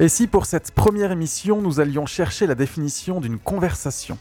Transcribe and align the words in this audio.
Et 0.00 0.08
si 0.08 0.28
pour 0.28 0.46
cette 0.46 0.70
première 0.70 1.10
émission, 1.10 1.60
nous 1.60 1.80
allions 1.80 2.06
chercher 2.06 2.46
la 2.46 2.54
définition 2.54 3.20
d'une 3.20 3.40
conversation 3.40 4.16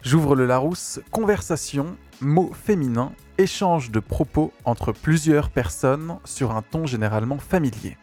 J'ouvre 0.00 0.34
le 0.34 0.46
Larousse, 0.46 0.98
conversation, 1.10 1.94
mot 2.22 2.50
féminin, 2.54 3.12
échange 3.36 3.90
de 3.90 4.00
propos 4.00 4.50
entre 4.64 4.92
plusieurs 4.92 5.50
personnes 5.50 6.16
sur 6.24 6.52
un 6.52 6.62
ton 6.62 6.86
généralement 6.86 7.36
familier. 7.36 7.98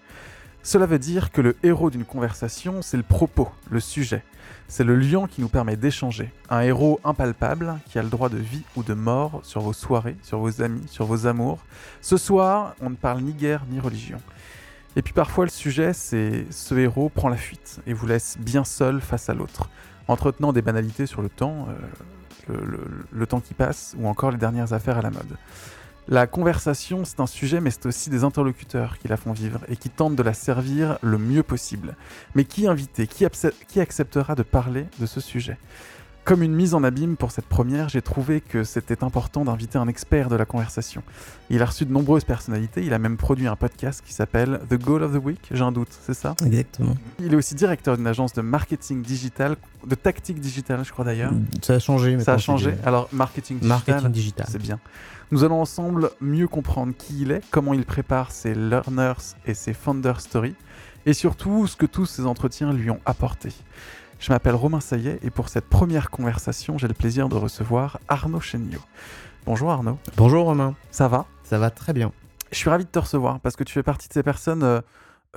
Cela 0.61 0.85
veut 0.85 0.99
dire 0.99 1.31
que 1.31 1.41
le 1.41 1.55
héros 1.63 1.89
d'une 1.89 2.05
conversation, 2.05 2.83
c'est 2.83 2.97
le 2.97 3.03
propos, 3.03 3.49
le 3.71 3.79
sujet. 3.79 4.23
C'est 4.67 4.83
le 4.83 4.95
lion 4.95 5.25
qui 5.25 5.41
nous 5.41 5.49
permet 5.49 5.75
d'échanger. 5.75 6.31
Un 6.51 6.61
héros 6.61 6.99
impalpable 7.03 7.79
qui 7.87 7.97
a 7.97 8.03
le 8.03 8.09
droit 8.09 8.29
de 8.29 8.37
vie 8.37 8.63
ou 8.75 8.83
de 8.83 8.93
mort 8.93 9.39
sur 9.41 9.61
vos 9.61 9.73
soirées, 9.73 10.17
sur 10.21 10.37
vos 10.37 10.61
amis, 10.61 10.85
sur 10.87 11.05
vos 11.05 11.25
amours. 11.25 11.59
Ce 11.99 12.17
soir, 12.17 12.75
on 12.79 12.91
ne 12.91 12.95
parle 12.95 13.21
ni 13.21 13.33
guerre 13.33 13.63
ni 13.71 13.79
religion. 13.79 14.19
Et 14.97 15.03
puis 15.03 15.13
parfois 15.13 15.45
le 15.45 15.51
sujet, 15.51 15.93
c'est 15.93 16.47
ce 16.49 16.73
héros 16.73 17.09
prend 17.09 17.29
la 17.29 17.37
fuite 17.37 17.81
et 17.85 17.93
vous 17.93 18.07
laisse 18.07 18.35
bien 18.39 18.63
seul 18.63 18.99
face 18.99 19.29
à 19.29 19.35
l'autre, 19.35 19.69
entretenant 20.07 20.51
des 20.51 20.63
banalités 20.63 21.05
sur 21.05 21.21
le 21.21 21.29
temps, 21.29 21.67
euh, 22.49 22.57
le, 23.11 23.27
temps 23.27 23.39
qui 23.39 23.53
passe, 23.53 23.95
ou 23.99 24.07
encore 24.07 24.31
les 24.31 24.39
dernières 24.39 24.73
affaires 24.73 24.97
à 24.97 25.03
la 25.03 25.11
mode. 25.11 25.37
La 26.07 26.25
conversation, 26.25 27.05
c'est 27.05 27.19
un 27.19 27.27
sujet, 27.27 27.61
mais 27.61 27.69
c'est 27.69 27.85
aussi 27.85 28.09
des 28.09 28.23
interlocuteurs 28.23 28.97
qui 28.97 29.07
la 29.07 29.17
font 29.17 29.33
vivre 29.33 29.59
et 29.69 29.75
qui 29.75 29.91
tentent 29.91 30.15
de 30.15 30.23
la 30.23 30.33
servir 30.33 30.97
le 31.03 31.19
mieux 31.19 31.43
possible. 31.43 31.95
Mais 32.33 32.43
qui 32.43 32.65
inviter, 32.65 33.05
qui 33.05 33.79
acceptera 33.79 34.33
de 34.33 34.41
parler 34.41 34.87
de 34.99 35.05
ce 35.05 35.19
sujet? 35.19 35.59
Comme 36.27 36.43
une 36.43 36.53
mise 36.53 36.73
en 36.73 36.83
abîme 36.83 37.15
pour 37.15 37.31
cette 37.31 37.45
première, 37.45 37.87
j'ai 37.87 38.01
trouvé 38.01 38.41
que 38.41 38.65
c'était 38.65 39.01
important 39.01 39.45
d'inviter 39.45 39.77
un 39.77 39.87
expert 39.87 40.27
de 40.27 40.35
la 40.35 40.43
conversation. 40.43 41.01
Il 41.49 41.61
a 41.61 41.65
reçu 41.65 41.85
de 41.85 41.93
nombreuses 41.93 42.25
personnalités, 42.25 42.83
il 42.83 42.93
a 42.93 42.99
même 42.99 43.15
produit 43.15 43.47
un 43.47 43.55
podcast 43.55 44.03
qui 44.05 44.11
s'appelle 44.11 44.59
The 44.69 44.73
Goal 44.73 45.03
of 45.03 45.13
the 45.13 45.23
Week, 45.23 45.39
j'ai 45.49 45.63
un 45.63 45.71
doute, 45.71 45.87
c'est 46.05 46.13
ça? 46.13 46.35
Exactement. 46.45 46.97
Il 47.21 47.33
est 47.33 47.37
aussi 47.37 47.55
directeur 47.55 47.95
d'une 47.95 48.07
agence 48.07 48.33
de 48.33 48.41
marketing 48.41 49.01
digital, 49.03 49.55
de 49.85 49.95
tactique 49.95 50.41
digitale, 50.41 50.83
je 50.83 50.91
crois 50.91 51.05
d'ailleurs. 51.05 51.31
Ça 51.61 51.75
a 51.75 51.79
changé. 51.79 52.19
Ça 52.19 52.33
a 52.33 52.37
changé. 52.37 52.73
Alors, 52.83 53.07
marketing 53.13 53.59
digital, 53.59 53.85
Marketing 53.87 54.11
digital. 54.11 54.47
c'est 54.49 54.61
bien. 54.61 54.81
Nous 55.31 55.45
allons 55.45 55.61
ensemble 55.61 56.09
mieux 56.19 56.49
comprendre 56.49 56.91
qui 56.97 57.21
il 57.21 57.31
est, 57.31 57.41
comment 57.51 57.73
il 57.73 57.85
prépare 57.85 58.33
ses 58.33 58.53
learners 58.53 59.13
et 59.45 59.53
ses 59.53 59.71
founder 59.71 60.15
stories, 60.17 60.55
et 61.05 61.13
surtout 61.13 61.67
ce 61.67 61.77
que 61.77 61.85
tous 61.85 62.05
ces 62.05 62.25
entretiens 62.25 62.73
lui 62.73 62.89
ont 62.89 62.99
apporté. 63.05 63.53
Je 64.19 64.31
m'appelle 64.31 64.55
Romain 64.55 64.79
Saillet 64.79 65.19
et 65.21 65.29
pour 65.29 65.49
cette 65.49 65.65
première 65.65 66.09
conversation, 66.09 66.77
j'ai 66.77 66.87
le 66.87 66.93
plaisir 66.93 67.29
de 67.29 67.35
recevoir 67.35 67.99
Arnaud 68.07 68.39
Chéniaud. 68.39 68.81
Bonjour 69.45 69.71
Arnaud, 69.71 69.97
Bonjour 70.17 70.45
Romain. 70.45 70.75
ça 70.91 71.07
va? 71.07 71.25
Ça 71.43 71.59
va 71.59 71.69
très 71.69 71.93
bien. 71.93 72.11
Je 72.51 72.57
suis 72.57 72.69
ravi 72.69 72.83
de 72.85 72.89
te 72.89 72.99
recevoir 72.99 73.39
parce 73.39 73.55
que 73.55 73.63
tu 73.63 73.73
fais 73.73 73.83
partie 73.83 74.07
de 74.07 74.13
ces 74.13 74.23
personnes 74.23 74.63
euh, 74.63 74.81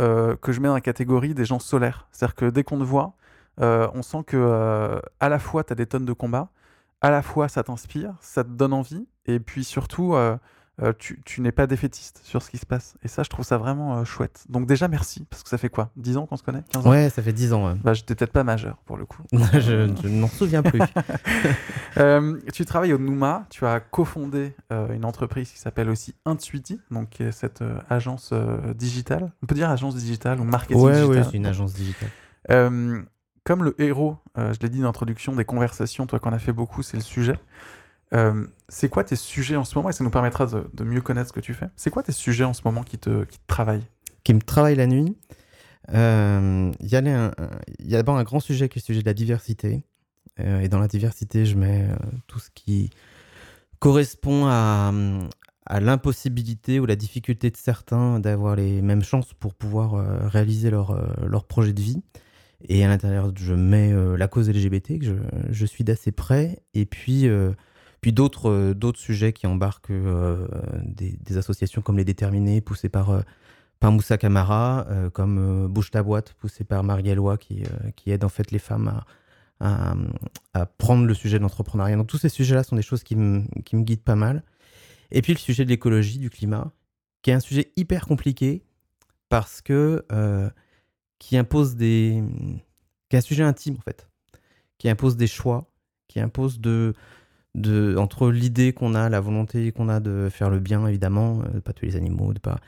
euh, 0.01 0.37
que 0.37 0.53
je 0.53 0.61
mets 0.61 0.69
dans 0.69 0.75
la 0.75 0.81
catégorie 0.81 1.35
des 1.35 1.45
gens 1.45 1.59
solaires. 1.59 2.09
C'est-à-dire 2.11 2.35
que 2.35 2.47
dès 2.47 2.65
qu'on 2.65 2.79
te 2.79 2.85
voit, 2.85 3.13
euh, 3.61 3.89
on 3.95 4.03
sent 4.03 4.25
que 4.27 5.01
à 5.21 5.29
la 5.29 5.39
fois 5.39 5.63
tu 5.63 5.73
as 5.73 5.77
des 5.77 5.87
tonnes 5.87 6.07
de 6.07 6.13
combats, 6.13 6.49
à 7.01 7.11
la 7.11 7.23
fois 7.23 7.49
ça 7.49 7.63
t'inspire, 7.63 8.15
ça 8.21 8.45
te 8.45 8.51
donne 8.51 8.73
envie, 8.73 9.07
et 9.27 9.41
puis 9.41 9.63
surtout 9.65 10.15
euh, 10.83 10.93
tu, 10.99 11.21
tu 11.25 11.41
n'es 11.43 11.53
pas 11.53 11.67
défaitiste 11.67 12.21
sur 12.25 12.43
ce 12.43 12.51
qui 12.51 12.57
se 12.57 12.65
passe. 12.65 12.95
Et 13.03 13.09
ça, 13.09 13.23
je 13.23 13.29
trouve 13.29 13.45
ça 13.45 13.59
vraiment 13.59 13.99
euh, 13.99 14.05
chouette. 14.05 14.45
Donc 14.49 14.67
déjà 14.67 14.89
merci, 14.89 15.27
parce 15.29 15.43
que 15.43 15.49
ça 15.49 15.59
fait 15.59 15.69
quoi? 15.69 15.91
10 15.97 16.17
ans 16.17 16.27
qu'on 16.27 16.37
se 16.37 16.43
connaît? 16.43 16.63
15 16.73 16.87
ans? 16.87 16.91
Ouais, 16.91 17.11
ça 17.11 17.23
fait 17.23 17.33
10 17.33 17.53
ans. 17.53 17.67
ouais. 17.69 17.75
Bah, 17.83 17.93
j'étais 17.93 18.15
peut-être 18.15 18.33
pas 18.33 18.45
majeur 18.45 18.79
pour 18.87 18.97
le 18.97 19.05
coup. 19.05 19.23
je 19.33 20.07
ne 20.07 20.21
m'en 20.21 20.29
souviens 20.29 20.63
plus. 20.63 20.81
Euh, 21.97 22.39
tu 22.53 22.65
travailles 22.65 22.93
au 22.93 22.99
Nouma, 22.99 23.47
tu 23.51 23.67
as 23.67 23.81
cofondé 23.81 24.55
une 24.71 25.05
entreprise 25.05 25.51
qui 25.51 25.59
s'appelle 25.59 25.91
aussi 25.91 26.15
Intuiti, 26.25 26.81
donc 26.93 27.11
qui 27.11 27.25
est 27.25 27.33
cette 27.33 27.65
agence 27.89 28.33
digitale. 28.77 29.33
On 29.43 29.47
peut 29.47 29.57
dire 29.57 29.69
agence 29.69 29.97
digitale 29.97 30.41
ou 30.41 30.45
marketing 30.45 30.81
ouais, 30.81 30.93
digital. 30.93 31.17
ouais, 31.17 31.25
c'est 31.25 31.37
une 31.37 31.47
agence 31.47 31.75
digitale. 31.75 32.11
Comme 33.45 33.65
le 33.65 33.75
héros, 33.81 34.19
je 34.37 34.59
l'ai 34.63 34.69
dit 34.69 34.81
d'introduction 34.81 35.35
des 35.35 35.45
conversations, 35.45 36.07
toi 36.07 36.21
qu'on 36.21 36.33
a 36.33 36.39
fait 36.39 36.53
beaucoup, 36.53 36.83
c'est 36.83 36.97
le 36.97 37.03
sujet. 37.03 37.37
Euh, 38.15 38.47
c'est 38.69 38.89
quoi 38.89 39.05
tes 39.05 39.17
sujets 39.17 39.57
en 39.57 39.65
ce 39.65 39.77
moment? 39.77 39.91
Et 39.91 39.93
ça 39.93 40.05
nous 40.05 40.11
permettra 40.11 40.47
de, 40.47 40.85
mieux 40.85 41.01
connaître 41.01 41.29
ce 41.29 41.33
que 41.33 41.41
tu 41.41 41.55
fais. 41.55 41.69
C'est 41.77 41.91
quoi 41.91 42.03
tes 42.03 42.13
sujets 42.13 42.45
en 42.45 42.53
ce 42.53 42.63
moment 42.65 42.83
qui 42.83 42.99
te, 42.99 43.25
qui 43.25 43.39
travaillent? 43.47 43.87
Qui 44.25 44.35
me 44.35 44.41
travaille 44.41 44.77
la 44.77 44.87
nuit. 44.87 45.17
Euh, 45.93 46.73
Il 46.81 46.89
y, 46.89 46.97
a 46.97 47.01
y 47.01 47.95
a 47.95 47.99
d'abord 47.99 48.17
un 48.17 48.23
grand 48.25 48.41
sujet 48.41 48.69
qui 48.69 48.79
est 48.79 48.83
le 48.83 48.85
sujet 48.85 49.01
de 49.01 49.07
la 49.07 49.15
diversité. 49.15 49.85
Euh, 50.39 50.61
et 50.61 50.69
dans 50.69 50.79
la 50.79 50.89
diversité, 50.89 51.47
je 51.47 51.57
mets 51.57 51.89
euh, 51.89 51.97
tout 52.27 52.39
ce 52.39 52.51
qui 52.55 52.91
correspond 53.79 54.47
à, 54.47 54.93
l'impossibilité 55.81 56.81
ou 56.81 56.87
la 56.87 56.97
difficulté 56.97 57.51
de 57.51 57.57
certains 57.57 58.19
d'avoir 58.19 58.57
les 58.57 58.83
mêmes 58.83 59.05
chances 59.05 59.35
pour 59.35 59.55
pouvoir 59.55 59.95
euh, 59.95 60.27
réaliser 60.27 60.71
leur, 60.71 60.91
euh, 60.91 61.07
leur 61.27 61.45
projet 61.45 61.73
de 61.73 61.81
vie. 61.81 62.03
Et 62.69 62.85
à 62.85 62.89
l'intérieur, 62.89 63.33
je 63.37 63.55
mets 63.55 63.93
euh, 63.93 64.17
la 64.17 64.29
cause 64.29 64.51
LGBT, 64.51 64.99
que 64.99 65.05
je, 65.05 65.15
je 65.51 65.67
suis 65.67 65.85
d'assez 65.85 66.13
près, 66.13 66.59
et 66.75 66.85
puis, 66.87 67.27
euh, 67.27 67.53
puis 68.01 68.13
d'autres 68.13 68.51
euh, 68.51 68.75
d'autres 68.75 68.99
sujets 68.99 69.33
qui 69.33 69.47
embarquent 69.47 69.91
euh, 69.91 70.47
des, 70.85 71.37
associations 71.37 71.83
comme 71.83 71.97
les 71.99 72.05
Déterminés, 72.05 72.61
poussées 72.61 72.89
par, 72.89 73.11
euh, 73.11 73.21
par 73.79 73.93
Moussa 73.93 74.19
Camara, 74.19 74.87
comme 75.13 75.69
Bouge 75.69 75.91
ta 75.91 76.03
boîte, 76.03 76.35
poussée 76.35 76.65
par 76.65 76.83
Marie 76.83 77.09
Eloi, 77.09 77.39
qui, 77.39 77.63
qui 77.97 78.11
aide 78.11 78.25
en 78.25 78.29
fait 78.29 78.51
les 78.51 78.59
femmes 78.59 79.03
à, 79.61 79.95
à, 80.55 80.67
prendre 80.67 81.07
le 81.07 81.15
sujet 81.15 81.39
de 81.39 81.43
l'entrepreneuriat. 81.43 81.97
Donc 81.97 82.09
tous 82.09 82.19
ces 82.19 82.29
sujets-là 82.29 82.63
sont 82.63 82.77
des 82.77 82.83
choses 82.83 83.03
qui 83.03 83.17
me, 83.17 83.45
qui 83.65 83.77
guident 83.77 84.03
pas 84.03 84.17
mal. 84.17 84.43
Et 85.11 85.23
puis 85.23 85.33
le 85.33 85.39
sujet 85.39 85.65
de 85.65 85.71
l'écologie, 85.71 86.19
du 86.19 86.29
climat, 86.29 86.73
qui 87.23 87.31
est 87.31 87.35
un 87.35 87.41
sujet 87.41 87.73
hyper 87.77 88.07
compliqué 88.07 88.65
parce 89.31 89.63
que 89.63 90.05
qui 91.19 91.39
impose 91.39 91.77
des, 91.77 92.23
qui 93.09 93.17
est 93.17 93.19
un 93.19 93.23
sujet 93.23 93.45
intime 93.45 93.77
en 93.79 93.83
fait, 93.83 94.09
qui 94.77 94.91
impose 94.91 95.17
des 95.17 95.27
choix, 95.27 95.71
qui 96.07 96.21
impose 96.21 96.61
de, 96.61 96.95
de 97.55 97.97
entre 97.97 98.31
l'idée 98.31 98.73
qu'on 98.73 98.95
a, 98.95 99.09
la 99.09 99.21
volonté 99.21 99.73
qu'on 99.73 99.89
a 99.89 100.01
de 100.01 100.29
faire 100.31 100.51
le 100.51 100.61
bien 100.61 100.87
évidemment, 100.87 101.41
euh, 101.41 101.55
de 101.55 101.61
pas 101.61 101.73
tuer 101.73 101.89
les 101.89 101.97
animaux, 101.97 102.33
de 102.33 102.39
pas, 102.39 102.59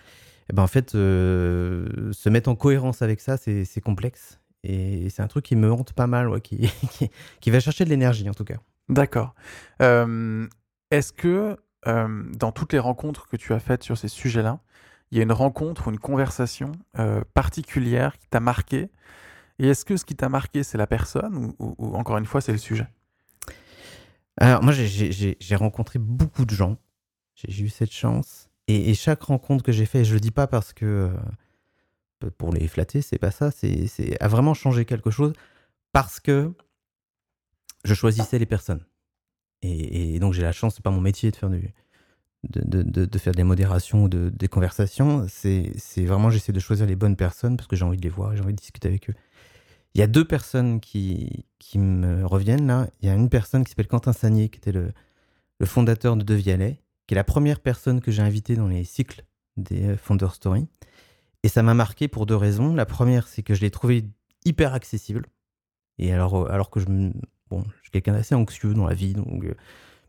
eh 0.50 0.52
ben 0.52 0.62
en 0.62 0.66
fait 0.66 0.94
euh, 0.94 2.12
se 2.12 2.28
mettre 2.28 2.50
en 2.50 2.56
cohérence 2.56 3.02
avec 3.02 3.20
ça, 3.20 3.36
c'est 3.36 3.80
complexe. 3.80 4.38
Et 4.64 5.10
c'est 5.10 5.22
un 5.22 5.26
truc 5.26 5.44
qui 5.44 5.56
me 5.56 5.72
hante 5.72 5.92
pas 5.92 6.06
mal, 6.06 6.40
qui, 6.40 7.50
va 7.50 7.60
chercher 7.60 7.84
de 7.84 7.90
l'énergie 7.90 8.28
en 8.28 8.34
tout 8.34 8.44
cas. 8.44 8.58
D'accord. 8.88 9.34
Euh, 9.80 10.46
Est-ce 10.90 11.12
que 11.12 11.56
dans 11.84 12.52
toutes 12.52 12.72
les 12.72 12.78
rencontres 12.78 13.26
que 13.26 13.36
tu 13.36 13.52
as 13.52 13.58
faites 13.58 13.82
sur 13.82 13.98
ces 13.98 14.06
sujets-là, 14.06 14.60
il 15.10 15.18
y 15.18 15.20
a 15.20 15.24
une 15.24 15.32
rencontre 15.32 15.88
ou 15.88 15.90
une 15.90 15.98
conversation 15.98 16.70
particulière 17.34 18.18
qui 18.18 18.28
t'a 18.28 18.38
marqué? 18.38 18.88
Et 19.58 19.68
est-ce 19.68 19.84
que 19.84 19.96
ce 19.96 20.04
qui 20.04 20.14
t'a 20.14 20.28
marqué, 20.28 20.62
c'est 20.62 20.78
la 20.78 20.86
personne 20.86 21.54
ou 21.58 21.96
encore 21.96 22.18
une 22.18 22.26
fois, 22.26 22.40
c'est 22.40 22.52
le 22.52 22.58
sujet? 22.58 22.86
Alors 24.38 24.62
moi 24.62 24.72
j'ai- 24.72 25.56
rencontré 25.56 25.98
beaucoup 25.98 26.44
de 26.44 26.54
gens, 26.54 26.78
j'ai 27.34 27.62
eu 27.62 27.68
cette 27.68 27.92
chance. 27.92 28.48
Et, 28.68 28.94
chaque 28.94 29.22
rencontre 29.22 29.64
que 29.64 29.72
j'ai 29.72 29.86
fait, 29.86 30.00
et 30.00 30.04
je 30.04 30.14
le 30.14 30.20
dis 30.20 30.30
pas 30.30 30.46
parce 30.46 30.72
que 30.72 31.10
euh, 32.22 32.30
pour 32.38 32.52
les 32.52 32.68
flatter, 32.68 33.02
c'est 33.02 33.18
pas 33.18 33.30
ça, 33.30 33.50
c'est 33.50 34.22
a 34.22 34.28
vraiment 34.28 34.54
changé 34.54 34.84
quelque 34.84 35.10
chose 35.10 35.32
parce 35.92 36.20
que 36.20 36.52
je 37.84 37.94
choisissais 37.94 38.38
les 38.38 38.46
personnes. 38.46 38.84
Et, 39.62 40.18
donc 40.18 40.32
j'ai 40.32 40.42
la 40.42 40.52
chance, 40.52 40.76
c'est 40.76 40.82
pas 40.82 40.90
mon 40.90 41.00
métier 41.00 41.30
de 41.30 41.36
faire 41.36 41.50
de, 41.50 42.82
de- 42.82 43.18
faire 43.18 43.34
des 43.34 43.44
modérations 43.44 44.04
ou 44.04 44.08
de, 44.08 44.30
des 44.30 44.48
conversations. 44.48 45.26
C'est 45.28 45.72
vraiment 45.98 46.30
j'essaie 46.30 46.52
de 46.52 46.60
choisir 46.60 46.86
les 46.86 46.96
bonnes 46.96 47.16
personnes 47.16 47.56
parce 47.56 47.68
que 47.68 47.76
j'ai 47.76 47.84
envie 47.84 47.98
de 47.98 48.02
les 48.02 48.08
voir 48.08 48.34
j'ai 48.34 48.42
envie 48.42 48.54
de 48.54 48.58
discuter 48.58 48.88
avec 48.88 49.10
eux. 49.10 49.14
Il 49.94 50.00
y 50.00 50.02
a 50.02 50.06
deux 50.06 50.24
personnes 50.24 50.80
qui, 50.80 51.44
qui 51.58 51.78
me 51.78 52.24
reviennent 52.26 52.66
là. 52.66 52.88
Il 53.00 53.08
y 53.08 53.10
a 53.10 53.14
une 53.14 53.28
personne 53.28 53.64
qui 53.64 53.70
s'appelle 53.70 53.88
Quentin 53.88 54.12
Sagnier, 54.12 54.48
qui 54.48 54.58
était 54.58 54.72
le, 54.72 54.92
le 55.62 55.66
fondateur 55.66 56.16
de 56.16 56.24
Devialet, 56.24 56.80
qui 57.06 57.14
est 57.14 57.16
la 57.16 57.24
première 57.24 57.60
personne 57.60 58.00
que 58.00 58.10
j'ai 58.10 58.22
invitée 58.22 58.56
dans 58.56 58.66
les 58.66 58.84
cycles 58.84 59.24
des 59.56 59.90
euh, 59.90 59.96
Founder 59.96 60.28
Story. 60.32 60.66
Et 61.44 61.48
ça 61.48 61.62
m'a 61.62 61.74
marqué 61.74 62.08
pour 62.08 62.26
deux 62.26 62.36
raisons. 62.36 62.74
La 62.74 62.86
première, 62.86 63.28
c'est 63.28 63.42
que 63.42 63.54
je 63.54 63.60
l'ai 63.60 63.70
trouvé 63.70 64.04
hyper 64.44 64.74
accessible. 64.74 65.26
Et 65.98 66.12
alors, 66.12 66.34
euh, 66.34 66.50
alors 66.50 66.70
que 66.70 66.80
je, 66.80 66.86
bon, 66.86 67.62
je 67.76 67.82
suis 67.82 67.90
quelqu'un 67.92 68.12
d'assez 68.12 68.34
anxieux 68.34 68.74
dans 68.74 68.86
la 68.86 68.94
vie, 68.94 69.12
donc 69.12 69.44
euh, 69.44 69.54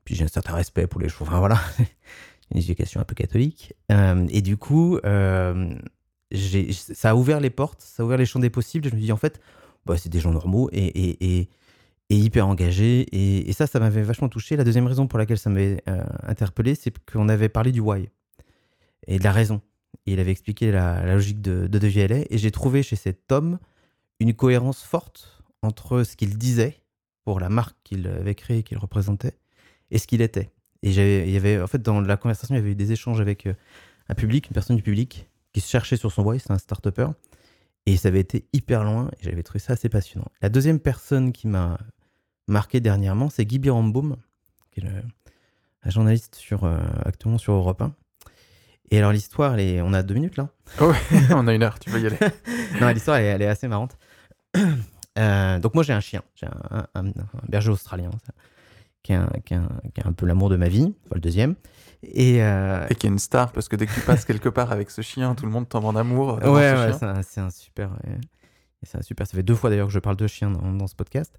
puis 0.06 0.16
j'ai 0.16 0.24
un 0.24 0.30
certain 0.30 0.56
respect 0.56 0.88
pour 0.88 1.02
les 1.02 1.10
choses. 1.10 1.28
Enfin 1.28 1.40
voilà, 1.40 1.60
une 2.52 2.58
éducation 2.58 3.00
un 3.00 3.06
peu 3.06 3.16
catholique. 3.16 3.74
Et 3.90 4.42
du 4.42 4.58
coup, 4.58 5.00
ça 5.04 5.54
a 7.10 7.16
ouvert 7.16 7.40
les 7.40 7.50
portes, 7.52 7.82
ça 7.82 8.02
a 8.02 8.06
ouvert 8.06 8.18
les 8.18 8.26
champs 8.26 8.40
des 8.40 8.50
possibles. 8.50 8.90
Je 8.90 8.96
me 8.96 9.00
dit 9.00 9.12
en 9.12 9.18
fait, 9.18 9.40
bah, 9.86 9.98
c'est 9.98 10.10
des 10.10 10.20
gens 10.20 10.32
normaux 10.32 10.70
et, 10.72 11.50
hyper 12.10 12.48
engagés. 12.48 13.08
Et, 13.12 13.52
ça, 13.54 13.68
ça 13.68 13.80
m'avait 13.80 14.04
vachement 14.04 14.30
touché. 14.30 14.56
La 14.56 14.64
deuxième 14.64 14.88
raison 14.88 15.08
pour 15.08 15.20
laquelle 15.20 15.38
ça 15.38 15.50
m'avait 15.50 15.82
euh, 15.88 16.04
interpellé, 16.24 16.76
c'est 16.76 16.94
qu'on 17.06 17.30
avait 17.30 17.50
parlé 17.50 17.72
du 17.72 17.80
why 17.80 18.10
et 19.08 19.20
de 19.20 19.24
la 19.24 19.32
raison. 19.32 19.62
Il 20.06 20.20
avait 20.20 20.32
expliqué 20.32 20.72
la, 20.72 21.06
logique 21.06 21.42
de, 21.42 21.68
de 21.68 21.80
De. 21.80 22.26
Et 22.30 22.38
j'ai 22.38 22.52
trouvé 22.52 22.84
chez 22.84 22.96
cet 22.96 23.32
homme 23.32 23.60
une 24.20 24.34
cohérence 24.34 24.84
forte 24.84 25.44
entre 25.62 26.04
ce 26.04 26.16
qu'il 26.16 26.38
disait 26.38 26.78
pour 27.24 27.40
la 27.40 27.50
marque 27.50 27.76
qu'il 27.84 28.08
avait 28.08 28.36
créée, 28.36 28.64
qu'il 28.64 28.78
représentait, 28.78 29.38
et 29.92 29.98
ce 29.98 30.08
qu'il 30.08 30.22
était. 30.22 30.50
Et 30.82 30.90
il 30.92 31.30
y 31.30 31.38
avait, 31.38 31.62
en 31.62 31.68
fait, 31.68 31.82
dans 31.82 32.02
la 32.02 32.18
conversation, 32.18 32.56
il 32.56 32.58
y 32.58 32.62
avait 32.62 32.72
eu 32.72 32.76
des 32.76 32.92
échanges 32.92 33.22
avec 33.22 33.46
euh, 33.48 33.54
un 34.10 34.16
public, 34.16 34.48
une 34.48 34.54
personne 34.54 34.76
du 34.76 34.84
public, 34.84 35.30
qui 35.54 35.62
se 35.62 35.70
cherchait 35.70 35.96
sur 35.96 36.12
son 36.12 36.24
why, 36.24 36.40
c'est 36.40 36.52
un 36.52 36.58
start-upper. 36.58 37.08
Et 37.86 37.98
ça 37.98 38.08
avait 38.08 38.22
été 38.22 38.46
hyper 38.54 38.84
loin 38.84 39.10
et 39.20 39.24
j'avais 39.24 39.44
trouvé 39.44 39.60
ça 39.60 39.74
assez 39.74 39.90
passionnant. 39.90 40.28
La 40.42 40.50
deuxième 40.50 40.80
personne 40.80 41.34
qui 41.34 41.48
m'a 41.48 41.78
marqué 42.48 42.80
dernièrement, 42.80 43.30
c'est 43.30 43.46
Guy 43.46 43.60
Biramboum, 43.60 44.16
qui 44.72 44.80
est 44.80 44.84
le, 44.84 44.92
un 45.84 45.90
journaliste 45.90 46.36
sur, 46.36 46.64
euh, 46.64 46.78
actuellement 47.06 47.38
sur 47.38 47.54
Europe 47.54 47.82
1. 47.82 47.94
Et 48.92 49.00
alors 49.00 49.12
l'histoire, 49.12 49.58
est... 49.60 49.82
on 49.82 49.94
a 49.94 50.04
deux 50.04 50.14
minutes 50.14 50.38
là 50.38 50.50
oh 50.80 50.92
ouais, 50.92 50.98
on 51.32 51.48
a 51.48 51.54
une 51.54 51.64
heure, 51.64 51.80
tu 51.80 51.90
peux 51.90 52.00
y 52.00 52.06
aller. 52.08 52.18
Non, 52.82 52.90
l'histoire, 52.90 53.18
elle, 53.18 53.26
est- 53.26 53.30
elle 53.30 53.42
est 53.42 53.48
assez 53.48 53.68
marrante. 53.68 53.98
Euh, 55.20 55.60
donc 55.60 55.76
moi 55.76 55.84
j'ai 55.84 55.94
un 55.94 56.00
chien, 56.00 56.24
j'ai 56.34 56.48
un, 56.48 56.88
un- 56.96 57.06
un 57.06 57.14
berger 57.48 57.70
australien, 57.70 58.10
ça, 58.26 58.34
qui, 59.04 59.12
est 59.12 59.16
un, 59.16 59.30
qui 59.46 59.54
est 59.54 59.58
un- 59.58 59.70
qui 59.94 60.02
est 60.02 60.08
un 60.08 60.14
peu 60.14 60.26
l'amour 60.26 60.50
de 60.50 60.56
ma 60.56 60.68
vie, 60.70 60.94
enfin 61.06 61.16
le 61.16 61.22
deuxième. 61.22 61.56
Et, 62.04 62.44
euh, 62.44 62.86
Et 62.90 62.96
qui 62.96 63.08
est 63.08 63.10
une 63.10 63.20
star, 63.20 63.52
parce 63.54 63.70
que 63.70 63.76
dès 63.78 63.86
que 63.86 63.94
tu 63.94 64.02
passes 64.02 64.26
quelque 64.26 64.50
part 64.50 64.72
avec 64.72 64.90
ce 64.92 65.02
chien, 65.02 65.36
tout 65.36 65.46
le 65.46 65.52
monde 65.52 65.70
tombe 65.70 65.86
en 65.86 65.96
amour. 65.96 66.40
Ouais, 66.44 66.74
c'est 67.00 67.40
un, 67.40 67.50
super. 67.50 67.92
euh, 68.06 68.16
c'est 68.84 68.98
un 68.98 69.02
super. 69.02 69.26
Ça 69.28 69.36
fait 69.38 69.44
deux 69.44 69.56
fois 69.56 69.70
d'ailleurs 69.70 69.88
que 69.88 69.94
je 69.94 70.00
parle 70.00 70.18
de 70.18 70.28
chien 70.28 70.50
dans, 70.52 70.74
dans 70.74 70.88
ce 70.88 70.96
podcast. 70.96 71.38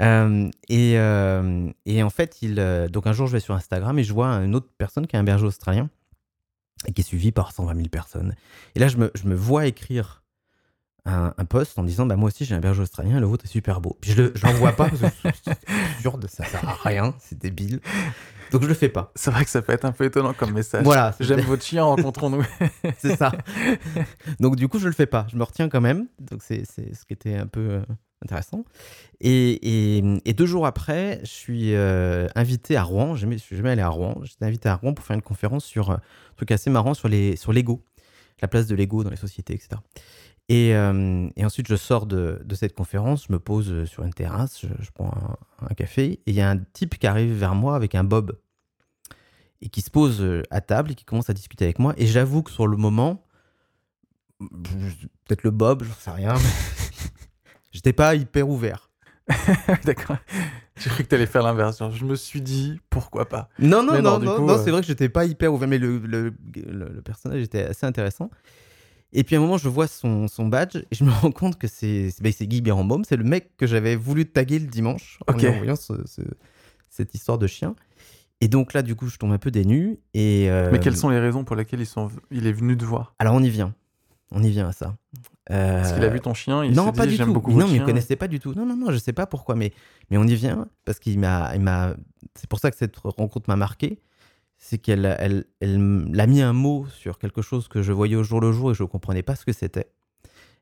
Euh, 0.00 0.48
et, 0.68 0.94
euh, 0.98 1.70
et 1.86 2.02
en 2.02 2.10
fait, 2.10 2.40
il, 2.42 2.54
donc 2.90 3.06
un 3.06 3.12
jour, 3.12 3.26
je 3.26 3.32
vais 3.32 3.40
sur 3.40 3.54
Instagram 3.54 3.96
et 3.98 4.04
je 4.04 4.12
vois 4.12 4.28
une 4.36 4.54
autre 4.56 4.68
personne 4.78 5.06
qui 5.06 5.14
est 5.14 5.18
un 5.18 5.24
berger 5.24 5.44
australien 5.46 5.88
et 6.86 6.92
qui 6.92 7.02
est 7.02 7.04
suivi 7.04 7.30
par 7.30 7.52
120 7.52 7.74
000 7.76 7.88
personnes. 7.88 8.34
Et 8.74 8.80
là, 8.80 8.88
je 8.88 8.96
me, 8.96 9.10
je 9.14 9.28
me 9.28 9.34
vois 9.36 9.66
écrire 9.66 10.21
un, 11.04 11.34
un 11.36 11.44
post 11.44 11.78
en 11.78 11.82
disant 11.84 12.06
bah, 12.06 12.16
Moi 12.16 12.28
aussi, 12.28 12.44
j'ai 12.44 12.54
un 12.54 12.60
berger 12.60 12.82
australien, 12.82 13.18
le 13.20 13.26
vôtre 13.26 13.44
est 13.44 13.48
super 13.48 13.80
beau. 13.80 13.96
Puis 14.00 14.12
je 14.12 14.22
ne 14.22 14.28
l'envoie 14.42 14.72
pas 14.72 14.88
parce 14.88 15.00
que 15.00 15.06
c'est 15.44 15.56
absurde, 15.96 16.26
ça 16.28 16.44
sert 16.44 16.68
à 16.68 16.74
rien, 16.88 17.14
c'est 17.18 17.38
débile. 17.38 17.80
Donc 18.52 18.62
je 18.62 18.68
le 18.68 18.74
fais 18.74 18.88
pas. 18.90 19.10
C'est 19.14 19.30
vrai 19.30 19.44
que 19.44 19.50
ça 19.50 19.62
peut 19.62 19.72
être 19.72 19.86
un 19.86 19.92
peu 19.92 20.04
étonnant 20.04 20.34
comme 20.34 20.52
message. 20.52 20.84
Voilà, 20.84 21.14
J'aime 21.20 21.40
votre 21.40 21.62
chien, 21.64 21.84
rencontrons-nous. 21.84 22.44
c'est 22.98 23.16
ça. 23.16 23.32
Donc 24.40 24.56
du 24.56 24.68
coup, 24.68 24.78
je 24.78 24.86
le 24.88 24.92
fais 24.92 25.06
pas. 25.06 25.26
Je 25.30 25.36
me 25.36 25.42
retiens 25.44 25.68
quand 25.68 25.80
même. 25.80 26.06
Donc 26.20 26.42
c'est 26.42 26.64
c'est 26.70 26.94
ce 26.94 27.04
qui 27.06 27.14
était 27.14 27.34
un 27.36 27.46
peu 27.46 27.60
euh, 27.60 27.82
intéressant. 28.22 28.64
Et, 29.20 29.98
et- 29.98 30.04
et 30.26 30.32
deux 30.34 30.46
jours 30.46 30.66
après, 30.66 31.20
je 31.22 31.30
suis 31.30 31.74
euh, 31.74 32.28
invité 32.34 32.76
à 32.76 32.82
Rouen. 32.82 33.14
Je 33.16 33.26
suis 33.38 33.56
jamais 33.56 33.70
allé 33.70 33.82
à 33.82 33.88
Rouen. 33.88 34.20
J'étais 34.22 34.44
invité 34.44 34.68
à 34.68 34.74
Rouen 34.76 34.92
pour 34.94 35.04
faire 35.04 35.16
une 35.16 35.22
conférence 35.22 35.64
sur 35.64 35.90
euh, 35.90 35.94
un 35.94 36.34
truc 36.36 36.50
assez 36.50 36.68
marrant 36.70 36.92
sur 36.94 37.08
les 37.08 37.36
sur 37.36 37.52
l'ego, 37.54 37.82
la 38.42 38.48
place 38.48 38.66
de 38.66 38.74
l'ego 38.74 39.02
dans 39.02 39.10
les 39.10 39.16
sociétés, 39.16 39.54
etc. 39.54 39.80
Et, 40.52 40.74
euh, 40.76 41.28
et 41.36 41.44
ensuite, 41.46 41.66
je 41.66 41.76
sors 41.76 42.04
de, 42.04 42.42
de 42.44 42.54
cette 42.54 42.74
conférence, 42.74 43.24
je 43.26 43.32
me 43.32 43.38
pose 43.38 43.70
euh, 43.70 43.86
sur 43.86 44.04
une 44.04 44.12
terrasse, 44.12 44.60
je, 44.60 44.66
je 44.84 44.90
prends 44.90 45.10
un, 45.60 45.66
un 45.70 45.74
café, 45.74 46.12
et 46.12 46.22
il 46.26 46.34
y 46.34 46.42
a 46.42 46.50
un 46.50 46.58
type 46.58 46.98
qui 46.98 47.06
arrive 47.06 47.32
vers 47.32 47.54
moi 47.54 47.74
avec 47.74 47.94
un 47.94 48.04
bob 48.04 48.38
et 49.62 49.70
qui 49.70 49.80
se 49.80 49.90
pose 49.90 50.20
euh, 50.20 50.42
à 50.50 50.60
table 50.60 50.90
et 50.92 50.94
qui 50.94 51.04
commence 51.06 51.30
à 51.30 51.32
discuter 51.32 51.64
avec 51.64 51.78
moi. 51.78 51.94
Et 51.96 52.06
j'avoue 52.06 52.42
que 52.42 52.50
sur 52.50 52.66
le 52.66 52.76
moment, 52.76 53.24
peut-être 54.38 55.42
le 55.42 55.50
bob, 55.50 55.84
j'en 55.84 55.92
sais 55.94 56.10
rien, 56.10 56.34
mais 56.34 56.40
j'étais 57.72 57.92
pas 57.92 58.14
hyper 58.14 58.48
ouvert. 58.48 58.90
D'accord. 59.84 60.16
J'ai 60.76 60.90
cru 60.90 61.04
que 61.04 61.08
tu 61.08 61.14
allais 61.14 61.26
faire 61.26 61.42
l'inverse. 61.44 61.78
Genre, 61.78 61.92
Je 61.92 62.04
me 62.04 62.16
suis 62.16 62.42
dit, 62.42 62.80
pourquoi 62.90 63.28
pas? 63.28 63.48
Non, 63.58 63.82
non, 63.82 63.92
Mais 63.94 64.02
non, 64.02 64.18
non, 64.18 64.26
non, 64.38 64.46
non, 64.46 64.54
euh, 64.54 64.64
c'est 64.64 64.70
vrai 64.70 64.80
que 64.80 64.86
j'étais 64.86 65.08
pas 65.08 65.24
hyper 65.24 65.52
ouvert, 65.54 65.68
mais 65.68 65.78
le, 65.78 65.98
le, 65.98 66.34
le- 66.56 66.88
le 66.88 67.02
personnage 67.02 67.40
était 67.40 67.62
assez 67.64 67.86
intéressant. 67.86 68.30
Et 69.12 69.24
puis 69.24 69.36
à 69.36 69.38
un 69.38 69.42
moment, 69.42 69.58
je 69.58 69.68
vois 69.68 69.86
son, 69.86 70.26
son 70.28 70.46
badge 70.46 70.76
et 70.76 70.94
je 70.94 71.04
me 71.04 71.10
rends 71.10 71.32
compte 71.32 71.58
que 71.58 71.66
c'est 71.68 72.08
ben, 72.20 72.32
Guy 72.40 72.60
Birambaum, 72.62 73.04
c'est 73.04 73.16
le 73.16 73.24
mec 73.24 73.56
que 73.56 73.66
j'avais 73.66 73.94
voulu 73.96 74.24
taguer 74.26 74.58
le 74.58 74.66
dimanche 74.66 75.18
en 75.28 75.76
ce- 75.76 76.06
ce- 76.06 76.22
cette 76.88 77.14
histoire 77.14 77.38
de 77.38 77.46
chien. 77.46 77.74
Et 78.40 78.48
donc 78.48 78.72
là, 78.72 78.82
du 78.82 78.94
coup, 78.96 79.08
je 79.08 79.18
tombe 79.18 79.32
un 79.32 79.38
peu 79.38 79.50
dénu. 79.50 79.98
Et, 80.14 80.50
euh, 80.50 80.70
Mais 80.72 80.80
quelles 80.80 80.96
sont 80.96 81.10
les 81.10 81.20
raisons 81.20 81.44
pour 81.44 81.56
lesquelles 81.56 81.80
ils 81.80 81.86
sont... 81.86 82.08
il 82.30 82.46
est 82.46 82.52
venu 82.52 82.76
te 82.76 82.84
voir? 82.84 83.14
Alors 83.18 83.34
on 83.34 83.42
y 83.42 83.50
vient. 83.50 83.74
On 84.30 84.42
y 84.42 84.48
vient 84.50 84.66
à 84.68 84.72
ça. 84.72 84.96
Euh, 85.50 85.80
Parce 85.80 85.92
qu'il 85.92 86.02
a 86.04 86.08
vu 86.08 86.18
ton 86.20 86.32
chien, 86.32 86.64
il 86.64 86.72
non, 86.72 86.86
s'est 86.86 86.92
pas 86.92 87.06
dit, 87.06 87.18
du 87.18 87.22
tout. 87.22 87.32
beaucoup 87.34 87.52
non, 87.52 87.68
mais 87.68 87.74
il 87.76 87.80
ne 87.80 87.84
connaissait 87.84 88.16
pas 88.16 88.28
du 88.28 88.40
tout. 88.40 88.54
Non, 88.54 88.64
non, 88.64 88.76
non, 88.76 88.90
je 88.90 88.96
sais 88.96 89.12
pas 89.12 89.26
pourquoi, 89.26 89.54
mais, 89.56 89.72
mais 90.10 90.16
on 90.16 90.24
y 90.24 90.34
vient 90.34 90.66
parce 90.86 90.98
qu'il 90.98 91.18
m'a, 91.20 91.54
il 91.54 91.60
m'a. 91.60 91.94
C'est 92.34 92.48
pour 92.48 92.58
ça 92.58 92.70
que 92.70 92.76
cette 92.78 92.96
rencontre 92.96 93.42
m'a 93.48 93.56
marqué. 93.56 94.00
C'est 94.64 94.78
qu'elle, 94.78 95.04
elle, 95.18 95.44
elle 95.58 96.04
l'a 96.12 96.28
mis 96.28 96.40
un 96.40 96.52
mot 96.52 96.86
sur 96.86 97.18
quelque 97.18 97.42
chose 97.42 97.66
que 97.66 97.82
je 97.82 97.90
voyais 97.92 98.14
au 98.14 98.22
jour 98.22 98.40
le 98.40 98.52
jour 98.52 98.70
et 98.70 98.74
je 98.74 98.84
ne 98.84 98.88
comprenais 98.88 99.24
pas 99.24 99.34
ce 99.34 99.44
que 99.44 99.52
c'était. 99.52 99.88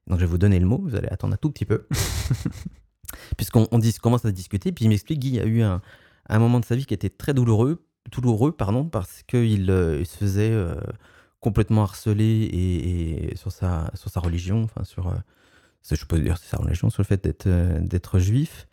Donc 0.07 0.19
je 0.19 0.25
vais 0.25 0.31
vous 0.31 0.39
donner 0.39 0.59
le 0.59 0.65
mot. 0.65 0.79
Vous 0.83 0.97
allez 0.97 1.09
attendre 1.09 1.35
un 1.35 1.37
tout 1.37 1.51
petit 1.51 1.67
peu, 1.67 1.87
puisqu'on 3.37 3.69
on 3.71 3.79
dit, 3.79 3.93
commence 3.95 4.25
à 4.25 4.33
discuter. 4.33 4.73
Puis 4.73 4.87
il 4.87 4.89
m'explique 4.89 5.21
qu'il 5.21 5.35
y 5.35 5.39
a 5.41 5.45
eu 5.45 5.61
un, 5.63 5.83
un 6.29 6.39
moment 6.39 6.61
de 6.61 6.65
sa 6.65 6.77
vie 6.77 6.87
qui 6.87 6.95
était 6.95 7.11
très 7.11 7.35
douloureux, 7.35 7.85
douloureux, 8.11 8.53
pardon, 8.53 8.85
parce 8.87 9.23
qu'il 9.25 9.71
euh, 9.71 9.99
il 10.01 10.07
se 10.07 10.17
faisait 10.17 10.51
euh, 10.51 10.75
complètement 11.41 11.83
harcelé 11.83 12.25
et, 12.25 13.33
et 13.33 13.37
sur 13.37 13.53
sa 13.53 13.91
sur 13.95 14.11
sa 14.11 14.21
religion, 14.21 14.63
enfin 14.65 14.83
sur 14.85 15.09
euh, 15.09 15.15
c'est- 15.83 15.97
je 15.97 16.07
peux 16.07 16.19
dire 16.19 16.39
sa 16.39 16.57
religion, 16.57 16.89
sur 16.89 17.03
le 17.03 17.07
fait 17.07 17.23
d'être 17.23 18.19
juif. 18.19 18.67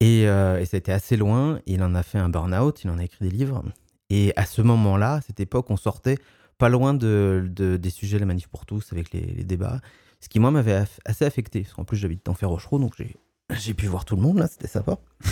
Et, 0.00 0.22
et 0.22 0.64
ça 0.66 0.76
a 0.76 0.78
été 0.78 0.92
assez 0.92 1.16
loin. 1.16 1.60
Il 1.66 1.82
en 1.82 1.94
a 1.94 2.02
fait 2.02 2.18
un 2.18 2.28
burn-out, 2.28 2.82
il 2.84 2.90
en 2.90 2.98
a 2.98 3.04
écrit 3.04 3.24
des 3.24 3.30
livres. 3.30 3.62
Et 4.10 4.32
à 4.36 4.46
ce 4.46 4.62
moment-là, 4.62 5.14
à 5.14 5.20
cette 5.20 5.40
époque, 5.40 5.70
on 5.70 5.76
sortait 5.76 6.18
pas 6.58 6.68
loin 6.68 6.94
de, 6.94 7.48
de- 7.50 7.76
des 7.76 7.90
sujets 7.90 8.16
de 8.16 8.20
la 8.20 8.26
manif 8.26 8.48
pour 8.48 8.66
tous 8.66 8.92
avec 8.92 9.12
les, 9.12 9.44
débats. 9.44 9.80
Ce 10.20 10.28
qui, 10.28 10.40
moi, 10.40 10.50
m'avait 10.50 10.84
assez 11.04 11.24
affecté. 11.24 11.62
Parce 11.62 11.74
qu'en 11.74 11.84
plus, 11.84 11.96
j'habite 11.96 12.24
dans 12.24 12.34
Rochereau, 12.48 12.78
donc 12.78 12.94
j'ai 13.50 13.74
pu 13.74 13.86
voir 13.86 14.04
tout 14.04 14.16
le 14.16 14.22
monde, 14.22 14.38
là, 14.38 14.46
c'était 14.46 14.68
sympa. 14.68 14.98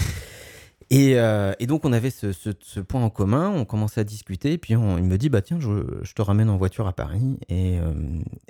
Et, 0.90 1.18
euh, 1.18 1.54
et 1.58 1.66
donc, 1.66 1.86
on 1.86 1.92
avait 1.94 2.10
ce, 2.10 2.80
point 2.80 3.02
en 3.02 3.08
commun, 3.08 3.48
on 3.48 3.64
commençait 3.64 4.02
à 4.02 4.04
discuter, 4.04 4.58
puis 4.58 4.76
on- 4.76 4.98
il 4.98 5.04
me 5.04 5.16
dit, 5.16 5.30
bah 5.30 5.40
tiens, 5.40 5.58
je, 5.58 6.12
te 6.12 6.20
ramène 6.20 6.50
en 6.50 6.58
voiture 6.58 6.86
à 6.86 6.92
Paris. 6.92 7.38
Et, 7.48 7.78
euh, 7.78 7.94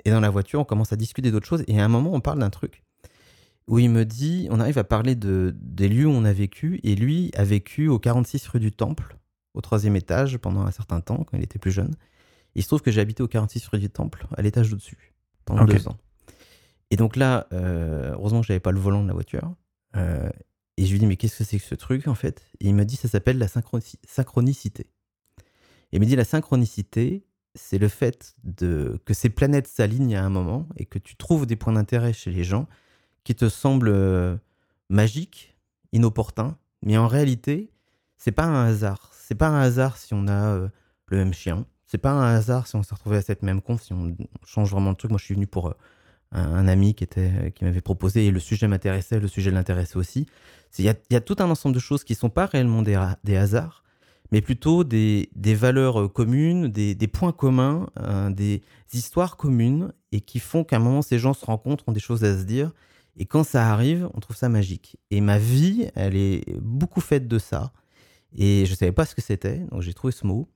et 0.03 0.11
dans 0.11 0.19
la 0.19 0.29
voiture, 0.29 0.59
on 0.59 0.65
commence 0.65 0.91
à 0.91 0.97
discuter 0.97 1.31
d'autres 1.31 1.47
choses. 1.47 1.63
Et 1.67 1.79
à 1.79 1.85
un 1.85 1.87
moment, 1.87 2.11
on 2.13 2.19
parle 2.19 2.39
d'un 2.39 2.49
truc 2.49 2.83
où 3.67 3.79
il 3.79 3.89
me 3.89 4.03
dit, 4.03 4.47
on 4.51 4.59
arrive 4.59 4.77
à 4.77 4.83
parler 4.83 5.15
de, 5.15 5.55
des 5.57 5.87
lieux 5.87 6.05
où 6.05 6.11
on 6.11 6.25
a 6.25 6.33
vécu, 6.33 6.81
et 6.83 6.95
lui 6.95 7.31
a 7.35 7.45
vécu 7.45 7.87
au 7.87 7.97
46 7.97 8.45
rue 8.49 8.59
du 8.59 8.73
Temple, 8.73 9.15
au 9.53 9.61
troisième 9.61 9.95
étage, 9.95 10.37
pendant 10.37 10.61
un 10.61 10.71
certain 10.71 11.01
temps, 11.01 11.23
quand 11.23 11.37
il 11.37 11.43
était 11.43 11.59
plus 11.59 11.71
jeune. 11.71 11.93
Il 12.55 12.61
se 12.63 12.67
trouve 12.67 12.81
que 12.81 12.91
j'ai 12.91 13.01
habité 13.01 13.23
au 13.23 13.27
46 13.27 13.67
rue 13.67 13.79
du 13.79 13.89
Temple, 13.89 14.27
à 14.35 14.41
l'étage 14.41 14.71
au-dessus, 14.73 15.13
pendant 15.45 15.61
deux 15.73 15.87
ans. 15.87 15.97
Et 16.91 16.95
donc 16.95 17.15
là, 17.15 17.47
euh, 17.53 18.11
heureusement 18.13 18.41
que 18.41 18.47
j'avais 18.47 18.59
pas 18.59 18.71
le 18.71 18.79
volant 18.79 19.01
de 19.03 19.07
la 19.07 19.13
voiture. 19.13 19.55
euh, 19.95 20.29
et 20.77 20.85
je 20.87 20.91
lui 20.91 20.97
dis, 20.99 21.05
mais 21.05 21.17
qu'est-ce 21.17 21.37
que 21.37 21.43
c'est 21.43 21.59
que 21.59 21.65
ce 21.65 21.75
truc, 21.75 22.07
en 22.07 22.15
fait? 22.15 22.43
Et 22.59 22.67
il 22.67 22.73
me 22.73 22.83
dit, 22.83 22.95
ça 22.95 23.07
s'appelle 23.07 23.37
la 23.37 23.45
synchroni- 23.45 23.97
synchronicité. 24.07 24.87
Et 25.91 25.97
il 25.97 25.99
me 25.99 26.05
dit, 26.07 26.15
la 26.15 26.23
synchronicité, 26.25 27.27
c'est 27.53 27.77
le 27.77 27.87
fait 27.87 28.35
de, 28.43 28.99
que 29.05 29.13
ces 29.13 29.29
planètes 29.29 29.67
s'alignent 29.67 30.15
à 30.15 30.23
un 30.25 30.29
moment 30.29 30.67
et 30.75 30.85
que 30.85 30.97
tu 30.97 31.15
trouves 31.15 31.45
des 31.45 31.55
points 31.55 31.73
d'intérêt 31.73 32.11
chez 32.11 32.31
les 32.31 32.43
gens 32.43 32.67
qui 33.23 33.35
te 33.35 33.49
semblent 33.49 33.89
euh, 33.89 34.35
magiques, 34.89 35.55
inopportuns, 35.91 36.57
mais 36.81 36.97
en 36.97 37.07
réalité, 37.07 37.71
c'est 38.17 38.31
pas 38.31 38.45
un 38.45 38.65
hasard. 38.65 39.11
C'est 39.33 39.39
pas 39.39 39.47
un 39.47 39.61
hasard 39.61 39.97
si 39.97 40.13
on 40.13 40.27
a 40.27 40.45
euh, 40.53 40.67
le 41.07 41.17
même 41.17 41.33
chien. 41.33 41.65
C'est 41.87 41.97
pas 41.97 42.11
un 42.11 42.35
hasard 42.35 42.67
si 42.67 42.75
on 42.75 42.83
s'est 42.83 42.93
retrouvé 42.93 43.17
à 43.17 43.23
cette 43.23 43.41
même 43.41 43.63
conf, 43.63 43.81
si 43.81 43.91
on 43.91 44.15
change 44.45 44.69
vraiment 44.69 44.91
le 44.91 44.95
truc. 44.95 45.09
Moi, 45.09 45.17
je 45.17 45.25
suis 45.25 45.33
venu 45.33 45.47
pour 45.47 45.69
euh, 45.69 45.73
un, 46.33 46.67
ami 46.67 46.93
qui, 46.93 47.03
était, 47.03 47.51
qui 47.55 47.63
m'avait 47.63 47.81
proposé 47.81 48.27
et 48.27 48.29
le 48.29 48.39
sujet 48.39 48.67
m'intéressait, 48.67 49.19
le 49.19 49.27
sujet 49.27 49.49
l'intéressait 49.49 49.97
aussi. 49.97 50.27
Il 50.77 50.85
y 50.85 51.15
a, 51.15 51.19
tout 51.19 51.35
un 51.39 51.49
ensemble 51.49 51.73
de 51.73 51.79
choses 51.79 52.03
qui 52.03 52.13
sont 52.13 52.29
pas 52.29 52.45
réellement 52.45 52.83
des, 52.83 53.03
des 53.23 53.35
hasards, 53.35 53.83
mais 54.31 54.39
plutôt 54.41 54.83
des, 54.83 55.31
des 55.35 55.55
valeurs 55.55 56.01
euh, 56.01 56.07
communes, 56.07 56.67
des, 56.67 56.93
des 56.93 57.07
points 57.07 57.31
communs, 57.31 57.87
euh, 58.01 58.29
des 58.29 58.61
histoires 58.93 59.35
communes 59.35 59.93
et 60.11 60.21
qui 60.21 60.37
font 60.37 60.63
qu'à 60.63 60.75
un 60.75 60.79
moment, 60.79 61.01
ces 61.01 61.17
gens 61.17 61.33
se 61.33 61.43
rencontrent, 61.43 61.85
ont 61.87 61.91
des 61.91 61.99
choses 61.99 62.23
à 62.23 62.37
se 62.37 62.43
dire. 62.43 62.71
Et 63.17 63.25
quand 63.25 63.43
ça 63.43 63.71
arrive, 63.71 64.11
on 64.13 64.19
trouve 64.19 64.35
ça 64.35 64.47
magique. 64.47 64.97
Et 65.09 65.21
ma 65.21 65.39
vie, 65.39 65.89
elle 65.95 66.15
est 66.15 66.45
beaucoup 66.59 67.01
faite 67.01 67.27
de 67.27 67.39
ça. 67.39 67.73
Et 68.35 68.65
je 68.65 68.73
savais 68.75 68.91
pas 68.91 69.05
ce 69.05 69.15
que 69.15 69.21
c'était, 69.21 69.59
donc 69.71 69.81
j'ai 69.81 69.93
trouvé 69.93 70.11
ce 70.11 70.25
mot. 70.25 70.49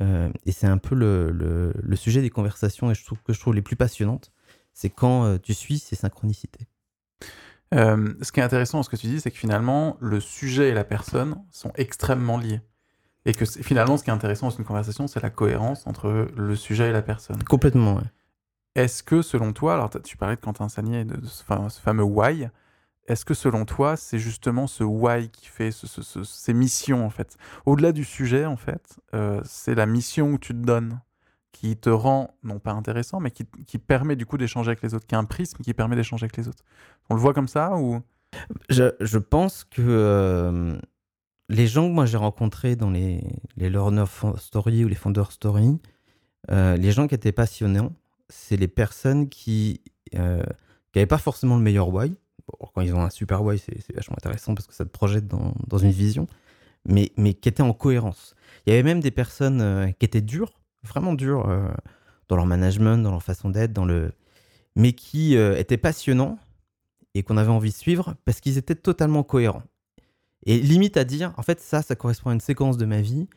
Euh, 0.00 0.28
et 0.44 0.52
c'est 0.52 0.66
un 0.66 0.78
peu 0.78 0.94
le, 0.94 1.30
le- 1.30 1.72
le 1.80 1.96
sujet 1.96 2.20
des 2.20 2.30
conversations 2.30 2.90
et 2.90 2.94
je 2.94 3.04
trouve 3.04 3.22
que 3.22 3.32
je 3.32 3.38
trouve 3.40 3.54
les 3.54 3.62
plus 3.62 3.76
passionnantes. 3.76 4.32
C'est 4.72 4.90
quand 4.90 5.24
euh, 5.24 5.38
tu 5.38 5.54
suis 5.54 5.78
ces 5.78 5.94
synchronicités. 5.94 6.66
Euh, 7.74 8.12
ce 8.20 8.32
qui 8.32 8.40
est 8.40 8.42
intéressant 8.42 8.78
dans 8.78 8.82
ce 8.82 8.90
que 8.90 8.96
tu 8.96 9.06
dis, 9.06 9.20
c'est 9.20 9.30
que 9.30 9.38
finalement, 9.38 9.96
le 10.00 10.20
sujet 10.20 10.70
et 10.70 10.74
la 10.74 10.84
personne 10.84 11.36
sont 11.50 11.72
extrêmement 11.76 12.38
liés. 12.38 12.60
Et 13.24 13.32
que 13.32 13.44
finalement, 13.46 13.96
ce 13.96 14.04
qui 14.04 14.10
est 14.10 14.12
intéressant 14.12 14.48
dans 14.48 14.56
une 14.56 14.64
conversation, 14.64 15.06
c'est 15.06 15.22
la 15.22 15.30
cohérence 15.30 15.86
entre 15.86 16.28
le 16.36 16.56
sujet 16.56 16.88
et 16.88 16.92
la 16.92 17.02
personne. 17.02 17.42
Complètement, 17.44 17.94
ouais. 17.96 18.02
Est-ce 18.74 19.02
que 19.02 19.22
selon 19.22 19.52
toi, 19.52 19.74
alors 19.74 19.90
tu 20.02 20.16
parlais 20.16 20.34
de 20.36 20.40
Quentin 20.40 20.68
Sagnier, 20.68 21.04
de, 21.04 21.16
de 21.16 21.26
ce, 21.26 21.44
ce 21.68 21.80
fameux 21.80 22.02
why, 22.02 22.48
est-ce 23.06 23.24
que 23.24 23.34
selon 23.34 23.64
toi, 23.64 23.96
c'est 23.96 24.18
justement 24.18 24.66
ce 24.66 24.84
why 24.84 25.28
qui 25.28 25.46
fait 25.46 25.70
ce- 25.70 25.86
ce- 25.86 26.02
ce- 26.02 26.24
ces 26.24 26.54
missions 26.54 27.04
en 27.04 27.10
fait? 27.10 27.36
Au-delà 27.66 27.92
du 27.92 28.04
sujet, 28.04 28.46
en 28.46 28.56
fait, 28.56 28.98
euh, 29.14 29.40
c'est 29.44 29.74
la 29.74 29.86
mission 29.86 30.34
que 30.34 30.40
tu 30.40 30.52
te 30.54 30.64
donnes 30.64 31.00
qui 31.52 31.76
te 31.76 31.90
rend, 31.90 32.34
non 32.42 32.58
pas 32.58 32.72
intéressant, 32.72 33.20
mais 33.20 33.30
qui, 33.30 33.44
qui 33.66 33.78
permet 33.78 34.16
du 34.16 34.26
coup 34.26 34.36
d'échanger 34.38 34.70
avec 34.70 34.82
les 34.82 34.94
autres, 34.94 35.06
qui 35.06 35.14
est 35.14 35.18
un 35.18 35.24
prisme 35.24 35.62
qui 35.62 35.72
permet 35.72 35.96
d'échanger 35.96 36.24
avec 36.24 36.36
les 36.36 36.48
autres. 36.48 36.64
On 37.10 37.14
le 37.14 37.20
voit 37.20 37.32
comme 37.32 37.48
ça 37.48 37.76
ou? 37.76 38.00
Je, 38.68 39.18
pense 39.18 39.62
que 39.64 39.80
euh, 39.80 40.76
les 41.48 41.66
gens 41.68 41.88
que 41.88 41.92
moi 41.94 42.06
j'ai 42.06 42.16
rencontrés 42.16 42.74
dans 42.74 42.90
les, 42.90 43.22
les 43.56 43.70
Learner 43.70 44.04
Story 44.38 44.84
ou 44.84 44.88
les 44.88 44.94
Founder 44.96 45.24
Story, 45.30 45.80
euh, 46.50 46.76
les 46.76 46.90
gens 46.90 47.06
qui 47.06 47.14
étaient 47.14 47.32
passionnants, 47.32 47.92
c'est 48.28 48.56
les 48.56 48.68
personnes 48.68 49.28
qui 49.28 49.80
n'avaient 50.12 51.06
pas 51.06 51.18
forcément 51.18 51.56
le 51.56 51.62
meilleur 51.62 51.88
why. 51.88 52.14
Quand 52.74 52.80
ils 52.80 52.94
ont 52.94 53.02
un 53.02 53.10
super 53.10 53.42
why, 53.42 53.58
c'est 53.58 53.94
vachement 53.94 54.16
intéressant 54.16 54.54
parce 54.54 54.66
que 54.66 54.74
ça 54.74 54.84
te 54.84 54.90
projette 54.90 55.26
dans, 55.26 55.78
une 55.78 55.90
vision, 55.90 56.26
mais, 56.84 57.08
qui 57.34 57.48
étaient 57.48 57.62
en 57.62 57.72
cohérence. 57.72 58.34
Il 58.66 58.70
y 58.70 58.72
avait 58.72 58.82
même 58.82 59.00
des 59.00 59.10
personnes 59.10 59.60
euh, 59.60 59.90
qui 59.92 60.04
étaient 60.04 60.20
dures, 60.20 60.52
vraiment 60.82 61.14
dures 61.14 61.48
euh, 61.48 61.68
dans 62.28 62.36
leur 62.36 62.46
management, 62.46 62.98
dans 62.98 63.10
leur 63.10 63.22
façon 63.22 63.50
d'être, 63.50 63.84
le, 63.84 64.12
mais 64.76 64.92
qui 64.92 65.36
euh, 65.36 65.56
étaient 65.56 65.76
passionnants 65.76 66.38
et 67.14 67.22
qu'on 67.22 67.36
avait 67.36 67.50
envie 67.50 67.70
de 67.70 67.76
suivre 67.76 68.14
parce 68.24 68.40
qu'ils 68.40 68.58
étaient 68.58 68.74
totalement 68.74 69.22
cohérents. 69.22 69.62
Et 70.46 70.58
limite 70.58 70.96
à 70.96 71.04
dire, 71.04 71.32
en 71.36 71.42
fait, 71.42 71.60
ça, 71.60 71.80
ça 71.82 71.96
correspond 71.96 72.30
à 72.30 72.34
une 72.34 72.40
séquence 72.40 72.76
de 72.76 72.84
ma 72.84 73.00
vie, 73.00 73.28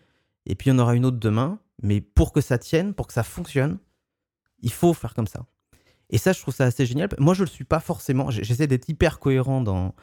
et 0.46 0.56
puis 0.56 0.72
en 0.72 0.80
aura 0.80 0.96
une 0.96 1.06
autre 1.06 1.20
demain, 1.20 1.60
mais 1.82 2.02
pour 2.02 2.34
que 2.34 2.42
ça 2.42 2.58
tienne, 2.58 2.94
pour 2.94 3.08
que 3.08 3.14
ça 3.14 3.24
fonctionne, 3.24 3.78
il 4.60 4.72
faut 4.72 4.94
faire 4.94 5.14
comme 5.14 5.28
ça. 5.28 5.46
Et 6.10 6.18
ça, 6.18 6.32
je 6.32 6.42
trouve 6.42 6.54
ça 6.54 6.66
assez 6.66 6.86
génial. 6.86 7.10
Moi, 7.20 7.34
je 7.34 7.42
ne 7.42 7.46
le 7.46 7.52
suis 7.52 7.66
pas 7.66 7.80
forcément. 7.80 8.30
J'essaie 8.30 8.68
d'être 8.68 8.88
hyper 8.90 9.20
cohérent 9.20 9.62
dans. 9.62 9.94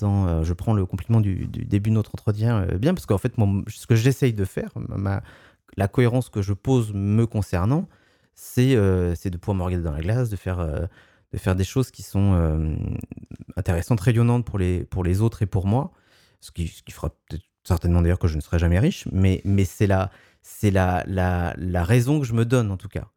euh, 0.00 0.42
je 0.44 0.52
prends 0.54 0.72
le 0.72 0.86
compliment 0.86 1.20
du, 1.20 1.46
début 1.46 1.90
de 1.90 1.94
notre 1.94 2.14
entretien 2.14 2.62
euh, 2.62 2.78
bien, 2.78 2.94
parce 2.94 3.06
qu'en 3.06 3.18
fait, 3.18 3.34
ce 3.68 3.86
que 3.86 3.94
j'essaye 3.94 4.32
de 4.32 4.44
faire, 4.44 4.72
la 5.76 5.88
cohérence 5.88 6.28
que 6.30 6.42
je 6.42 6.52
pose 6.52 6.92
me 6.94 7.26
concernant, 7.26 7.88
c'est 8.34 8.74
euh, 8.76 9.14
de 9.24 9.36
pouvoir 9.36 9.56
me 9.56 9.62
regarder 9.62 9.84
dans 9.84 9.92
la 9.92 10.00
glace, 10.00 10.30
de 10.30 10.36
faire, 10.36 10.66
de 11.32 11.38
faire 11.38 11.54
des 11.54 11.64
choses 11.64 11.90
qui 11.90 12.02
sont 12.02 12.76
intéressantes, 13.56 14.00
rayonnantes 14.00 14.46
pour 14.46 14.58
les, 14.58 15.20
autres 15.20 15.42
et 15.42 15.46
pour 15.46 15.66
moi. 15.66 15.92
Ce 16.40 16.50
qui, 16.50 16.68
ce 16.68 16.82
qui 16.82 16.92
fera 16.92 17.10
certainement 17.62 18.02
d'ailleurs 18.02 18.18
que 18.18 18.26
je 18.26 18.34
ne 18.36 18.40
serai 18.40 18.58
jamais 18.58 18.78
riche, 18.80 19.06
mais, 19.12 19.42
c'est 19.64 19.86
la 19.86 20.10
raison 21.84 22.20
que 22.20 22.26
je 22.26 22.32
me 22.32 22.46
donne 22.46 22.70
en 22.70 22.78
tout 22.78 22.88
cas. 22.88 23.08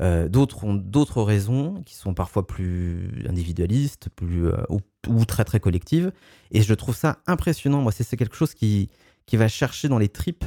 Euh, 0.00 0.28
d'autres 0.28 0.64
ont 0.64 0.74
d'autres 0.74 1.22
raisons 1.22 1.82
qui 1.86 1.94
sont 1.94 2.14
parfois 2.14 2.46
plus 2.46 3.24
individualistes, 3.28 4.08
plus 4.16 4.48
euh, 4.48 4.56
ou, 5.08 5.24
très 5.24 5.44
très 5.44 5.60
collectives. 5.60 6.12
Et 6.50 6.62
je 6.62 6.74
trouve 6.74 6.96
ça 6.96 7.18
impressionnant. 7.26 7.80
Moi, 7.80 7.92
c'est 7.92 8.16
quelque 8.16 8.36
chose 8.36 8.54
qui 8.54 8.90
qui 9.26 9.36
va 9.36 9.48
chercher 9.48 9.88
dans 9.88 9.98
les 9.98 10.08
tripes. 10.08 10.44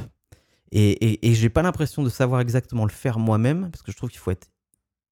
Et, 0.70 0.90
et, 0.90 1.28
et 1.28 1.34
j'ai 1.34 1.48
pas 1.48 1.62
l'impression 1.62 2.02
de 2.02 2.10
savoir 2.10 2.40
exactement 2.40 2.84
le 2.84 2.90
faire 2.90 3.18
moi-même 3.18 3.70
parce 3.70 3.82
que 3.82 3.90
je 3.90 3.96
trouve 3.96 4.10
qu'il 4.10 4.20
faut 4.20 4.30
être 4.30 4.48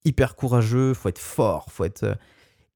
hyper 0.04 0.36
courageux, 0.36 0.92
faut 0.92 1.08
être 1.08 1.18
fort, 1.18 1.72
faut 1.72 1.84
être 1.84 2.04
euh, 2.04 2.14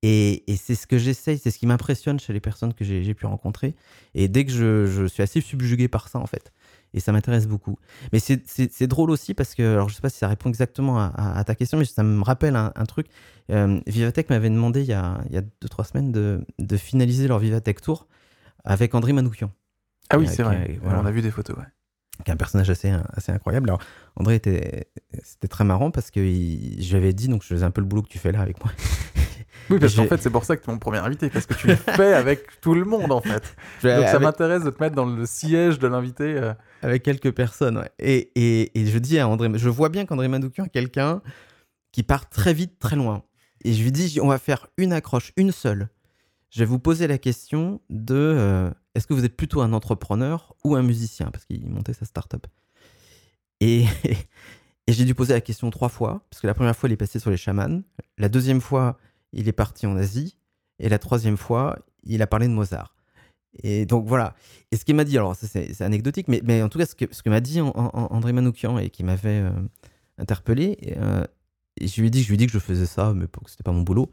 et, 0.03 0.51
et 0.51 0.57
c'est 0.57 0.75
ce 0.75 0.87
que 0.87 0.97
j'essaye, 0.97 1.39
c'est 1.39 1.51
ce 1.51 1.59
qui 1.59 1.67
m'impressionne 1.67 2.19
chez 2.19 2.33
les 2.33 2.41
personnes 2.41 2.73
que 2.73 2.85
j'ai 2.85 3.15
pu 3.15 3.27
rencontrer. 3.27 3.75
Et 4.15 4.29
dès 4.29 4.47
que 4.47 4.51
je, 4.51 4.87
je, 4.87 5.05
suis 5.05 5.23
assez 5.23 5.43
subjugué 5.43 5.89
par 5.89 6.09
ça, 6.09 6.19
en 6.19 6.27
fait 6.27 6.53
et 6.95 7.01
ça 7.01 7.13
m'intéresse 7.13 7.47
beaucoup. 7.47 7.79
Mais 8.13 8.19
c'est 8.21 8.87
drôle 8.87 9.11
aussi 9.11 9.35
parce 9.35 9.55
que, 9.55 9.63
alors 9.63 9.89
je 9.89 9.95
sais 9.95 10.01
pas 10.01 10.11
si 10.11 10.19
ça 10.19 10.29
répond 10.29 10.49
exactement 10.49 10.99
à, 10.99 11.43
ta 11.45 11.55
question, 11.55 11.79
mais 11.79 11.85
ça 11.85 12.03
me 12.03 12.23
rappelle 12.23 12.57
un, 12.57 12.85
truc. 12.87 13.07
Euh, 13.51 13.81
Vivatech 13.87 14.31
m'avait 14.31 14.51
demandé 14.51 14.81
il 14.83 14.89
y 14.89 14.93
a 14.93 15.21
2-3 15.63 15.89
semaines 15.89 16.13
de, 16.13 16.45
de, 16.59 16.77
finaliser 16.77 17.29
leur 17.29 17.39
Vivatech 17.39 17.81
Tour 17.81 18.07
avec 18.65 18.95
André 18.95 19.13
Manoukian. 19.13 19.53
Ah 20.11 20.19
oui, 20.19 20.27
c'est 20.27 20.43
vrai. 20.43 20.79
On 20.85 21.07
a 21.07 21.11
vu 21.11 21.23
des 21.23 21.31
photos, 21.31 21.57
ouais. 21.57 21.65
Qui 22.25 22.31
est 22.31 22.35
un 22.35 22.37
personnage 22.37 22.69
assez, 22.69 22.93
assez 23.15 23.33
incroyable. 23.33 23.71
Alors, 23.71 23.81
André 24.17 24.35
était, 24.35 24.89
c'était 25.23 25.49
très 25.49 25.65
marrant 25.65 25.91
parce 25.91 26.11
que 26.11 26.21
je 26.21 26.91
lui 26.91 26.97
avais 26.97 27.15
dit, 27.15 27.29
donc 27.29 27.43
je 27.43 27.49
faisais 27.49 27.65
un 27.65 27.71
peu 27.71 27.81
le 27.81 27.87
boulot 27.87 28.03
que 28.03 28.09
tu 28.09 28.19
fais 28.19 28.31
là 28.31 28.41
avec 28.41 28.63
moi. 28.63 28.73
Oui, 29.71 29.79
parce 29.79 29.95
qu'en 29.95 30.07
fait, 30.07 30.21
c'est 30.21 30.31
pour 30.31 30.45
ça 30.45 30.57
que 30.57 30.65
tu 30.65 30.71
es 30.71 30.73
mon 30.73 30.79
premier 30.79 30.99
invité, 30.99 31.31
parce 31.31 31.47
que 31.47 31.55
tu 31.55 31.69
le 31.69 31.77
fais 31.77 32.13
avec 32.13 32.61
tout 32.61 32.75
le 32.75 32.85
monde, 32.85 33.13
en 33.13 33.21
fait. 33.21 33.57
Donc 33.83 34.09
ça 34.09 34.19
m'intéresse 34.19 34.65
de 34.65 34.71
te 34.71 34.83
mettre 34.83 34.97
dans 34.97 35.07
le 35.07 35.27
siège 35.27 35.79
de 35.79 35.87
l'invité. 35.87 36.37
Euh. 36.37 36.53
Avec 36.83 37.03
quelques 37.03 37.33
personnes, 37.33 37.79
ouais. 37.79 37.91
Et, 37.99 38.33
et, 38.35 38.81
et, 38.81 38.87
je 38.87 38.99
dis 38.99 39.19
à 39.19 39.29
André, 39.29 39.49
je 39.55 39.69
vois 39.69 39.89
bien 39.89 40.07
qu'André 40.07 40.29
Manoukian 40.29 40.65
est 40.65 40.71
quelqu'un 40.71 41.23
qui 41.93 42.03
part 42.03 42.29
très 42.29 42.55
vite, 42.55 42.79
très 42.79 42.97
loin. 42.97 43.23
Et 43.65 43.73
je 43.73 43.83
lui 43.83 43.93
dis, 43.93 44.19
on 44.23 44.29
va 44.29 44.39
faire 44.39 44.69
une 44.77 44.93
accroche, 44.93 45.33
une 45.37 45.53
seule. 45.53 45.89
Je 46.51 46.61
vais 46.61 46.65
vous 46.65 46.79
poser 46.79 47.07
la 47.07 47.19
question 47.19 47.81
de 47.91 48.15
euh, 48.15 48.71
est-ce 48.95 49.07
que 49.07 49.15
vous 49.15 49.25
êtes 49.25 49.37
plutôt 49.37 49.61
un 49.61 49.73
entrepreneur 49.73 50.55
ou 50.65 50.75
un 50.75 50.83
musicien? 50.83 51.31
Parce 51.31 51.45
qu'il 51.45 51.69
montait 51.69 51.93
sa 51.93 52.07
start-up. 52.07 52.47
Et, 53.61 53.85
et 54.87 54.93
j'ai 54.93 55.05
dû 55.05 55.15
poser 55.15 55.35
la 55.35 55.41
question 55.41 55.71
trois 55.71 55.89
fois, 55.89 56.25
parce 56.31 56.41
que 56.41 56.47
la 56.47 56.55
première 56.55 56.75
fois, 56.75 56.89
il 56.89 56.93
est 56.93 56.97
passé 56.97 57.19
sur 57.19 57.31
les 57.31 57.37
chamans. 57.37 57.83
La 58.19 58.29
deuxième 58.29 58.61
fois, 58.61 58.99
il 59.33 59.49
est 59.49 59.53
parti 59.53 59.87
en 59.87 59.97
Asie. 59.97 60.37
Et 60.79 60.89
la 60.89 60.99
troisième 60.99 61.37
fois, 61.37 61.79
il 62.05 62.23
a 62.23 62.27
parlé 62.27 62.49
de 62.49 62.53
Mozart. 62.53 62.95
Et 63.63 63.87
donc 63.87 64.07
voilà. 64.07 64.35
Et 64.71 64.77
ce 64.77 64.85
qu'il 64.85 64.95
m'a 64.95 65.05
dit, 65.05 65.17
alors 65.19 65.37
c'est 65.37 65.81
anecdotique, 65.83 66.29
mais, 66.29 66.63
en 66.63 66.69
tout 66.69 66.79
cas, 66.79 66.87
ce 66.87 66.95
que, 66.95 67.31
m'a 67.31 67.41
dit 67.41 67.61
André 67.61 68.33
Manoukian 68.33 68.79
et 68.79 68.91
qui 68.91 69.05
m'avait 69.05 69.41
euh, 69.41 69.51
interpellé, 70.19 70.79
euh, 70.97 71.25
je 71.81 72.01
lui 72.01 72.09
ai 72.09 72.11
dit, 72.11 72.23
je 72.23 72.29
lui 72.29 72.35
ai 72.35 72.39
dit 72.39 72.47
que 72.47 72.53
je 72.53 72.59
faisais 72.59 72.87
ça, 72.87 73.13
mais 73.15 73.27
que 73.27 73.51
c'était 73.51 73.65
pas 73.65 73.73
mon 73.73 73.83
boulot. 73.83 74.11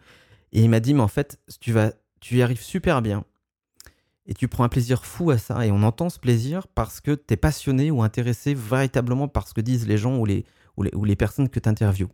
Et 0.51 0.61
il 0.61 0.69
m'a 0.69 0.79
dit, 0.79 0.93
mais 0.93 1.01
en 1.01 1.07
fait, 1.07 1.39
tu 1.59 1.73
tu 2.19 2.37
y 2.37 2.41
arrives 2.41 2.61
super 2.61 3.01
bien. 3.01 3.23
Et 4.25 4.33
tu 4.33 4.47
prends 4.47 4.63
un 4.63 4.69
plaisir 4.69 5.05
fou 5.05 5.31
à 5.31 5.37
ça. 5.37 5.65
Et 5.65 5.71
on 5.71 5.83
entend 5.83 6.09
ce 6.09 6.19
plaisir 6.19 6.67
parce 6.67 6.99
que 6.99 7.11
tu 7.11 7.33
es 7.33 7.37
passionné 7.37 7.91
ou 7.91 8.01
intéressé 8.01 8.53
véritablement 8.53 9.27
par 9.27 9.47
ce 9.47 9.53
que 9.53 9.61
disent 9.61 9.87
les 9.87 9.97
gens 9.97 10.17
ou 10.17 10.25
les, 10.25 10.45
ou 10.75 10.83
les, 10.83 10.93
ou 10.95 11.05
les 11.05 11.15
personnes 11.15 11.47
que 11.47 11.59
tu 11.59 11.69
interviews 11.69 12.09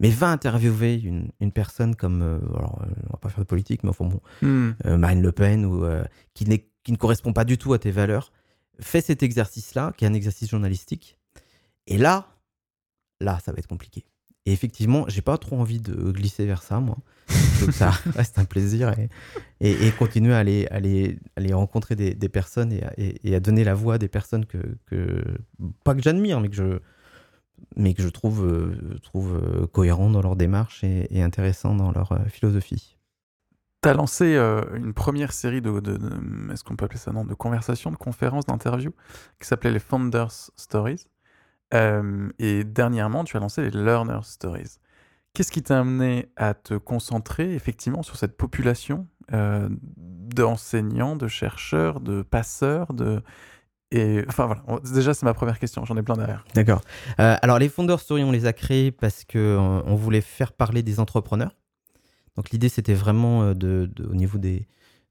mais 0.00 0.10
va 0.10 0.28
interviewer 0.28 0.94
une, 0.94 1.30
une 1.40 1.52
personne 1.52 1.96
comme, 1.96 2.22
euh, 2.22 2.38
alors, 2.56 2.82
euh, 2.82 2.94
on 3.08 3.12
va 3.12 3.18
pas 3.18 3.28
faire 3.28 3.40
de 3.40 3.48
politique, 3.48 3.82
mais 3.82 3.90
enfin 3.90 4.04
bon, 4.04 4.20
hmm. 4.42 4.70
euh, 4.86 4.96
Marine 4.96 5.22
Le 5.22 5.32
Pen, 5.32 5.64
ou, 5.64 5.84
qui, 6.34 6.44
qui 6.84 6.92
ne 6.92 6.96
correspond 6.96 7.32
pas 7.32 7.44
du 7.44 7.58
tout 7.58 7.72
à 7.72 7.78
tes 7.78 7.90
valeurs. 7.90 8.32
Fais 8.80 9.00
cet 9.00 9.22
exercice-là, 9.22 9.92
qui 9.96 10.04
est 10.04 10.08
un 10.08 10.14
exercice 10.14 10.50
journalistique. 10.50 11.18
Et 11.86 11.98
là, 11.98 12.28
là, 13.20 13.40
ça 13.44 13.50
va 13.50 13.58
être 13.58 13.66
compliqué. 13.66 14.04
Et 14.46 14.52
effectivement, 14.52 15.04
j'ai 15.08 15.20
pas 15.20 15.36
trop 15.36 15.58
envie 15.58 15.80
de 15.80 16.10
glisser 16.12 16.46
vers 16.46 16.62
ça, 16.62 16.78
moi. 16.80 16.96
Donc 17.60 17.72
ça 17.72 17.90
reste 18.14 18.38
un 18.38 18.44
plaisir 18.44 18.94
et, 19.60 19.86
et, 19.86 19.90
continuer 19.92 20.32
à 20.32 20.38
aller, 20.38 20.66
aller, 20.70 21.18
aller 21.36 21.52
rencontrer 21.52 21.96
des, 21.96 22.14
des 22.14 22.28
personnes 22.28 22.72
et, 22.72 23.18
et, 23.24 23.34
à 23.34 23.40
donner 23.40 23.64
la 23.64 23.74
voix 23.74 23.94
à 23.94 23.98
des 23.98 24.08
personnes 24.08 24.46
que, 24.46 24.58
que 24.86 25.22
pas 25.84 25.94
que 25.94 26.02
j'admire, 26.02 26.40
mais 26.40 26.48
que 26.48 26.54
je, 26.54 26.78
mais 27.78 27.94
que 27.94 28.02
je 28.02 28.08
trouve, 28.08 28.44
euh, 28.44 28.98
euh, 29.14 29.66
cohérent 29.68 30.10
dans 30.10 30.20
leur 30.20 30.36
démarche 30.36 30.84
et, 30.84 31.22
intéressant 31.22 31.74
dans 31.74 31.92
leur 31.92 32.12
euh, 32.12 32.24
philosophie. 32.26 32.96
Tu 33.82 33.88
as 33.88 33.94
lancé 33.94 34.36
une 34.74 34.92
première 34.92 35.32
série 35.32 35.62
de, 35.62 35.70
est-ce 36.52 36.64
qu'on 36.64 36.74
peut 36.74 36.86
appeler 36.86 36.98
ça 36.98 37.12
non, 37.12 37.24
de 37.24 37.34
conversations, 37.34 37.92
de 37.92 37.96
conférences, 37.96 38.44
d'interviews, 38.44 38.92
qui 39.40 39.46
s'appelait 39.46 39.70
les 39.70 39.78
Founders 39.78 40.50
Stories. 40.56 41.06
et 41.72 42.64
dernièrement, 42.64 43.22
tu 43.22 43.36
as 43.36 43.40
lancé 43.40 43.62
les 43.62 43.70
Learner 43.70 44.18
Stories. 44.24 44.78
Qu'est-ce 45.32 45.52
qui 45.52 45.62
t'a 45.62 45.78
amené 45.78 46.28
à 46.34 46.54
te 46.54 46.74
concentrer 46.74 47.54
effectivement 47.54 48.02
sur 48.02 48.16
cette 48.16 48.36
population 48.36 49.06
d'enseignants, 49.30 51.14
de 51.14 51.28
chercheurs, 51.28 52.00
de 52.00 52.22
passeurs, 52.22 52.92
de 52.92 53.22
et 53.90 54.22
enfin 54.28 54.46
voilà, 54.46 54.80
déjà 54.92 55.14
c'est 55.14 55.24
ma 55.24 55.32
première 55.32 55.58
question, 55.58 55.84
j'en 55.84 55.96
ai 55.96 56.02
plein 56.02 56.16
derrière. 56.16 56.44
D'accord. 56.54 56.82
Euh, 57.20 57.36
alors 57.40 57.58
les 57.58 57.70
Founder 57.70 57.96
Story, 57.98 58.22
on 58.22 58.32
les 58.32 58.44
a 58.44 58.52
créés 58.52 58.90
parce 58.90 59.24
qu'on 59.24 59.38
euh, 59.38 59.82
on 59.86 59.94
voulait 59.94 60.20
faire 60.20 60.52
parler 60.52 60.82
des 60.82 61.00
entrepreneurs. 61.00 61.56
Donc 62.36 62.50
l'idée 62.50 62.68
c'était 62.68 62.94
vraiment 62.94 63.42
euh, 63.42 63.54
de, 63.54 63.90
au 64.10 64.14
niveau 64.14 64.38
des 64.38 64.66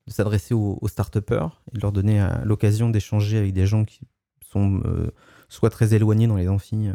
de 0.05 0.11
s'adresser 0.11 0.53
aux, 0.53 0.79
start-upers 0.87 1.61
et 1.71 1.77
de 1.77 1.81
leur 1.81 1.91
donner 1.91 2.25
l'occasion 2.45 2.89
d'échanger 2.89 3.37
avec 3.37 3.51
des 3.51 3.67
gens 3.67 3.83
qui 3.83 3.99
sont 4.49 4.81
soit 5.49 5.69
très 5.69 5.93
éloignés 5.93 6.27
dans 6.27 6.37
les 6.37 6.47
amphis. 6.47 6.87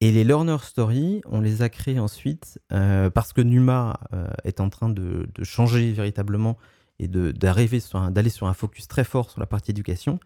Et 0.00 0.12
les 0.12 0.22
Learner 0.22 0.58
Story, 0.62 1.20
on 1.26 1.40
les 1.40 1.62
a 1.62 1.68
créés 1.68 1.98
ensuite 1.98 2.60
parce 2.68 3.32
que 3.32 3.40
Numa 3.40 3.98
est 4.44 4.60
en 4.60 4.70
train 4.70 4.88
de, 4.88 5.26
changer 5.42 5.90
véritablement 5.90 6.56
et 7.00 7.08
d'aller 7.08 8.30
sur 8.30 8.46
un 8.46 8.54
focus 8.54 8.86
très 8.86 9.02
fort 9.02 9.28
sur 9.28 9.40
la 9.40 9.46
partie 9.46 9.72
éducation. 9.72 10.20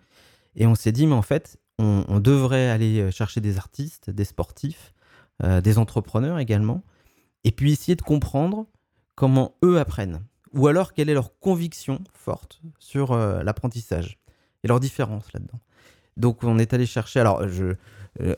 Et 0.56 0.66
on 0.66 0.74
s'est 0.74 0.92
dit, 0.92 1.06
mais 1.06 1.14
en 1.14 1.22
fait, 1.22 1.58
on, 1.78 2.20
devrait 2.20 2.70
aller 2.70 3.00
euh, 3.00 3.10
chercher 3.10 3.40
des 3.40 3.58
artistes, 3.58 4.10
des 4.10 4.24
sportifs, 4.24 4.94
euh, 5.44 5.60
des 5.60 5.78
entrepreneurs 5.78 6.38
également, 6.38 6.82
et 7.44 7.52
puis 7.52 7.72
essayer 7.72 7.96
de 7.96 8.02
comprendre 8.02 8.66
comment 9.14 9.56
eux 9.62 9.78
apprennent, 9.78 10.22
ou 10.52 10.66
alors 10.66 10.94
quelle 10.94 11.10
est 11.10 11.14
leur 11.14 11.38
conviction 11.38 12.00
forte 12.14 12.62
sur 12.78 13.12
euh, 13.12 13.42
l'apprentissage 13.42 14.18
et 14.64 14.68
leur 14.68 14.80
différence 14.80 15.30
là-dedans. 15.34 15.60
Donc 16.16 16.42
on 16.42 16.58
est 16.58 16.72
allé 16.72 16.86
chercher, 16.86 17.20
alors 17.20 17.42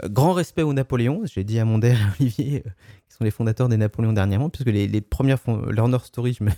grand 0.06 0.32
respect 0.32 0.62
aux 0.62 0.72
Napoléons, 0.72 1.22
j'ai 1.26 1.44
dit 1.44 1.60
à 1.60 1.64
mon 1.64 1.80
et 1.80 1.94
Olivier, 2.18 2.64
qui 3.08 3.14
sont 3.16 3.22
les 3.22 3.30
fondateurs 3.30 3.68
des 3.68 3.76
Napoléons 3.76 4.12
dernièrement, 4.12 4.50
puisque 4.50 4.66
les, 4.66 5.00
premières 5.00 5.38
Learner 5.70 5.98
Stories, 6.02 6.34
je 6.40 6.44
me, 6.44 6.50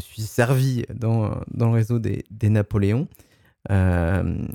suis 0.00 0.22
servi 0.22 0.84
dans, 0.92 1.40
dans 1.54 1.66
le 1.68 1.74
réseau 1.74 2.00
des, 2.00 2.24
des 2.32 2.50
Napoléons. 2.50 3.06
Euh, 3.70 4.46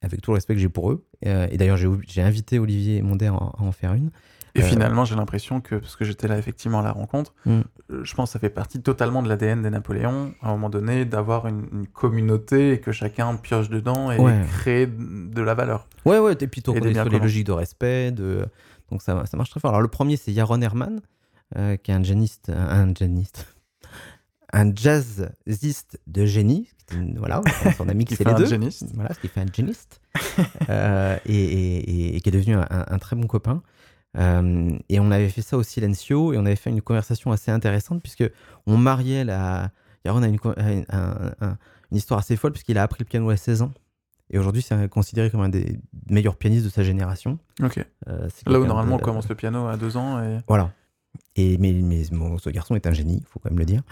avec 0.00 0.22
tout 0.22 0.30
le 0.30 0.36
respect 0.36 0.54
que 0.54 0.60
j'ai 0.60 0.68
pour 0.68 0.90
eux. 0.90 1.04
Euh, 1.26 1.46
et 1.50 1.56
d'ailleurs, 1.56 1.76
j'ai 1.76 2.22
invité 2.22 2.58
Olivier 2.58 3.02
Mondet 3.02 3.26
à, 3.26 3.32
en 3.34 3.72
faire 3.72 3.94
une. 3.94 4.10
Et 4.54 4.62
euh, 4.62 4.64
finalement, 4.64 5.04
j'ai 5.04 5.16
l'impression 5.16 5.60
que, 5.60 5.74
parce 5.74 5.96
que 5.96 6.04
j'étais 6.04 6.28
là 6.28 6.38
effectivement 6.38 6.80
à 6.80 6.82
la 6.82 6.92
rencontre, 6.92 7.34
mm. 7.44 7.60
je 8.02 8.14
pense 8.14 8.30
que 8.30 8.32
ça 8.34 8.38
fait 8.38 8.50
partie 8.50 8.80
totalement 8.80 9.22
de 9.22 9.28
l'ADN 9.28 9.62
des 9.62 9.70
Napoléons, 9.70 10.32
à 10.40 10.48
un 10.48 10.52
moment 10.52 10.70
donné, 10.70 11.04
d'avoir 11.04 11.46
une, 11.46 11.86
communauté 11.92 12.72
et 12.72 12.80
que 12.80 12.92
chacun 12.92 13.34
pioche 13.36 13.68
dedans 13.68 14.12
et 14.12 14.18
crée 14.48 14.86
de 14.86 15.42
la 15.42 15.54
valeur. 15.54 15.88
Ouais, 16.04 16.18
ouais, 16.18 16.34
et 16.38 16.46
puis 16.46 16.62
sur 16.62 16.74
les 16.74 17.18
logiques 17.18 17.46
de 17.46 17.52
respect, 17.52 18.12
de... 18.12 18.46
donc 18.90 19.02
ça, 19.02 19.26
ça 19.26 19.36
marche 19.36 19.50
très 19.50 19.60
fort. 19.60 19.70
Alors 19.70 19.82
le 19.82 19.88
premier, 19.88 20.16
c'est 20.16 20.32
Yaron 20.32 20.60
Herman, 20.60 21.00
qui 21.54 21.90
est 21.90 21.94
un 21.94 22.02
janiste, 22.02 22.50
un, 22.50 22.94
un 24.54 24.72
jazziste 24.74 25.98
de 26.06 26.24
génie, 26.24 26.68
voilà, 27.16 27.42
son 27.76 27.88
ami 27.88 28.04
qui, 28.06 28.14
fait 28.14 28.26
un 28.26 28.34
deux, 28.34 28.46
géniste. 28.46 28.86
voilà, 28.94 29.12
ce 29.12 29.18
qui 29.18 29.28
fait 29.28 29.40
un 29.40 29.52
géniste, 29.52 30.00
euh, 30.70 31.18
et, 31.26 32.16
et, 32.16 32.20
qui 32.20 32.28
est 32.28 32.32
devenu 32.32 32.54
un, 32.54 32.98
très 32.98 33.16
bon 33.16 33.26
copain. 33.26 33.62
Euh, 34.16 34.70
et 34.88 35.00
on 35.00 35.10
avait 35.10 35.28
fait 35.28 35.42
ça 35.42 35.56
au 35.56 35.64
silencio 35.64 36.32
et 36.32 36.38
on 36.38 36.46
avait 36.46 36.54
fait 36.54 36.70
une 36.70 36.82
conversation 36.82 37.32
assez 37.32 37.50
intéressante 37.50 38.00
puisque 38.00 38.24
on 38.66 38.76
mariait 38.76 39.24
la. 39.24 39.72
Yaron 40.04 40.22
a 40.22 40.28
une, 40.28 40.38
une 41.90 41.96
histoire 41.96 42.20
assez 42.20 42.36
folle 42.36 42.52
puisqu'il 42.52 42.78
a 42.78 42.84
appris 42.84 42.98
le 43.00 43.06
piano 43.06 43.30
à 43.30 43.36
16 43.36 43.62
ans. 43.62 43.72
Et 44.30 44.38
aujourd'hui, 44.38 44.62
c'est 44.62 44.88
considéré 44.88 45.30
comme 45.30 45.40
un 45.40 45.48
des 45.48 45.80
meilleurs 46.08 46.36
pianistes 46.36 46.64
de 46.64 46.70
sa 46.70 46.84
génération. 46.84 47.38
Ok. 47.60 47.84
Euh, 48.08 48.28
Là 48.46 48.60
où 48.60 48.66
normalement 48.66 48.96
on 48.96 49.00
commence 49.00 49.28
le 49.28 49.34
piano 49.34 49.66
à 49.66 49.76
2 49.76 49.96
ans. 49.96 50.22
Et... 50.22 50.38
Voilà. 50.46 50.70
Et, 51.34 51.58
mais, 51.58 51.72
mais 51.72 52.04
ce 52.04 52.50
garçon 52.50 52.76
est 52.76 52.86
un 52.86 52.92
génie, 52.92 53.18
il 53.20 53.26
faut 53.26 53.40
quand 53.40 53.50
même 53.50 53.58
le 53.58 53.64
dire. 53.64 53.82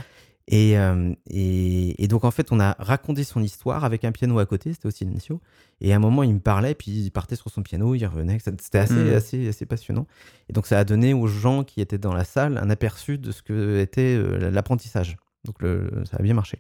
Euh, 0.51 1.15
et, 1.29 2.03
et, 2.03 2.09
donc, 2.09 2.25
en 2.25 2.31
fait, 2.31 2.53
on 2.53 2.61
a 2.61 2.75
raconté 2.79 3.25
son 3.25 3.43
histoire 3.43 3.85
avec 3.85 4.05
un 4.05 4.13
piano 4.13 4.39
à 4.39 4.47
côté, 4.47 4.73
c'était 4.73 4.87
aussi 4.87 4.99
silencio. 4.99 5.41
Et 5.81 5.93
à 5.93 5.97
un 5.97 5.99
moment, 5.99 6.23
il 6.23 6.35
me 6.35 6.41
parlait, 6.41 6.75
puis 6.75 6.91
il 6.91 7.11
partait 7.11 7.37
sur 7.37 7.51
son 7.51 7.63
piano, 7.63 7.95
il 7.95 8.05
revenait. 8.07 8.39
C'était 8.39 8.79
assez, 8.79 8.95
hmm. 8.95 9.15
assez, 9.15 9.49
assez 9.49 9.67
passionnant. 9.67 10.07
Et 10.49 10.53
donc, 10.53 10.67
ça 10.67 10.79
a 10.79 10.85
donné 10.85 11.15
aux 11.15 11.27
gens 11.27 11.65
qui 11.65 11.81
étaient 11.81 11.99
dans 11.99 12.15
la 12.15 12.25
salle 12.25 12.59
un 12.59 12.71
aperçu 12.71 13.19
de 13.19 13.31
ce 13.31 13.43
que 13.43 13.79
était 13.81 14.17
euh, 14.17 14.51
l'apprentissage. 14.51 15.17
Donc, 15.45 15.61
le, 15.63 15.91
ça 16.11 16.17
a 16.19 16.23
bien 16.23 16.35
marché. 16.35 16.59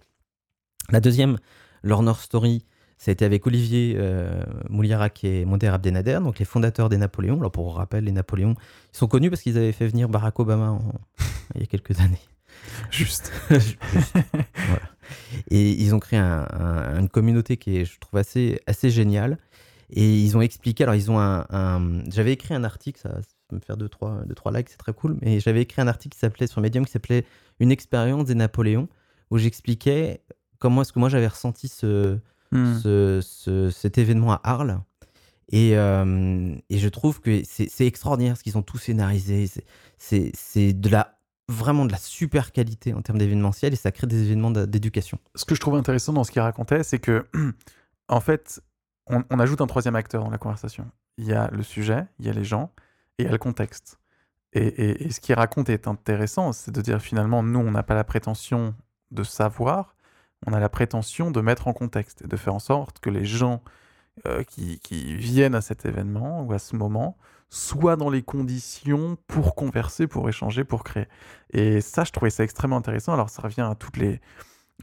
La 0.90 1.00
deuxième, 1.00 1.38
leur 1.82 2.02
North 2.02 2.22
Story, 2.22 2.64
ça 2.98 3.10
a 3.10 3.12
été 3.12 3.24
avec 3.24 3.46
Olivier 3.46 3.96
euh, 3.98 4.44
Mouliarac 4.68 5.24
et 5.24 5.44
Monter 5.44 5.68
Abdenader, 5.68 6.20
donc 6.22 6.38
les 6.38 6.44
fondateurs 6.44 6.88
des 6.88 6.98
Napoléons. 6.98 7.38
Alors, 7.38 7.50
pour 7.50 7.74
rappel, 7.74 8.04
les 8.04 8.12
Napoléons, 8.12 8.54
ils 8.92 8.96
sont 8.96 9.08
connus 9.08 9.28
parce 9.28 9.42
qu'ils 9.42 9.58
avaient 9.58 9.72
fait 9.72 9.88
venir 9.88 10.08
Barack 10.08 10.38
Obama 10.38 10.78
il 11.56 11.60
y 11.60 11.64
a 11.64 11.66
quelques 11.66 11.98
années. 12.00 12.20
Juste. 12.90 13.32
Et 15.50 15.70
ils 15.70 15.94
ont 15.94 16.00
créé 16.00 16.18
une 16.18 17.08
communauté 17.08 17.56
qui 17.56 17.78
est, 17.78 17.84
je 17.84 17.98
trouve, 17.98 18.18
assez, 18.18 18.60
assez 18.66 18.90
géniale. 18.90 19.38
Et 19.90 20.20
ils 20.20 20.36
ont 20.36 20.40
expliqué, 20.40 20.84
alors 20.84 20.94
ils 20.94 21.10
ont 21.10 21.18
un... 21.20 22.02
j'avais 22.10 22.32
écrit 22.32 22.54
un 22.54 22.64
article, 22.64 22.98
ça, 23.00 23.10
peut 23.48 23.56
me 23.56 23.60
faire 23.60 23.76
2-3 23.76 23.78
deux, 23.78 23.88
trois, 23.88 24.22
deux, 24.24 24.34
trois 24.34 24.52
likes, 24.52 24.70
c'est 24.70 24.78
très 24.78 24.94
cool, 24.94 25.18
mais 25.20 25.38
j'avais 25.38 25.60
écrit 25.60 25.82
un 25.82 25.88
article 25.88 26.14
qui 26.14 26.20
s'appelait 26.20 26.46
sur 26.46 26.62
Medium, 26.62 26.86
qui 26.86 26.92
s'appelait 26.92 27.26
Une 27.60 27.70
expérience 27.70 28.24
des 28.24 28.34
Napoléons, 28.34 28.88
où 29.30 29.36
j'expliquais 29.36 30.22
comment 30.58 30.82
est-ce 30.82 30.92
que 30.94 30.98
moi 30.98 31.10
j'avais 31.10 31.26
ressenti 31.26 31.68
ce, 31.68 32.18
hmm. 32.52 32.78
ce, 32.78 33.70
cet 33.70 33.98
événement 33.98 34.32
à 34.32 34.40
Arles. 34.44 34.80
Et, 35.50 35.76
euh, 35.76 36.54
et 36.70 36.78
je 36.78 36.88
trouve 36.88 37.20
que 37.20 37.42
c'est 37.44 37.86
extraordinaire 37.86 38.38
ce 38.38 38.42
qu'ils 38.42 38.56
ont 38.56 38.62
tout 38.62 38.78
scénarisé. 38.78 39.50
C'est 39.98 40.72
de 40.72 40.88
la 40.88 41.18
vraiment 41.48 41.84
de 41.84 41.92
la 41.92 41.98
super 41.98 42.52
qualité 42.52 42.94
en 42.94 43.02
termes 43.02 43.18
d'événementiel 43.18 43.72
et 43.72 43.76
ça 43.76 43.92
crée 43.92 44.06
des 44.06 44.22
événements 44.24 44.50
d'éducation. 44.50 45.18
Ce 45.34 45.44
que 45.44 45.54
je 45.54 45.60
trouve 45.60 45.74
intéressant 45.74 46.12
dans 46.12 46.24
ce 46.24 46.30
qu'il 46.30 46.42
racontait, 46.42 46.82
c'est 46.82 46.98
que, 46.98 47.26
en 48.08 48.20
fait, 48.20 48.62
on, 49.06 49.38
ajoute 49.38 49.60
un 49.60 49.66
troisième 49.66 49.96
acteur 49.96 50.22
dans 50.22 50.30
la 50.30 50.38
conversation. 50.38 50.90
Il 51.18 51.26
y 51.26 51.32
a 51.32 51.50
le 51.50 51.62
sujet, 51.62 52.06
il 52.18 52.26
y 52.26 52.30
a 52.30 52.32
les 52.32 52.44
gens 52.44 52.72
et 53.18 53.24
il 53.24 53.26
y 53.26 53.28
a 53.28 53.32
le 53.32 53.38
contexte. 53.38 53.98
Et, 54.54 55.10
ce 55.10 55.20
qu'il 55.20 55.34
raconte 55.34 55.70
est 55.70 55.88
intéressant, 55.88 56.52
c'est 56.52 56.70
de 56.70 56.80
dire 56.82 57.00
finalement, 57.00 57.42
nous, 57.42 57.58
on 57.58 57.70
n'a 57.70 57.82
pas 57.82 57.94
la 57.94 58.04
prétention 58.04 58.74
de 59.10 59.24
savoir, 59.24 59.96
on 60.46 60.52
a 60.52 60.60
la 60.60 60.68
prétention 60.68 61.30
de 61.30 61.40
mettre 61.40 61.68
en 61.68 61.72
contexte 61.72 62.22
et 62.22 62.28
de 62.28 62.36
faire 62.36 62.54
en 62.54 62.58
sorte 62.58 62.98
que 63.00 63.10
les 63.10 63.24
gens 63.24 63.62
euh, 64.26 64.44
qui, 64.44 64.78
qui, 64.80 65.14
viennent 65.16 65.54
à 65.54 65.62
cet 65.62 65.86
événement 65.86 66.42
ou 66.42 66.52
à 66.52 66.58
ce 66.58 66.76
moment 66.76 67.16
soit 67.52 67.96
dans 67.96 68.08
les 68.08 68.22
conditions 68.22 69.18
pour 69.26 69.54
converser, 69.54 70.06
pour 70.06 70.26
échanger, 70.26 70.64
pour 70.64 70.84
créer. 70.84 71.06
Et 71.50 71.82
ça, 71.82 72.02
je 72.02 72.10
trouvais 72.10 72.30
ça 72.30 72.44
extrêmement 72.44 72.78
intéressant. 72.78 73.12
Alors, 73.12 73.28
ça 73.28 73.42
revient 73.42 73.60
à 73.60 73.74
toutes 73.74 73.98
les, 73.98 74.22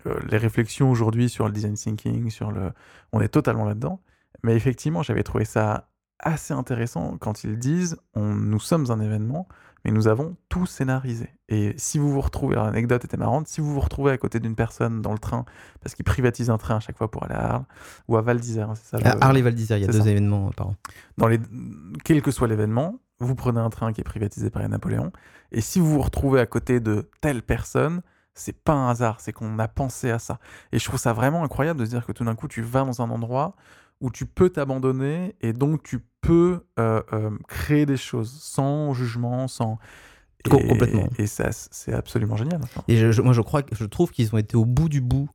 euh, 0.05 0.19
les 0.29 0.37
réflexions 0.37 0.91
aujourd'hui 0.91 1.29
sur 1.29 1.47
le 1.47 1.51
design 1.51 1.73
thinking, 1.73 2.29
sur 2.29 2.51
le... 2.51 2.71
On 3.11 3.21
est 3.21 3.29
totalement 3.29 3.65
là-dedans. 3.65 4.03
Mais 4.43 4.55
effectivement, 4.55 5.01
j'avais 5.01 5.23
trouvé 5.23 5.45
ça 5.45 5.89
assez 6.19 6.53
intéressant 6.53 7.17
quand 7.17 7.43
ils 7.43 7.57
disent 7.57 7.97
on, 8.13 8.35
nous 8.35 8.59
sommes 8.59 8.91
un 8.91 8.99
événement, 8.99 9.47
mais 9.83 9.91
nous 9.91 10.07
avons 10.07 10.35
tout 10.49 10.65
scénarisé. 10.65 11.29
Et 11.47 11.73
si 11.77 11.97
vous 11.97 12.11
vous 12.11 12.21
retrouvez, 12.21 12.55
alors 12.55 12.65
l'anecdote 12.65 13.05
était 13.05 13.17
marrante, 13.17 13.47
si 13.47 13.61
vous 13.61 13.73
vous 13.73 13.79
retrouvez 13.79 14.11
à 14.11 14.17
côté 14.17 14.39
d'une 14.39 14.55
personne 14.55 15.01
dans 15.01 15.11
le 15.11 15.19
train, 15.19 15.45
parce 15.81 15.95
qu'ils 15.95 16.05
privatisent 16.05 16.49
un 16.49 16.57
train 16.57 16.77
à 16.77 16.79
chaque 16.79 16.97
fois 16.97 17.09
pour 17.09 17.23
aller 17.23 17.35
à 17.35 17.55
Arles, 17.55 17.65
ou 18.07 18.17
à 18.17 18.21
Val 18.21 18.39
d'Isère, 18.39 18.69
hein, 18.69 18.75
c'est 18.75 18.99
ça 18.99 19.17
Arles 19.21 19.37
et 19.37 19.41
Val 19.41 19.55
d'Isère, 19.55 19.77
il 19.77 19.81
y 19.81 19.89
a 19.89 19.91
deux 19.91 20.07
événements 20.07 20.51
par 20.51 20.67
an. 20.67 20.75
Dans 21.17 21.27
les... 21.27 21.39
Quel 22.03 22.21
que 22.21 22.31
soit 22.31 22.47
l'événement, 22.47 22.99
vous 23.19 23.35
prenez 23.35 23.59
un 23.59 23.69
train 23.69 23.93
qui 23.93 24.01
est 24.01 24.03
privatisé 24.03 24.49
par 24.49 24.61
les 24.61 24.67
Napoléons, 24.67 25.11
et 25.51 25.61
si 25.61 25.79
vous 25.79 25.93
vous 25.93 26.01
retrouvez 26.01 26.39
à 26.39 26.45
côté 26.45 26.79
de 26.79 27.09
telle 27.21 27.41
personne, 27.41 28.01
c'est 28.35 28.53
pas 28.53 28.73
un 28.73 28.89
hasard, 28.89 29.19
c'est 29.19 29.33
qu'on 29.33 29.59
a 29.59 29.67
pensé 29.67 30.11
à 30.11 30.19
ça. 30.19 30.39
Et 30.71 30.79
je 30.79 30.85
trouve 30.85 30.99
ça 30.99 31.13
vraiment 31.13 31.43
incroyable 31.43 31.79
de 31.79 31.85
se 31.85 31.89
dire 31.89 32.05
que 32.05 32.11
tout 32.11 32.23
d'un 32.23 32.35
coup, 32.35 32.47
tu 32.47 32.61
vas 32.61 32.85
dans 32.85 33.01
un 33.01 33.09
endroit 33.09 33.55
où 34.01 34.09
tu 34.09 34.25
peux 34.25 34.49
t'abandonner 34.49 35.35
et 35.41 35.53
donc 35.53 35.83
tu 35.83 35.99
peux 36.21 36.61
euh, 36.79 37.01
euh, 37.13 37.31
créer 37.47 37.85
des 37.85 37.97
choses 37.97 38.31
sans 38.41 38.93
jugement, 38.93 39.47
sans... 39.47 39.77
Et, 40.45 40.49
Complètement. 40.49 41.09
Et 41.17 41.27
ça, 41.27 41.49
c'est 41.51 41.91
absolument 41.91 42.37
génial. 42.37 42.61
Et 42.87 42.95
je, 42.95 43.21
moi, 43.21 43.33
je 43.33 43.41
crois, 43.41 43.61
je 43.73 43.83
trouve 43.83 44.11
qu'ils 44.11 44.33
ont 44.33 44.37
été 44.37 44.55
au 44.55 44.63
bout 44.63 44.87
du 44.87 45.01
bout. 45.01 45.27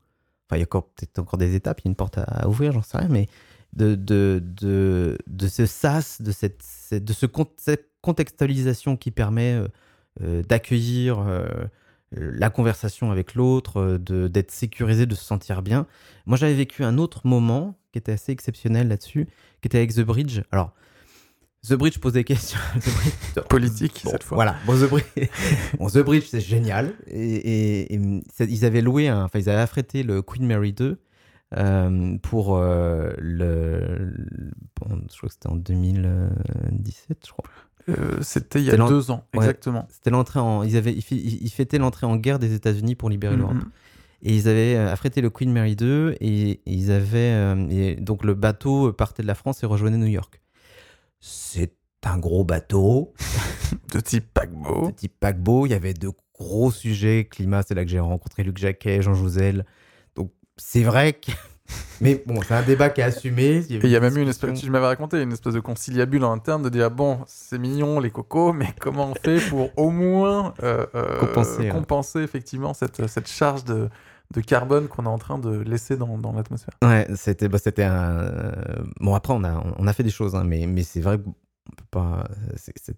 Enfin, 0.48 0.56
il 0.56 0.60
y 0.60 0.62
a 0.62 0.66
peut-être 0.66 1.18
encore 1.18 1.38
des 1.38 1.54
étapes, 1.54 1.80
il 1.80 1.84
y 1.84 1.88
a 1.88 1.90
une 1.90 1.96
porte 1.96 2.16
à, 2.16 2.48
ouvrir, 2.48 2.72
j'en 2.72 2.80
sais 2.80 2.96
rien, 2.96 3.08
mais 3.08 3.28
de, 3.74 3.96
de, 3.96 4.42
de, 4.42 5.18
de 5.26 5.48
ce 5.48 5.66
sas, 5.66 6.22
de 6.22 6.32
cette, 6.32 6.64
de 6.92 7.12
ce, 7.12 7.26
cette 7.58 7.90
contextualisation 8.00 8.96
qui 8.96 9.10
permet 9.10 9.62
euh, 10.22 10.42
d'accueillir 10.42 11.22
la 12.12 12.48
conversation 12.48 13.10
avec 13.10 13.34
l'autre, 13.34 13.98
d'être 13.98 14.52
sécurisé, 14.52 15.04
de 15.04 15.14
se 15.14 15.24
sentir 15.24 15.60
bien. 15.60 15.86
Moi, 16.24 16.38
j'avais 16.38 16.54
vécu 16.54 16.82
un 16.82 16.96
autre 16.96 17.26
moment 17.26 17.76
qui 17.94 17.98
était 17.98 18.12
assez 18.12 18.32
exceptionnel 18.32 18.88
là-dessus, 18.88 19.26
qui 19.62 19.68
était 19.68 19.78
avec 19.78 19.94
The 19.94 20.00
Bridge. 20.00 20.40
Alors, 20.50 20.72
The 21.68 21.74
Bridge 21.74 21.98
pose 21.98 22.14
des 22.14 22.24
questions. 22.24 22.58
Politique, 23.48 24.02
cette 24.04 24.24
fois. 24.24 24.34
Voilà. 24.34 24.56
Bon, 24.66 24.74
The 24.74 24.90
Bridge, 24.90 25.04
The 25.92 25.98
Bridge 26.00 26.24
c'est 26.28 26.40
génial. 26.40 26.92
Et, 27.06 27.96
ils 28.40 28.64
avaient 28.64 28.80
loué, 28.80 29.06
un... 29.06 29.22
enfin, 29.24 29.38
ils 29.38 29.48
avaient 29.48 29.60
affrété 29.60 30.02
le 30.02 30.22
Queen 30.22 30.44
Mary 30.44 30.72
2 30.72 30.98
euh, 31.56 32.18
pour 32.18 32.56
euh, 32.56 33.12
le. 33.18 34.12
je 35.08 35.16
crois 35.16 35.28
que 35.28 35.32
c'était 35.32 35.48
en 35.48 35.54
2017, 35.54 37.18
je 37.24 37.30
crois. 37.30 37.44
Euh, 37.90 38.18
c'était 38.22 38.58
il 38.58 38.64
y 38.64 38.70
a 38.70 38.76
deux 38.76 39.12
ans, 39.12 39.24
exactement. 39.34 39.86
C'était 39.88 40.10
l'entrée 40.10 40.40
en. 40.40 40.64
Ils, 40.64 40.76
avaient, 40.76 40.94
ils, 40.94 41.50
fêtaient 41.50 41.78
l'entrée 41.78 42.06
en 42.06 42.16
guerre 42.16 42.40
des 42.40 42.54
États-Unis 42.54 42.96
pour 42.96 43.08
libérer 43.08 43.36
l'Europe. 43.36 43.58
Et 44.24 44.34
ils 44.34 44.48
avaient 44.48 44.74
euh, 44.74 44.90
affrété 44.90 45.20
le 45.20 45.28
Queen 45.28 45.52
Mary 45.52 45.76
2 45.76 46.16
et 46.20 46.60
ils 46.64 46.90
avaient 46.90 47.32
euh, 47.34 47.68
et 47.68 47.94
donc 47.96 48.24
le 48.24 48.32
bateau 48.32 48.90
partait 48.92 49.22
de 49.22 49.26
la 49.26 49.34
France 49.34 49.62
et 49.62 49.66
rejoignait 49.66 49.98
New 49.98 50.06
York. 50.06 50.40
C'est 51.20 51.74
un 52.04 52.18
gros 52.18 52.42
bateau 52.42 53.12
de 53.92 54.00
type 54.00 54.32
paquebot. 54.32 54.86
De 54.86 54.92
type 54.92 55.14
paquebot. 55.20 55.66
Il 55.66 55.70
y 55.70 55.74
avait 55.74 55.92
de 55.92 56.10
gros 56.34 56.70
sujets 56.70 57.26
climat. 57.30 57.62
C'est 57.62 57.74
là 57.74 57.84
que 57.84 57.90
j'ai 57.90 58.00
rencontré 58.00 58.42
Luc 58.42 58.56
Jacquet, 58.56 59.02
Jean 59.02 59.12
Jouzel. 59.12 59.66
Donc 60.14 60.32
c'est 60.56 60.82
vrai 60.82 61.12
que 61.12 61.30
mais 62.00 62.22
bon, 62.26 62.40
c'est 62.40 62.54
un 62.54 62.62
débat 62.62 62.88
qui 62.88 63.02
est 63.02 63.04
assumé. 63.04 63.62
Il 63.68 63.86
y, 63.86 63.96
a 63.96 64.00
même 64.00 64.16
eu 64.16 64.22
une 64.22 64.28
espèce, 64.28 64.64
je 64.64 64.70
m'avais 64.70 64.86
raconté, 64.86 65.20
une 65.20 65.32
espèce 65.32 65.54
de 65.54 65.60
conciliabule 65.60 66.24
en 66.24 66.32
interne 66.32 66.62
de 66.62 66.68
dire 66.70 66.90
bon, 66.90 67.20
c'est 67.26 67.58
mignon 67.58 68.00
les 68.00 68.10
cocos, 68.10 68.54
mais 68.54 68.74
comment 68.80 69.10
on 69.10 69.14
fait 69.14 69.40
pour 69.50 69.70
au 69.76 69.90
moins 69.90 70.54
euh, 70.62 70.86
compenser, 71.20 71.68
compenser 71.68 72.20
effectivement 72.20 72.74
cette, 72.74 73.06
cette 73.06 73.28
charge 73.28 73.64
de, 73.64 73.88
de 74.32 74.40
carbone 74.40 74.88
qu'on 74.88 75.04
est 75.04 75.08
en 75.08 75.18
train 75.18 75.38
de 75.38 75.58
laisser 75.58 75.96
dans, 75.96 76.16
l'atmosphère. 76.32 76.74
Ouais, 76.82 77.06
c'était 77.14 77.48
bah, 77.48 77.58
un. 77.78 78.18
Euh, 78.18 78.52
bon, 79.00 79.14
après, 79.14 79.32
on 79.34 79.44
a, 79.44 79.62
on 79.78 79.86
a 79.86 79.92
fait 79.92 80.02
des 80.02 80.10
choses, 80.10 80.34
hein, 80.34 80.44
mais, 80.44 80.66
mais 80.66 80.82
c'est 80.82 81.00
vrai 81.00 81.18
que 81.18 81.24
pas. 81.90 82.28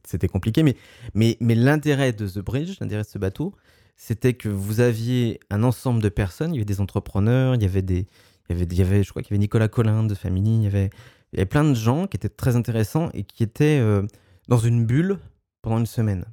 C'était 0.04 0.28
compliqué, 0.28 0.62
mais, 0.62 0.76
mais, 1.14 1.36
mais 1.40 1.54
l'intérêt 1.54 2.12
de 2.12 2.26
The 2.28 2.38
Bridge, 2.38 2.78
l'intérêt 2.80 3.02
de 3.02 3.08
ce 3.08 3.18
bateau, 3.18 3.54
c'était 3.96 4.34
que 4.34 4.48
vous 4.48 4.80
aviez 4.80 5.40
un 5.50 5.62
ensemble 5.62 6.02
de 6.02 6.08
personnes. 6.08 6.52
Il 6.52 6.56
y 6.56 6.58
avait 6.58 6.64
des 6.64 6.80
entrepreneurs, 6.80 7.54
il 7.54 7.62
y 7.62 7.66
avait 7.66 7.82
des. 7.82 8.06
Il 8.48 8.56
y 8.56 8.60
avait, 8.60 8.64
il 8.64 8.78
y 8.78 8.82
avait 8.82 9.02
je 9.02 9.10
crois 9.10 9.22
qu'il 9.22 9.32
y 9.32 9.34
avait 9.34 9.40
Nicolas 9.40 9.66
Collin 9.66 10.04
de 10.04 10.14
Family, 10.14 10.58
il 10.58 10.62
y 10.62 10.66
avait, 10.68 10.90
il 11.32 11.36
y 11.36 11.40
avait 11.40 11.46
plein 11.46 11.64
de 11.64 11.74
gens 11.74 12.06
qui 12.06 12.16
étaient 12.16 12.28
très 12.28 12.54
intéressants 12.54 13.10
et 13.12 13.24
qui 13.24 13.42
étaient 13.42 13.80
euh, 13.80 14.06
dans 14.46 14.58
une 14.58 14.86
bulle 14.86 15.18
pendant 15.62 15.78
une 15.78 15.86
semaine. 15.86 16.24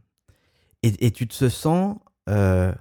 Et, 0.83 1.07
et 1.07 1.11
tu 1.11 1.27
te 1.27 1.49
sens. 1.49 1.97
Euh, 2.29 2.71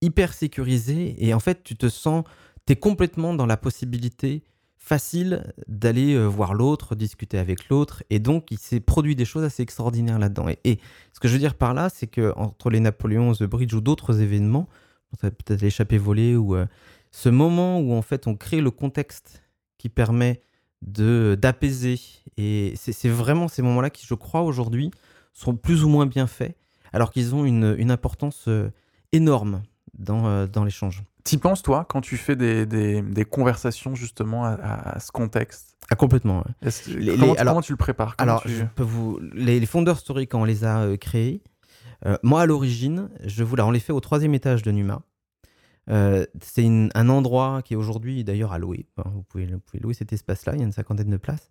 hyper 0.00 0.32
sécurisé 0.32 1.14
et 1.18 1.34
en 1.34 1.40
fait 1.40 1.62
tu 1.62 1.76
te 1.76 1.88
sens, 1.88 2.24
tu 2.66 2.72
es 2.72 2.76
complètement 2.76 3.34
dans 3.34 3.46
la 3.46 3.56
possibilité 3.56 4.42
facile 4.78 5.52
d'aller 5.68 6.14
euh, 6.14 6.24
voir 6.24 6.54
l'autre, 6.54 6.94
discuter 6.94 7.38
avec 7.38 7.68
l'autre 7.68 8.02
et 8.08 8.18
donc 8.18 8.50
il 8.50 8.58
s'est 8.58 8.80
produit 8.80 9.14
des 9.14 9.26
choses 9.26 9.44
assez 9.44 9.62
extraordinaires 9.62 10.18
là-dedans. 10.18 10.46
Et, 10.64 10.80
ce 11.12 11.20
que 11.20 11.28
je 11.28 11.34
veux 11.34 11.38
dire 11.38 11.54
par 11.54 11.74
là, 11.74 11.90
c'est 11.90 12.06
que 12.06 12.32
entre 12.36 12.70
les 12.70 12.80
Napoléons, 12.80 13.34
The 13.34 13.44
Bridge 13.44 13.74
ou 13.74 13.82
d'autres 13.82 14.20
événements, 14.20 14.68
peut-être 15.20 15.60
l'échappée 15.60 15.98
volée 15.98 16.34
ou 16.34 16.56
euh, 16.56 16.66
ce 17.10 17.28
moment 17.28 17.78
où 17.80 17.92
en 17.92 18.02
fait 18.02 18.26
on 18.26 18.34
crée 18.36 18.60
le 18.60 18.70
contexte 18.70 19.42
qui 19.76 19.88
permet 19.88 20.40
de 20.82 21.36
d'apaiser 21.40 22.00
et 22.38 22.72
c'est 22.76 23.08
vraiment 23.08 23.48
ces 23.48 23.60
moments-là 23.60 23.90
qui 23.90 24.06
je 24.06 24.14
crois 24.14 24.42
aujourd'hui 24.42 24.90
sont 25.34 25.54
plus 25.54 25.84
ou 25.84 25.88
moins 25.88 26.06
bien 26.06 26.26
faits 26.26 26.56
alors 26.92 27.12
qu'ils 27.12 27.34
ont 27.34 27.44
une, 27.44 27.74
une 27.78 27.90
importance 27.90 28.44
euh, 28.48 28.70
énorme 29.12 29.62
dans, 29.98 30.46
dans 30.46 30.64
l'échange. 30.64 31.02
T'y 31.24 31.36
penses, 31.36 31.62
toi, 31.62 31.84
quand 31.88 32.00
tu 32.00 32.16
fais 32.16 32.36
des, 32.36 32.66
des, 32.66 33.02
des 33.02 33.24
conversations 33.24 33.94
justement 33.94 34.44
à, 34.44 34.52
à, 34.52 35.00
ce 35.00 35.12
contexte? 35.12 35.76
Ah, 35.90 35.96
Complètement. 35.96 36.44
Ouais. 36.62 36.70
Les, 36.88 37.16
comment, 37.16 37.32
les, 37.34 37.38
alors, 37.38 37.52
comment, 37.52 37.62
tu 37.62 37.72
le 37.72 37.76
prépares? 37.76 38.14
Alors, 38.18 38.42
tu... 38.42 38.50
je 38.50 38.64
peux 38.64 38.82
vous, 38.82 39.20
les, 39.34 39.60
les 39.60 39.66
Founder 39.66 39.94
Story, 39.96 40.26
quand 40.28 40.40
on 40.40 40.44
les 40.44 40.64
a 40.64 40.80
euh, 40.80 40.96
créés, 40.96 41.42
euh, 42.06 42.16
moi, 42.22 42.42
à 42.42 42.46
l'origine, 42.46 43.10
je 43.24 43.44
voulais, 43.44 43.62
on 43.62 43.70
les 43.70 43.80
fait 43.80 43.92
au 43.92 44.00
troisième 44.00 44.34
étage 44.34 44.62
de 44.62 44.70
Numa. 44.70 45.02
Euh, 45.90 46.24
c'est 46.40 46.66
un 46.94 47.08
endroit 47.08 47.62
qui 47.62 47.74
est 47.74 47.76
aujourd'hui 47.76 48.22
d'ailleurs 48.24 48.52
à 48.52 48.58
louer. 48.58 48.86
Enfin, 48.96 49.10
vous, 49.10 49.22
pouvez, 49.22 49.46
vous, 49.46 49.58
pouvez, 49.60 49.80
louer 49.80 49.94
cet 49.94 50.12
espace-là, 50.12 50.54
il 50.54 50.58
y 50.60 50.62
a 50.62 50.66
une 50.66 50.72
cinquantaine 50.72 51.10
de 51.10 51.16
places. 51.16 51.50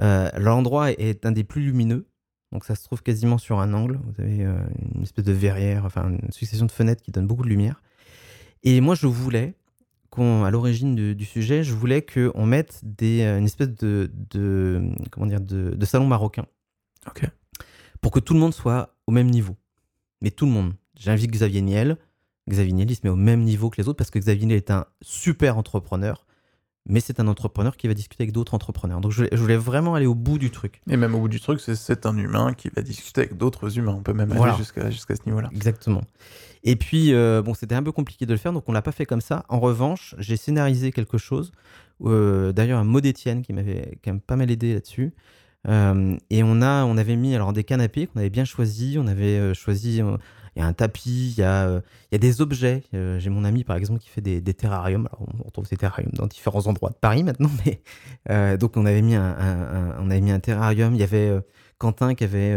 Euh, 0.00 0.30
L'endroit 0.38 0.90
est 0.90 1.26
un 1.26 1.32
des 1.32 1.44
plus 1.44 1.62
lumineux. 1.62 2.06
Donc 2.54 2.64
ça 2.64 2.76
se 2.76 2.84
trouve 2.84 3.02
quasiment 3.02 3.36
sur 3.36 3.58
un 3.58 3.74
angle. 3.74 3.98
Vous 4.04 4.22
avez 4.22 4.44
euh, 4.44 4.56
une 4.94 5.02
espèce 5.02 5.24
de 5.24 5.32
verrière, 5.32 5.84
enfin 5.84 6.08
une 6.08 6.30
succession 6.30 6.64
de 6.64 6.70
fenêtres 6.70 7.02
qui 7.02 7.10
donne 7.10 7.26
beaucoup 7.26 7.42
de 7.42 7.48
lumière. 7.48 7.82
Et 8.62 8.80
moi, 8.80 8.94
je 8.94 9.08
voulais, 9.08 9.54
à 10.16 10.50
l'origine 10.50 10.94
du, 10.94 11.16
du, 11.16 11.24
sujet, 11.24 11.64
je 11.64 11.74
voulais 11.74 12.00
qu'on 12.00 12.46
mette 12.46 12.80
des, 12.84 13.22
euh, 13.22 13.38
une 13.38 13.44
espèce 13.44 13.74
de, 13.74 14.08
de 14.30 14.88
comment 15.10 15.26
dire, 15.26 15.40
de, 15.40 15.70
de, 15.70 15.84
salon 15.84 16.06
marocain. 16.06 16.46
Ok. 17.08 17.28
Pour 18.00 18.12
que 18.12 18.20
tout 18.20 18.34
le 18.34 18.40
monde 18.40 18.54
soit 18.54 18.94
au 19.08 19.12
même 19.12 19.28
niveau. 19.28 19.56
Mais 20.20 20.30
tout 20.30 20.46
le 20.46 20.52
monde. 20.52 20.74
J'invite 20.96 21.32
Xavier 21.32 21.60
Niel. 21.60 21.98
Xavier 22.48 22.72
Niel, 22.72 22.88
il 22.88 22.94
se 22.94 23.00
met 23.02 23.10
au 23.10 23.16
même 23.16 23.42
niveau 23.42 23.68
que 23.68 23.82
les 23.82 23.88
autres 23.88 23.98
parce 23.98 24.10
que 24.10 24.20
Xavier 24.20 24.46
Niel 24.46 24.58
est 24.58 24.70
un 24.70 24.86
super 25.02 25.58
entrepreneur 25.58 26.24
mais 26.86 27.00
c'est 27.00 27.18
un 27.18 27.28
entrepreneur 27.28 27.76
qui 27.76 27.88
va 27.88 27.94
discuter 27.94 28.24
avec 28.24 28.32
d'autres 28.32 28.54
entrepreneurs. 28.54 29.00
Donc 29.00 29.12
je 29.12 29.24
voulais, 29.34 29.56
vraiment 29.56 29.94
aller 29.94 30.06
au 30.06 30.14
bout 30.14 30.38
du 30.38 30.50
truc. 30.50 30.82
Et 30.88 30.96
même 30.96 31.14
au 31.14 31.20
bout 31.20 31.28
du 31.28 31.40
truc, 31.40 31.60
c'est 31.60 32.06
un 32.06 32.16
humain 32.16 32.52
qui 32.52 32.68
va 32.68 32.82
discuter 32.82 33.22
avec 33.22 33.36
d'autres 33.36 33.78
humains. 33.78 33.94
On 33.96 34.02
peut 34.02 34.12
même 34.12 34.32
aller 34.32 34.52
jusqu'à 34.56 34.90
ce 35.16 35.22
niveau-là. 35.26 35.48
Exactement. 35.52 36.02
Et 36.62 36.76
puis, 36.76 37.12
euh, 37.12 37.42
bon, 37.42 37.54
c'était 37.54 37.74
un 37.74 37.82
peu 37.82 37.92
compliqué 37.92 38.24
de 38.24 38.32
le 38.32 38.38
faire, 38.38 38.52
donc 38.52 38.64
on 38.68 38.72
l'a 38.72 38.82
pas 38.82 38.92
fait 38.92 39.04
comme 39.04 39.20
ça. 39.20 39.44
En 39.48 39.60
revanche, 39.60 40.14
j'ai 40.18 40.36
scénarisé 40.36 40.92
quelque 40.92 41.18
chose. 41.18 41.52
Euh, 42.02 42.52
D'ailleurs, 42.52 42.78
un 42.78 42.84
mot 42.84 43.00
d'Étienne 43.00 43.42
qui 43.42 43.52
m'avait 43.52 43.98
quand 44.02 44.12
même 44.12 44.20
pas 44.20 44.36
mal 44.36 44.50
aidé 44.50 44.74
là-dessus. 44.74 45.12
Euh, 45.66 46.16
et 46.30 46.42
on, 46.42 46.60
a, 46.62 46.84
on 46.84 46.96
avait 46.96 47.16
mis 47.16 47.34
alors 47.34 47.52
des 47.52 47.64
canapés 47.64 48.06
qu'on 48.06 48.20
avait 48.20 48.30
bien 48.30 48.44
choisis. 48.44 48.96
On 48.98 49.06
avait 49.06 49.54
choisi 49.54 50.00
il 50.56 50.60
y 50.60 50.62
a 50.62 50.66
un 50.66 50.72
tapis, 50.72 51.34
il 51.36 51.40
y 51.40 51.42
a, 51.42 51.66
euh, 51.66 51.80
il 52.10 52.14
y 52.14 52.16
a 52.16 52.18
des 52.18 52.40
objets. 52.40 52.82
Euh, 52.94 53.18
j'ai 53.18 53.30
mon 53.30 53.44
ami, 53.44 53.64
par 53.64 53.76
exemple, 53.76 54.00
qui 54.00 54.08
fait 54.08 54.20
des, 54.20 54.40
des 54.40 54.54
terrariums. 54.54 55.08
Alors, 55.12 55.28
on 55.40 55.44
retrouve 55.44 55.66
ces 55.66 55.76
terrariums 55.76 56.12
dans 56.12 56.26
différents 56.26 56.66
endroits 56.66 56.90
de 56.90 56.96
Paris 56.96 57.24
maintenant, 57.24 57.50
mais 57.66 57.80
euh, 58.30 58.56
donc 58.56 58.76
on 58.76 58.86
avait 58.86 59.02
mis 59.02 59.14
un, 59.14 59.36
un, 59.38 59.96
on 60.00 60.10
avait 60.10 60.20
mis 60.20 60.30
un 60.30 60.40
terrarium. 60.40 60.94
Il 60.94 61.00
y 61.00 61.04
avait 61.04 61.32
Quentin 61.78 62.14
qui 62.14 62.24
avait 62.24 62.56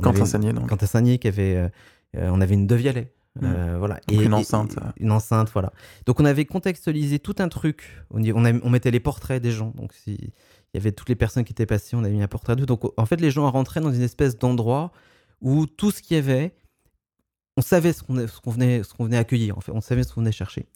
Quentin 0.00 0.24
Sagné, 0.24 0.52
donc. 0.52 0.68
Quentin 0.68 0.86
Sagné 0.86 1.18
qui 1.18 1.28
avait, 1.28 1.70
on 2.14 2.40
avait 2.40 2.54
une 2.54 2.66
Devialet. 2.66 3.12
Mmh. 3.40 3.44
Euh, 3.44 3.76
voilà. 3.78 3.94
Donc 4.08 4.20
et, 4.20 4.24
une 4.24 4.34
enceinte. 4.34 4.76
Et, 4.96 5.02
une 5.04 5.12
enceinte, 5.12 5.50
voilà. 5.52 5.72
Donc 6.06 6.20
on 6.20 6.24
avait 6.24 6.44
contextualisé 6.44 7.18
tout 7.18 7.36
un 7.38 7.48
truc. 7.48 7.88
On, 8.10 8.22
on, 8.22 8.44
a, 8.44 8.52
on 8.62 8.70
mettait 8.70 8.90
les 8.90 9.00
portraits 9.00 9.42
des 9.42 9.52
gens. 9.52 9.72
Donc 9.76 9.92
si, 9.92 10.14
il 10.14 10.30
y 10.74 10.76
avait 10.76 10.92
toutes 10.92 11.08
les 11.08 11.14
personnes 11.14 11.44
qui 11.44 11.52
étaient 11.52 11.66
passées, 11.66 11.96
on 11.96 12.04
avait 12.04 12.14
mis 12.14 12.22
un 12.22 12.28
portrait 12.28 12.56
d'eux. 12.56 12.66
Donc 12.66 12.82
en 12.96 13.06
fait, 13.06 13.20
les 13.20 13.30
gens 13.30 13.50
rentraient 13.50 13.80
dans 13.80 13.92
une 13.92 14.02
espèce 14.02 14.36
d'endroit 14.36 14.92
où 15.40 15.66
tout 15.66 15.90
ce 15.90 16.02
qu'il 16.02 16.16
y 16.16 16.20
avait 16.20 16.54
on 17.56 17.62
savait 17.62 17.92
ce 17.92 18.02
qu'on 18.02 18.14
qu 18.14 18.50
venait, 18.50 19.16
accueillir, 19.16 19.58
en 19.58 19.60
fait. 19.60 19.72
on 19.72 19.80
savait 19.80 20.04
ce 20.04 20.14
qu'on 20.14 20.22
venait 20.22 20.32
chercher. 20.32 20.66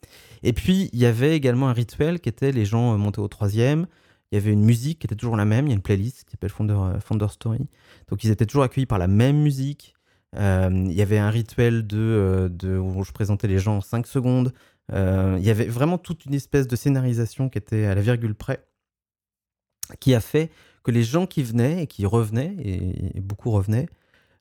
Et 0.42 0.52
puis, 0.52 0.90
il 0.92 0.98
y 0.98 1.06
avait 1.06 1.34
également 1.34 1.68
un 1.68 1.72
rituel 1.72 2.20
qui 2.20 2.28
était 2.28 2.52
les 2.52 2.64
gens 2.64 2.94
euh, 2.94 2.96
montaient 2.96 3.20
au 3.20 3.28
troisième, 3.28 3.86
il 4.30 4.34
y 4.34 4.38
avait 4.38 4.52
une 4.52 4.64
musique 4.64 4.98
qui 4.98 5.06
était 5.06 5.14
toujours 5.14 5.36
la 5.36 5.44
même, 5.44 5.66
il 5.66 5.70
y 5.70 5.72
a 5.72 5.76
une 5.76 5.82
playlist 5.82 6.24
qui 6.24 6.32
s'appelle 6.32 6.50
Founder, 6.50 6.74
euh, 6.74 7.28
Story. 7.28 7.66
Donc, 8.08 8.24
ils 8.24 8.30
étaient 8.30 8.46
toujours 8.46 8.64
accueillis 8.64 8.86
par 8.86 8.98
la 8.98 9.06
même 9.06 9.40
musique. 9.40 9.94
Euh, 10.34 10.68
il 10.72 10.92
y 10.92 11.02
avait 11.02 11.18
un 11.18 11.30
rituel 11.30 11.86
de, 11.86 12.50
de, 12.52 12.76
où 12.76 13.04
je 13.04 13.12
présentais 13.12 13.48
les 13.48 13.58
gens 13.58 13.78
en 13.78 13.80
5 13.80 14.06
secondes. 14.06 14.52
il 14.92 15.42
y 15.42 15.50
avait 15.50 15.66
vraiment 15.66 15.96
toute 15.96 16.26
une 16.26 16.34
espèce 16.34 16.66
de 16.66 16.76
scénarisation 16.76 17.48
qui 17.48 17.58
était 17.58 17.86
à 17.86 17.94
la 17.94 18.02
virgule 18.02 18.34
près, 18.34 18.66
qui 20.00 20.14
a 20.14 20.20
fait 20.20 20.50
que 20.82 20.90
les 20.90 21.04
gens 21.04 21.26
qui 21.26 21.42
venaient 21.42 21.84
et 21.84 21.86
qui 21.86 22.04
revenaient, 22.04 22.54
et 22.58 23.20
beaucoup 23.20 23.50
revenaient, 23.50 23.88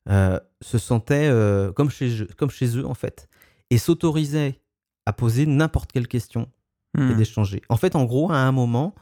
euh, 0.08 0.38
se 0.60 0.78
sentaient 0.78 1.28
euh, 1.28 1.72
comme, 1.72 1.90
chez, 1.90 2.26
comme 2.36 2.50
chez 2.50 2.76
eux, 2.78 2.86
en 2.86 2.94
fait, 2.94 3.28
et 3.70 3.78
s'autorisaient 3.78 4.60
à 5.04 5.12
poser 5.12 5.46
n'importe 5.46 5.92
quelle 5.92 6.08
question 6.08 6.50
et 6.96 6.98
Hmm. 6.98 7.16
d'échanger. 7.16 7.60
En 7.68 7.76
fait, 7.76 7.94
en 7.94 8.04
gros, 8.04 8.32
à 8.32 8.38
un 8.38 8.52
moment, 8.52 8.94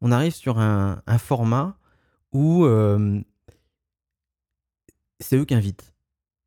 on 0.00 0.12
arrive 0.12 0.32
sur 0.34 0.60
un, 0.60 1.02
un 1.06 1.18
format 1.18 1.76
où 2.32 2.64
euh, 2.64 3.20
c'est 5.18 5.36
eux 5.36 5.44
qui 5.44 5.54
invitent. 5.54 5.92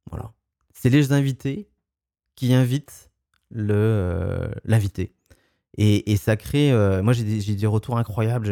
Voilà. 0.10 0.32
C'est 0.73 0.89
les 0.89 1.12
invités 1.12 1.67
qui 2.36 2.54
invitent 2.54 3.12
le, 3.52 4.49
l'invité. 4.63 5.13
Et, 5.78 6.12
et 6.13 6.15
ça 6.15 6.38
crée. 6.38 6.71
moi, 7.02 7.12
j'ai 7.12 7.23
des, 7.26 7.41
j'ai 7.41 7.56
des 7.56 7.67
retours 7.67 7.97
incroyables. 7.97 8.45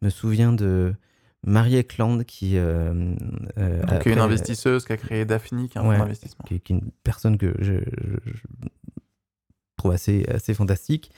Je 0.00 0.06
me 0.06 0.10
souviens 0.10 0.52
de 0.52 0.94
Marie 1.44 1.76
Eklund 1.76 2.24
qui. 2.24 2.56
euh, 2.56 3.14
euh, 3.58 3.82
Donc, 3.84 4.06
une 4.06 4.18
investisseuse 4.18 4.84
qui 4.84 4.92
a 4.92 4.96
créé 4.96 5.24
Daphne, 5.24 5.68
qui 5.68 5.76
est 5.76 5.80
un 5.80 5.88
Ouais. 5.88 5.98
qui, 6.46 6.60
qui 6.60 6.72
est 6.72 6.76
une 6.76 6.90
personne 7.04 7.36
que 7.38 7.54
je, 7.60 7.74
je- 7.74 8.30
je 8.32 8.42
trouve 9.76 9.92
assez, 9.92 10.24
assez 10.28 10.54
fantastique 10.54 11.10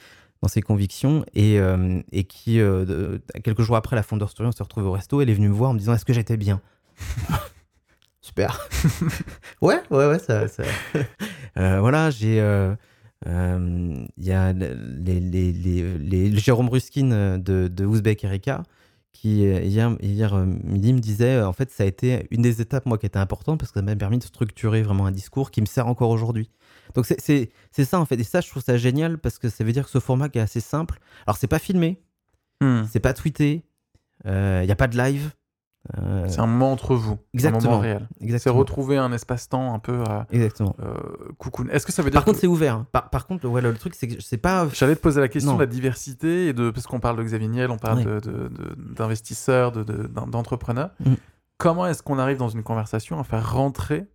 dans 0.43 0.49
ses 0.49 0.63
convictions 0.63 1.25
et, 1.35 1.59
euh, 1.59 2.01
et 2.13 2.25
qui, 2.25 2.61
euh, 2.61 3.19
quelques 3.43 3.63
jours 3.63 3.77
après 3.77 3.97
la 3.97 4.03
Founder 4.03 4.27
Story, 4.29 4.49
on 4.49 4.53
s'est 4.53 4.63
retrouvé 4.63 4.87
au 4.87 4.93
resto, 4.93 5.21
elle 5.21 5.29
est 5.31 5.35
venue 5.35 5.49
me 5.49 5.55
voir 5.55 5.71
en 5.71 5.75
me 5.75 5.79
disant 5.79 5.93
Est-ce 5.95 6.05
que 6.05 6.13
j'étais 6.15 6.37
bien? 6.37 6.61
Super 8.21 8.67
Ouais, 9.61 9.81
ouais, 9.91 10.07
ouais, 10.09 10.19
ça. 10.19 10.49
ça- 10.49 10.63
voilà, 11.57 12.11
j'ai. 12.11 12.37
Il 13.27 14.07
y 14.19 14.33
a 14.33 14.53
les, 14.53 15.21
les, 15.21 15.53
les, 15.53 15.99
les- 15.99 16.31
le 16.31 16.39
Jérôme 16.39 16.69
Ruskin 16.69 17.39
de, 17.39 17.69
de 17.69 17.85
Ouzbek 17.85 18.25
Erika 18.25 18.63
qui, 19.15 19.47
euh, 19.47 19.61
hier, 19.63 19.97
hier 20.03 20.35
euh, 20.35 20.45
midi, 20.45 20.93
me 20.93 20.99
disait 20.99 21.37
euh, 21.37 21.49
en 21.49 21.55
fait, 21.55 21.71
ça 21.71 21.85
a 21.85 21.87
été 21.87 22.27
une 22.31 22.43
des 22.43 22.61
étapes, 22.61 22.85
moi, 22.85 22.99
qui 22.99 23.07
était 23.07 23.19
importante 23.19 23.59
parce 23.59 23.73
que 23.73 23.79
ça 23.81 23.83
m'a 23.83 23.97
permis 23.97 24.19
de 24.19 24.25
structurer 24.25 24.83
vraiment 24.83 25.07
un 25.07 25.11
discours 25.13 25.51
qui 25.51 25.63
me 25.63 25.67
sert 25.67 25.87
encore 25.87 26.11
aujourd'hui. 26.11 26.51
Donc, 26.95 27.07
c'est- 27.07 27.51
ça, 27.85 27.99
en 27.99 28.05
fait. 28.05 28.21
Et 28.21 28.25
ça, 28.25 28.43
je 28.43 28.51
trouve 28.51 28.63
ça 28.63 28.77
génial 28.77 29.17
parce 29.17 29.39
que 29.39 29.49
ça 29.49 29.65
veut 29.65 29.73
dire 29.73 29.85
que 29.85 29.91
ce 29.91 30.01
format 30.01 30.29
qui 30.29 30.39
est 30.39 30.43
assez 30.43 30.61
simple. 30.61 30.99
Alors, 31.27 31.39
c'est 31.39 31.47
pas 31.47 31.59
filmé, 31.59 32.03
Hmm. 32.61 32.83
c'est 32.91 33.01
pas 33.01 33.15
tweeté, 33.15 33.65
il 34.27 34.31
n'y 34.65 34.71
a 34.71 34.77
pas 34.77 34.87
de 34.89 34.97
live. 34.99 35.31
Euh, 35.99 36.25
C'est 36.29 36.41
un 36.41 36.47
moment 36.47 36.73
entre 36.73 36.95
vous, 36.95 37.13
un 37.13 37.19
Exactement. 37.35 37.65
moment 37.73 37.79
réel. 37.81 38.09
C'est 38.39 38.49
retrouver 38.51 38.97
un 38.97 39.13
espace-temps 39.13 39.75
un 39.75 39.79
peu 39.79 40.03
à 40.05 40.27
Exactement. 40.31 40.75
euh, 40.81 40.95
coucou. 41.39 41.67
Est-ce 41.71 41.85
que 41.87 41.93
ça 41.93 42.03
veut 42.03 42.11
dire 42.11 42.19
Par 42.21 42.25
contre, 42.25 42.39
c'est 42.39 42.47
ouvert. 42.47 42.75
hein. 42.77 42.87
Par, 42.93 43.11
par 43.11 43.27
contre, 43.27 43.47
ouais, 43.49 43.61
le, 43.61 43.71
le 43.71 43.77
truc, 43.77 43.95
c'est 43.95 44.09
que 44.09 44.23
c'est 44.23 44.39
pas. 44.39 44.67
J'allais 44.73 44.97
te 44.97 45.01
poser 45.03 45.21
la 45.21 45.29
question 45.29 45.51
Non. 45.53 45.57
de 45.59 45.63
la 45.63 45.67
diversité 45.67 46.49
et 46.49 46.53
de 46.55 46.71
parce 46.71 46.87
qu'on 46.87 47.01
parle 47.01 47.19
de 47.19 47.23
Xavier 47.23 47.49
Niel, 47.49 47.71
on 47.71 47.77
parle 47.79 47.99
Ouais. 47.99 48.05
de- 48.05 48.21
de- 48.21 48.49
de- 48.49 48.95
d'investisseurs, 48.95 49.73
de, 49.73 49.83
de- 49.83 50.07
d'en- 50.07 50.27
d'entrepreneurs. 50.27 50.91
Mm. 51.01 51.15
Comment 51.59 51.87
est-ce 51.87 52.03
qu'on 52.03 52.19
arrive 52.19 52.39
dans 52.39 52.49
une 52.49 52.63
conversation 52.63 53.19
à 53.21 53.25
faire 53.25 53.53
rentrer 53.53 54.07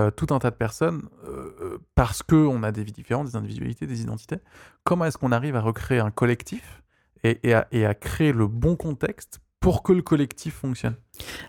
euh, 0.00 0.10
tout 0.10 0.26
un 0.34 0.38
tas 0.38 0.50
de 0.50 0.56
personnes 0.56 1.02
euh, 1.26 1.54
euh, 1.62 1.78
parce 1.94 2.22
que 2.22 2.34
on 2.36 2.62
a 2.62 2.72
des 2.72 2.84
vies 2.84 2.92
différentes, 2.92 3.26
des 3.28 3.36
individualités, 3.36 3.86
des 3.86 4.02
identités? 4.02 4.38
Comment 4.84 5.04
est-ce 5.06 5.16
qu'on 5.18 5.32
arrive 5.32 5.56
à 5.56 5.60
recréer 5.60 6.00
un 6.00 6.10
collectif 6.10 6.82
et, 7.24 7.38
et 7.48 7.54
à, 7.54 7.66
et 7.72 7.86
à 7.86 7.94
créer 7.94 8.32
le 8.32 8.46
bon 8.46 8.76
contexte 8.76 9.40
pour 9.66 9.82
que 9.82 9.92
le 9.92 10.00
collectif 10.00 10.54
fonctionne 10.54 10.94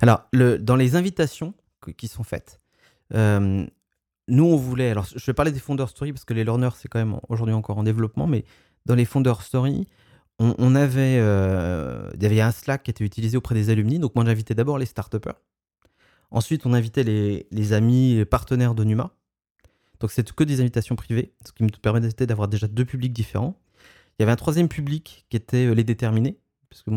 Alors, 0.02 0.28
dans 0.34 0.76
les 0.76 0.96
invitations 0.96 1.54
qui 1.98 2.08
sont 2.08 2.24
faites, 2.24 2.60
euh, 3.14 3.64
nous, 4.28 4.44
on 4.44 4.56
voulait. 4.56 4.90
Alors, 4.90 5.06
je 5.06 5.24
vais 5.24 5.36
parler 5.36 5.52
des 5.52 5.60
Founder 5.60 5.86
Story 5.88 6.14
parce 6.14 6.26
que 6.26 6.34
les 6.34 6.44
learners, 6.44 6.72
c'est 6.76 6.88
quand 6.88 6.98
même 6.98 7.20
aujourd'hui 7.30 7.54
encore 7.54 7.78
en 7.78 7.84
développement, 7.84 8.26
mais 8.26 8.44
dans 8.88 8.96
les 8.96 9.06
Founder 9.06 9.36
Story, 9.42 9.88
on, 10.40 10.74
avait, 10.74 11.20
euh, 11.20 12.10
il 12.16 12.24
y 12.24 12.26
avait 12.26 12.42
un 12.42 12.50
Slack 12.50 12.82
qui 12.82 12.90
était 12.90 13.04
utilisé 13.04 13.38
auprès 13.38 13.54
des 13.54 13.70
alumni. 13.70 14.00
Donc, 14.00 14.16
moi, 14.16 14.26
j'invitais 14.26 14.56
d'abord 14.56 14.80
les 14.80 14.88
start 14.88 15.16
Ensuite, 16.32 16.66
on 16.66 16.74
invitait 16.74 17.04
les, 17.04 17.74
amis, 17.74 18.26
partenaires 18.26 18.74
de 18.74 18.84
Numa. 18.84 19.12
Donc, 20.00 20.10
c'est 20.10 20.28
que 20.32 20.44
des 20.44 20.60
invitations 20.60 20.96
privées, 20.96 21.34
ce 21.46 21.52
qui 21.52 21.62
me 21.62 21.70
permettait 21.70 22.26
d'avoir 22.26 22.48
déjà 22.48 22.68
deux 22.68 22.86
publics 22.86 23.14
différents. 23.14 23.62
Il 24.18 24.22
y 24.22 24.24
avait 24.24 24.32
un 24.32 24.38
troisième 24.38 24.70
public 24.70 25.28
qui 25.30 25.38
était 25.38 25.68
euh, 25.68 25.74
les 25.74 25.84
déterminés, 25.84 26.40
parce 26.70 26.84
que 26.84 26.92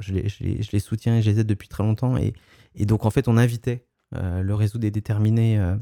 je, 0.00 0.12
les, 0.12 0.28
je, 0.28 0.70
les, 0.72 0.80
soutiens 0.80 1.16
et 1.16 1.22
je 1.22 1.30
les 1.30 1.40
aide 1.40 1.46
depuis 1.46 1.68
très 1.68 1.82
longtemps. 1.82 2.16
Et, 2.16 2.32
et 2.74 2.86
donc, 2.86 3.04
en 3.04 3.10
fait, 3.10 3.28
on 3.28 3.36
invitait 3.36 3.84
euh, 4.16 4.42
le 4.42 4.54
réseau 4.54 4.78
des 4.78 4.90
déterminés 4.90 5.58
euh, 5.58 5.76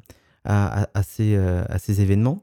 à, 0.45 0.89
à, 0.95 1.03
ces, 1.03 1.35
euh, 1.35 1.65
à 1.69 1.79
ces 1.79 2.01
événements. 2.01 2.43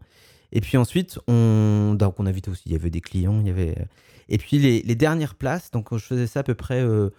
Et 0.52 0.62
puis 0.62 0.78
ensuite, 0.78 1.19
on, 1.28 1.95
donc 1.98 2.19
on 2.19 2.26
invitait 2.26 2.50
aussi, 2.50 2.63
il 2.67 2.71
y 2.71 2.76
avait 2.76 2.89
des 2.89 3.02
clients, 3.02 3.39
il 3.41 3.48
y 3.48 3.50
avait... 3.50 3.76
Et 4.30 4.38
puis 4.38 4.58
les, 4.58 4.82
les 4.82 4.95
dernières 4.95 5.36
places, 5.36 5.69
donc 5.69 5.95
je 5.95 6.04
faisais 6.04 6.28
ça 6.28 6.39
à 6.39 6.43
peu 6.43 6.56
près 6.56 6.82
euh, 6.82 7.10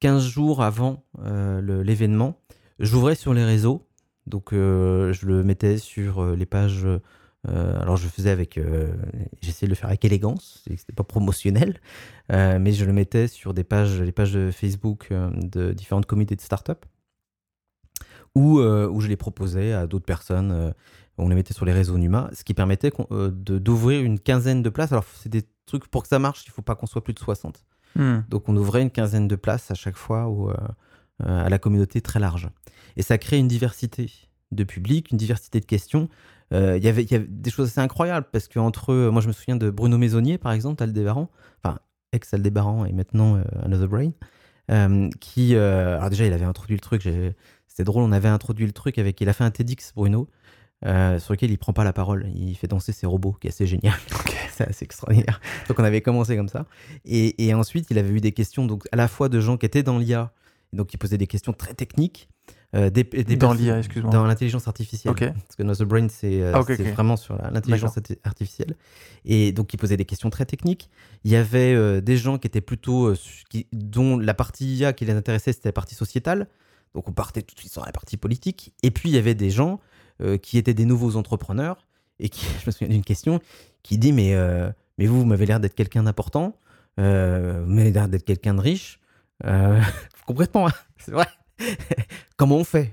15 0.00 0.24
jours 0.24 0.62
avant 0.62 1.04
l'événement, 1.18 2.40
j'ouvrais 2.78 3.14
sur 3.14 3.34
les 3.34 3.44
réseaux, 3.44 3.88
donc 4.26 4.48
je 4.52 5.26
le 5.26 5.42
mettais 5.42 5.78
sur 5.78 6.24
les 6.34 6.46
pages... 6.46 6.86
euh, 7.48 7.80
alors 7.80 7.96
je 7.96 8.06
faisais 8.06 8.30
avec... 8.30 8.56
euh, 8.56 8.92
J'essayais 9.40 9.66
de 9.66 9.72
le 9.72 9.76
faire 9.76 9.88
avec 9.88 10.04
élégance, 10.04 10.62
c'était 10.66 10.92
pas 10.92 11.02
promotionnel, 11.02 11.80
euh, 12.30 12.58
mais 12.60 12.72
je 12.72 12.84
le 12.84 12.92
mettais 12.92 13.26
sur 13.26 13.54
des 13.54 13.64
pages, 13.64 14.00
les 14.00 14.12
pages 14.12 14.32
de 14.32 14.50
Facebook 14.50 15.12
de 15.12 15.72
différentes 15.72 16.06
communautés 16.06 16.36
de 16.36 16.40
start-up 16.40 16.84
où, 18.34 18.60
où 18.60 19.00
je 19.00 19.08
les 19.08 19.16
proposais 19.16 19.72
à 19.72 19.86
d'autres 19.86 20.06
personnes. 20.06 20.72
on 21.18 21.28
les 21.28 21.34
mettait 21.34 21.52
sur 21.52 21.66
les 21.66 21.72
réseaux 21.72 21.98
Numa, 21.98 22.30
ce 22.32 22.44
qui 22.44 22.54
permettait 22.54 22.90
d'ouvrir 23.10 24.02
une 24.02 24.18
quinzaine 24.18 24.62
de 24.62 24.70
places. 24.70 24.92
Alors, 24.92 25.04
c'est 25.20 25.28
des 25.28 25.42
trucs 25.66 25.86
pour 25.88 26.02
que 26.02 26.08
ça 26.08 26.18
marche, 26.18 26.44
il 26.46 26.50
faut 26.50 26.62
pas 26.62 26.74
qu'on 26.74 26.86
soit 26.86 27.04
plus 27.04 27.12
de 27.12 27.18
60. 27.18 27.62
Hmm. 27.94 28.20
Donc, 28.30 28.48
on 28.48 28.56
ouvrait 28.56 28.80
une 28.80 28.90
quinzaine 28.90 29.28
de 29.28 29.36
places 29.36 29.70
à 29.70 29.74
chaque 29.74 29.98
fois 29.98 30.32
à 31.18 31.50
la 31.50 31.58
communauté 31.58 32.00
très 32.00 32.20
large. 32.20 32.48
Et 32.96 33.02
ça 33.02 33.18
crée 33.18 33.36
une 33.36 33.48
diversité 33.48 34.10
de 34.52 34.64
public, 34.64 35.10
une 35.10 35.18
diversité 35.18 35.60
de 35.60 35.66
questions. 35.66 36.08
Il 36.52 36.84
y 36.84 36.88
avait 36.88 37.04
des 37.04 37.50
choses 37.50 37.68
assez 37.68 37.80
incroyables 37.80 38.26
parce 38.30 38.46
que 38.46 38.58
entre 38.58 38.94
moi 39.10 39.22
je 39.22 39.28
me 39.28 39.32
souviens 39.32 39.56
de 39.56 39.70
Bruno 39.70 39.96
Maisonnier 39.96 40.36
par 40.36 40.52
exemple, 40.52 40.82
Aldébaran, 40.82 41.30
enfin 41.62 41.78
ex 42.12 42.34
Aldébaran 42.34 42.84
et 42.84 42.92
maintenant 42.92 43.42
Another 43.64 43.88
Brain, 43.88 44.12
euh, 44.70 45.10
qui, 45.20 45.54
euh, 45.54 45.96
alors 45.96 46.10
déjà, 46.10 46.26
il 46.26 46.32
avait 46.32 46.44
introduit 46.44 46.76
le 46.76 46.80
truc. 46.80 47.08
C'était 47.66 47.84
drôle, 47.84 48.02
on 48.02 48.12
avait 48.12 48.28
introduit 48.28 48.66
le 48.66 48.72
truc 48.72 48.98
avec. 48.98 49.20
Il 49.20 49.28
a 49.28 49.32
fait 49.32 49.44
un 49.44 49.50
TEDx, 49.50 49.92
Bruno, 49.94 50.28
euh, 50.84 51.18
sur 51.18 51.32
lequel 51.32 51.50
il 51.50 51.58
prend 51.58 51.72
pas 51.72 51.84
la 51.84 51.92
parole. 51.92 52.28
Il 52.34 52.54
fait 52.54 52.68
danser 52.68 52.92
ses 52.92 53.06
robots, 53.06 53.32
qui 53.32 53.48
est 53.48 53.50
assez 53.50 53.66
génial. 53.66 53.94
c'est 54.52 54.68
assez 54.68 54.84
extraordinaire. 54.84 55.40
Donc 55.68 55.78
on 55.78 55.84
avait 55.84 56.02
commencé 56.02 56.36
comme 56.36 56.48
ça. 56.48 56.66
Et, 57.04 57.46
et, 57.46 57.54
ensuite, 57.54 57.86
il 57.90 57.98
avait 57.98 58.10
eu 58.10 58.20
des 58.20 58.32
questions, 58.32 58.66
donc 58.66 58.84
à 58.92 58.96
la 58.96 59.08
fois 59.08 59.28
de 59.28 59.40
gens 59.40 59.56
qui 59.56 59.66
étaient 59.66 59.82
dans 59.82 59.98
l'IA, 59.98 60.32
donc 60.72 60.88
qui 60.88 60.96
posaient 60.96 61.18
des 61.18 61.26
questions 61.26 61.52
très 61.52 61.74
techniques, 61.74 62.28
euh, 62.74 62.88
des, 62.88 63.04
dans 63.36 63.52
l'IA, 63.52 63.78
excuse-moi. 63.78 64.10
Dans 64.10 64.24
l'intelligence 64.24 64.66
artificielle. 64.66 65.14
Parce 65.14 65.56
que 65.58 65.62
notre 65.62 65.84
brain, 65.84 66.08
c'est 66.08 66.40
euh, 66.40 66.52
ah, 66.54 66.62
vraiment 66.62 67.16
sur 67.16 67.36
l'intelligence 67.36 67.98
artificielle. 68.24 68.76
Et 69.26 69.52
donc, 69.52 69.74
il 69.74 69.76
posait 69.76 69.98
des 69.98 70.06
questions 70.06 70.30
très 70.30 70.46
techniques. 70.46 70.88
Il 71.24 71.30
y 71.30 71.36
avait 71.36 71.74
euh, 71.74 72.00
des 72.00 72.16
gens 72.16 72.38
qui 72.38 72.46
étaient 72.46 72.62
plutôt. 72.62 73.12
Qui, 73.50 73.66
dont 73.72 74.18
la 74.18 74.32
partie 74.32 74.76
IA 74.76 74.94
qui 74.94 75.04
les 75.04 75.12
intéressait, 75.12 75.52
c'était 75.52 75.68
la 75.68 75.74
partie 75.74 75.94
sociétale. 75.94 76.48
Donc, 76.94 77.08
on 77.08 77.12
partait 77.12 77.42
tout 77.42 77.54
de 77.54 77.60
suite 77.60 77.72
sur 77.72 77.84
la 77.84 77.92
partie 77.92 78.16
politique. 78.16 78.72
Et 78.82 78.90
puis, 78.90 79.10
il 79.10 79.14
y 79.14 79.18
avait 79.18 79.34
des 79.34 79.50
gens 79.50 79.80
qui 80.40 80.56
étaient 80.56 80.74
des 80.74 80.86
nouveaux 80.86 81.16
entrepreneurs. 81.16 81.86
Et 82.20 82.30
qui, 82.30 82.46
je 82.62 82.66
me 82.66 82.70
souviens 82.70 82.88
d'une 82.88 83.04
question 83.04 83.40
qui 83.82 83.98
dit 83.98 84.12
Mais, 84.12 84.34
mais 84.96 85.06
vous, 85.06 85.20
vous 85.20 85.26
m'avez 85.26 85.44
l'air 85.44 85.60
d'être 85.60 85.74
quelqu'un 85.74 86.04
d'important. 86.04 86.56
vous 86.96 87.02
m'avez 87.02 87.92
l'air 87.92 88.08
d'être 88.08 88.24
quelqu'un 88.24 88.54
de 88.54 88.60
riche. 88.60 88.98
complètement, 90.26 90.68
hein. 90.68 90.72
c'est 90.96 91.12
vrai. 91.12 91.26
Comment 92.36 92.56
on 92.56 92.64
fait? 92.64 92.92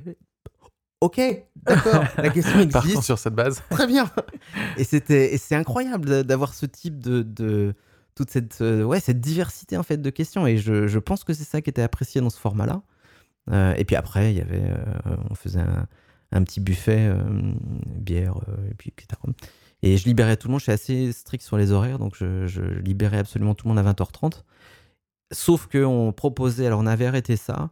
Ok, 1.02 1.22
d'accord. 1.56 2.04
La 2.18 2.30
question 2.34 2.60
existe. 2.60 2.72
Partons 2.72 3.02
sur 3.02 3.18
cette 3.18 3.34
base. 3.34 3.64
Très 3.70 3.88
bien. 3.88 4.10
Et 4.78 4.84
c'était, 4.84 5.38
c'est 5.38 5.56
incroyable 5.56 6.24
d'avoir 6.24 6.54
ce 6.54 6.66
type 6.66 7.00
de, 7.00 7.22
de 7.22 7.74
toute 8.16 8.30
cette, 8.30 8.60
euh, 8.62 8.84
ouais, 8.84 9.00
cette 9.00 9.22
diversité 9.22 9.78
en 9.78 9.84
fait 9.84 9.98
de 9.98 10.10
questions. 10.10 10.46
Et 10.46 10.58
je, 10.58 10.88
je 10.88 11.00
pense 11.00 11.24
que 11.24 11.34
c'est 11.34 11.46
ça 11.46 11.62
qui 11.62 11.70
était 11.70 11.82
apprécié 11.82 12.20
dans 12.20 12.30
ce 12.30 12.40
format-là. 12.40 12.82
Euh, 13.52 13.74
et 13.78 13.86
puis 13.86 13.96
après, 13.96 14.34
il 14.34 14.38
y 14.38 14.42
avait, 14.42 14.62
euh, 14.62 15.16
on 15.30 15.36
faisait 15.36 15.62
un, 15.62 15.88
un 16.34 16.44
petit 16.44 16.60
buffet, 16.60 17.12
bière, 17.86 18.36
et 18.70 18.74
puis 18.74 18.92
etc. 18.92 19.20
Et 19.82 19.96
je 19.96 20.06
libérais 20.06 20.36
tout 20.36 20.50
le 20.50 20.52
monde. 20.52 20.60
Je 20.60 20.66
suis 20.66 20.72
assez 20.74 21.14
strict 21.14 21.44
sur 21.44 21.58
les 21.58 21.72
horaires, 21.72 21.98
donc 21.98 22.16
je, 22.16 22.46
je 22.46 22.62
libérais 22.62 23.18
absolument 23.18 23.56
tout 23.56 23.68
le 23.68 23.74
monde 23.74 23.86
à 23.86 23.94
20h30. 23.94 24.44
Sauf 25.32 25.68
qu'on 25.68 26.12
proposait, 26.12 26.68
alors 26.68 26.82
on 26.82 26.86
avait 26.88 27.06
arrêté 27.06 27.38
ça, 27.38 27.70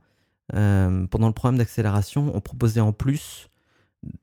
pendant 0.52 1.28
le 1.28 1.34
programme 1.34 1.58
d'accélération, 1.58 2.32
on 2.34 2.42
proposait 2.42 2.82
en 2.82 2.94
plus 2.94 3.50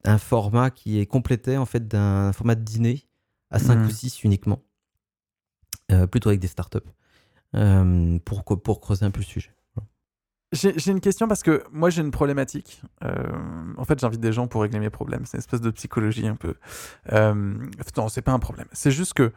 un 0.05 0.19
format 0.19 0.71
qui 0.71 1.01
est 1.01 1.07
complété 1.07 1.57
en 1.57 1.67
fait 1.67 1.87
d'un 1.87 2.33
format 2.33 2.55
de 2.55 2.63
dîner 2.63 3.07
à 3.51 3.59
5 3.59 3.77
mmh. 3.77 3.87
ou 3.87 3.91
6 3.91 4.25
uniquement, 4.25 4.63
euh, 5.93 6.07
plutôt 6.07 6.29
avec 6.31 6.41
des 6.41 6.49
startups, 6.49 6.79
euh, 7.55 8.19
pour, 8.25 8.45
pour 8.45 8.81
creuser 8.81 9.05
un 9.05 9.11
peu 9.11 9.21
le 9.21 9.27
sujet. 9.27 9.51
J'ai 10.53 10.93
une 10.93 11.01
question 11.01 11.27
parce 11.27 11.43
que 11.43 11.65
moi 11.73 11.91
j'ai 11.91 12.01
une 12.01 12.13
problématique. 12.13 12.81
en 13.03 13.85
fait, 13.85 13.99
j'invite 13.99 14.21
des 14.21 14.33
gens 14.33 14.47
pour 14.47 14.63
régler 14.63 14.79
mes 14.79 14.91
problèmes. 14.91 15.27
C'est 15.27 15.37
une 15.37 15.41
espèce 15.41 15.61
de 15.61 15.71
psychologie 15.73 16.29
un 16.29 16.37
peu. 16.37 16.55
non, 17.11 18.09
c'est 18.09 18.23
pas 18.23 18.31
un 18.31 18.39
problème. 18.39 18.69
C'est 18.71 18.93
juste 18.93 19.15
que 19.15 19.33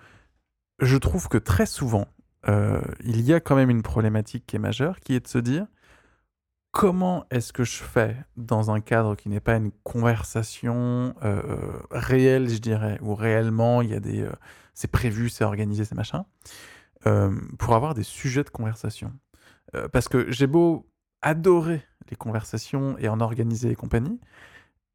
je 0.79 0.95
trouve 0.95 1.27
que 1.27 1.39
très 1.39 1.65
souvent, 1.65 2.05
il 2.47 3.21
y 3.21 3.33
a 3.33 3.39
quand 3.39 3.55
même 3.55 3.71
une 3.71 3.81
problématique 3.81 4.45
qui 4.45 4.57
est 4.57 4.59
majeure, 4.59 4.99
qui 4.99 5.15
est 5.15 5.21
de 5.21 5.27
se 5.27 5.39
dire 5.39 5.65
comment 6.71 7.25
est-ce 7.31 7.53
que 7.53 7.63
je 7.63 7.83
fais 7.83 8.15
dans 8.35 8.71
un 8.71 8.79
cadre 8.81 9.15
qui 9.15 9.29
n'est 9.29 9.39
pas 9.39 9.55
une 9.55 9.71
conversation 9.83 11.15
euh, 11.23 11.41
réelle, 11.91 12.49
je 12.49 12.59
dirais, 12.59 12.99
où 13.01 13.15
réellement 13.15 13.81
il 13.81 13.89
y 13.89 13.93
a 13.93 13.99
des, 13.99 14.21
euh, 14.21 14.31
c'est 14.73 14.91
prévu, 14.91 15.29
c'est 15.29 15.43
organisé, 15.43 15.85
c'est 15.85 15.95
machin, 15.95 16.25
euh, 17.05 17.31
pour 17.57 17.75
avoir 17.75 17.93
des 17.93 18.03
sujets 18.03 18.43
de 18.43 18.49
conversation? 18.49 19.11
parce 19.91 20.07
que 20.07 20.31
j'ai 20.31 20.47
beau 20.47 20.87
adorer 21.21 21.83
les 22.09 22.15
conversations 22.15 22.97
et 22.99 23.09
en 23.09 23.19
organiser 23.19 23.69
et 23.69 23.75
compagnie, 23.75 24.17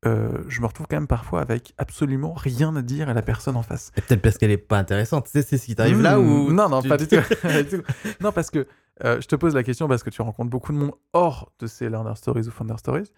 je 0.03 0.61
me 0.61 0.67
retrouve 0.67 0.87
quand 0.89 0.97
même 0.97 1.07
parfois 1.07 1.43
avec 1.43 1.75
absolument 1.77 2.33
rien 2.33 2.75
à 2.75 2.81
dire 2.81 3.11
à 3.11 3.13
la 3.13 3.21
personne 3.21 3.57
en 3.57 3.63
face. 3.63 3.93
Peut-être 3.95 4.23
parce 4.23 4.39
qu'elle 4.39 4.51
est 4.51 4.57
pas 4.57 4.79
intéressante. 4.79 5.29
C'est 5.31 5.43
ce 5.43 5.67
qui 5.67 5.75
t'arrive 5.77 6.01
là 6.01 6.19
ou 6.19 6.51
Non, 6.51 6.71
non, 6.71 6.83
pas 6.89 6.97
du 6.97 7.07
tout. 7.07 7.83
non, 8.23 8.33
parce 8.33 8.51
que 8.51 8.67
euh, 9.05 9.21
je 9.21 9.27
te 9.27 9.37
pose 9.37 9.55
la 9.55 9.63
question 9.63 9.89
parce 9.89 10.03
que 10.03 10.11
tu 10.11 10.23
rencontres 10.23 10.51
beaucoup 10.51 10.73
de 10.73 10.79
monde 10.79 10.93
hors 11.13 11.53
de 11.59 11.67
ces 11.67 11.89
Learner 11.89 12.15
Stories 12.17 12.47
ou 12.47 12.51
Founder 12.51 12.79
Stories. 12.79 13.11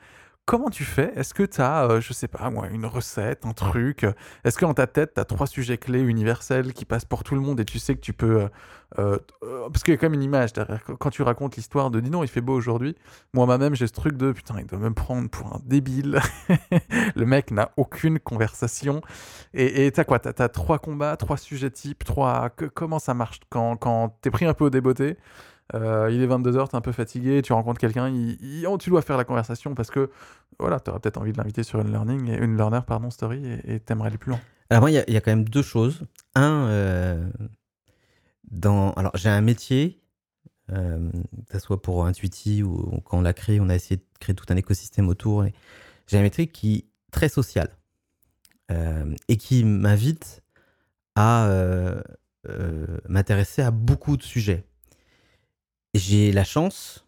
Comment 0.47 0.69
tu 0.69 0.85
fais? 0.85 1.11
Est-ce 1.17 1.33
que 1.33 1.43
tu 1.43 1.63
as, 1.63 1.85
euh, 1.89 2.01
je 2.03 2.13
sais 2.13 2.29
pas 2.29 2.51
moi, 2.51 2.69
une 2.69 2.85
recette, 2.85 3.47
un 3.47 3.55
truc? 3.55 4.07
Est-ce 4.45 4.59
qu'en 4.59 4.75
ta 4.75 4.87
tête, 4.87 5.15
tu 5.15 5.21
as 5.21 5.25
trois 5.25 5.47
sujets 5.47 5.79
clés 5.79 6.03
universels 6.03 6.75
qui 6.75 6.85
passent 6.85 7.07
pour 7.07 7.25
tout 7.25 7.35
le 7.35 7.41
monde 7.41 7.61
et 7.61 7.65
tu 7.65 7.79
sais 7.79 7.95
que 7.95 8.01
tu 8.01 8.13
peux. 8.13 8.51
Euh, 8.99 9.19
euh, 9.43 9.71
parce 9.71 9.83
qu'il 9.83 9.95
y 9.95 9.97
a 9.97 9.99
quand 9.99 10.13
une 10.13 10.23
image 10.23 10.53
derrière. 10.53 10.85
Quand 10.85 11.09
tu 11.09 11.23
racontes 11.23 11.57
l'histoire 11.57 11.91
de 11.91 11.99
dis 11.99 12.11
non, 12.11 12.23
il 12.23 12.29
fait 12.29 12.43
beau 12.43 12.53
aujourd'hui, 12.53 12.95
moi-même, 13.33 13.75
j'ai 13.75 13.87
ce 13.87 13.95
truc 13.95 14.19
de 14.19 14.33
putain, 14.33 14.57
il 14.59 14.67
doit 14.67 14.79
me 14.79 14.93
prendre 14.93 15.31
pour 15.31 15.47
un 15.47 15.61
débile. 15.65 16.21
le 17.17 17.25
mec 17.25 17.51
n'a 17.51 17.71
aucune 17.79 18.19
conversation. 18.19 19.01
Et 19.55 19.91
tu 19.93 19.99
as 19.99 20.05
quoi? 20.05 20.19
Tu 20.19 20.29
as, 20.29 20.49
trois 20.51 20.79
combats, 20.79 21.17
trois 21.17 21.39
sujets 21.39 21.71
types, 21.71 22.05
trois. 22.05 22.51
comment 22.75 22.99
ça 22.99 23.15
marche 23.15 23.41
quand, 23.49 23.77
quand 23.77 24.15
es 24.27 24.31
pris 24.31 24.45
un 24.45 24.53
peu 24.53 24.65
au 24.65 24.71
débeauté? 24.71 25.17
Euh, 25.73 26.11
il 26.13 26.23
est 26.23 26.27
22h, 26.27 26.69
tu 26.69 26.75
es 26.75 26.77
un 26.77 26.81
peu 26.81 26.93
fatigué, 26.93 27.41
tu 27.43 27.53
rencontres 27.53 27.81
quelqu'un, 27.81 28.13
oh, 28.69 28.79
tu 28.79 28.91
dois 28.91 29.01
faire 29.01 29.17
la 29.17 29.25
conversation 29.25 29.75
parce 29.75 29.91
que 29.91 30.11
voilà, 30.59 30.79
tu 30.79 30.91
auras 30.91 30.99
peut-être 30.99 31.17
envie 31.17 31.33
de 31.33 31.39
l'inviter 31.39 31.63
sur 31.63 31.81
une 31.81 31.91
learning, 31.91 32.29
une 32.39 32.57
learner 32.57 32.81
pardon, 32.87 33.11
story 33.11 33.43
et 33.65 33.81
tu 33.81 33.93
aimerais 33.93 34.09
aller 34.09 34.19
plus 34.19 34.31
loin. 34.31 34.41
Alors 34.71 34.83
moi, 34.83 34.91
il 34.91 34.95
y, 34.95 35.17
a 35.17 35.21
quand 35.21 35.31
même 35.31 35.49
deux 35.49 35.63
choses. 35.63 36.05
Un, 36.35 36.67
euh, 36.69 37.31
alors 38.63 39.17
j'ai 39.17 39.29
un 39.31 39.41
métier, 39.41 40.03
euh, 40.71 41.11
que 41.49 41.59
ce 41.59 41.61
soit 41.61 41.81
pour 41.81 42.07
Intuiti 42.07 42.63
ou, 42.63 43.01
quand 43.05 43.19
on 43.19 43.23
l'a 43.23 43.33
créé, 43.33 43.61
on 43.61 43.69
a 43.69 43.75
essayé 43.75 43.97
de 43.97 44.05
créer 44.21 44.35
tout 44.35 44.47
un 44.51 44.57
écosystème 44.57 45.09
autour. 45.09 45.45
J'ai 46.07 46.19
un 46.19 46.23
métier 46.23 46.47
qui 46.47 46.77
est 46.77 46.85
très 47.11 47.29
social 47.29 47.69
et 49.29 49.37
qui 49.37 49.65
m'invite 49.65 50.43
à 51.15 51.49
m'intéresser 53.09 53.63
à 53.63 53.71
beaucoup 53.71 54.17
de 54.17 54.23
sujets 54.23 54.65
j'ai 55.95 56.33
la 56.33 56.45
chance 56.45 57.07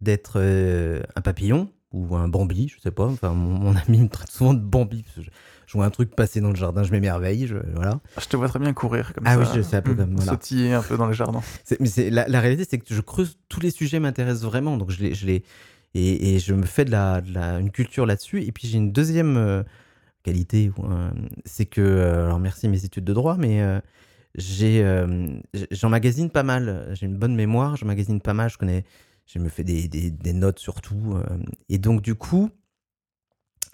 d'être 0.00 0.34
euh, 0.36 1.02
un 1.16 1.20
papillon 1.20 1.70
ou 1.92 2.16
un 2.16 2.28
bambi, 2.28 2.68
je 2.68 2.80
sais 2.80 2.90
pas. 2.90 3.06
Enfin, 3.06 3.32
mon, 3.32 3.74
ami 3.76 3.98
me 3.98 4.08
traite 4.08 4.30
souvent 4.30 4.54
de 4.54 4.60
bambi. 4.60 5.04
je, 5.16 5.72
vois 5.72 5.84
un 5.84 5.90
truc 5.90 6.14
passer 6.14 6.40
dans 6.40 6.50
le 6.50 6.56
jardin, 6.56 6.82
je 6.84 6.92
m'émerveille. 6.92 7.46
Je, 7.46 7.56
voilà. 7.74 8.00
Je 8.18 8.26
te 8.26 8.36
vois 8.36 8.48
très 8.48 8.58
bien 8.58 8.72
courir 8.72 9.12
comme 9.12 9.24
ah 9.26 9.34
ça. 9.34 9.40
Ah 9.40 9.40
oui, 9.40 9.46
je 9.56 9.62
sais 9.62 9.76
un 9.76 9.82
peu 9.82 9.94
comme 9.94 10.14
voilà. 10.14 10.32
Sautiller 10.32 10.72
un 10.72 10.82
peu 10.82 10.96
dans 10.96 11.08
les 11.08 11.14
jardins. 11.14 11.42
Mais 11.80 12.10
la, 12.10 12.28
la, 12.28 12.40
réalité, 12.40 12.64
c'est 12.68 12.78
que 12.78 12.94
je 12.94 13.00
creuse 13.00 13.38
tous 13.48 13.60
les 13.60 13.70
sujets 13.70 13.98
m'intéressent 13.98 14.44
vraiment. 14.44 14.76
Donc 14.76 14.90
je 14.90 15.02
les, 15.02 15.14
je 15.14 15.26
les 15.26 15.44
et, 15.94 16.34
et, 16.36 16.38
je 16.38 16.54
me 16.54 16.66
fais 16.66 16.84
de 16.84 16.92
la, 16.92 17.20
de 17.20 17.34
la 17.34 17.58
une 17.58 17.70
culture 17.70 18.06
là-dessus. 18.06 18.44
Et 18.44 18.52
puis 18.52 18.68
j'ai 18.68 18.78
une 18.78 18.92
deuxième 18.92 19.36
euh, 19.36 19.64
qualité, 20.22 20.70
c'est 21.44 21.66
que 21.66 21.80
euh, 21.80 22.26
alors 22.26 22.38
merci 22.38 22.68
mes 22.68 22.84
études 22.84 23.04
de 23.04 23.12
droit, 23.12 23.36
mais 23.36 23.60
j'ai 24.36 24.82
euh, 24.84 25.26
j'emmagasine 25.70 26.30
pas 26.30 26.42
mal. 26.42 26.90
J'ai 26.92 27.06
une 27.06 27.16
bonne 27.16 27.34
mémoire, 27.34 27.76
j'emmagasine 27.76 28.20
pas 28.20 28.34
mal. 28.34 28.50
Je 28.50 28.58
connais, 28.58 28.84
je 29.26 29.38
me 29.38 29.48
fais 29.48 29.64
des, 29.64 29.88
des, 29.88 30.32
notes 30.32 30.58
sur 30.58 30.80
tout. 30.80 31.14
Euh, 31.14 31.38
et 31.68 31.78
donc, 31.78 32.02
du 32.02 32.14
coup, 32.14 32.50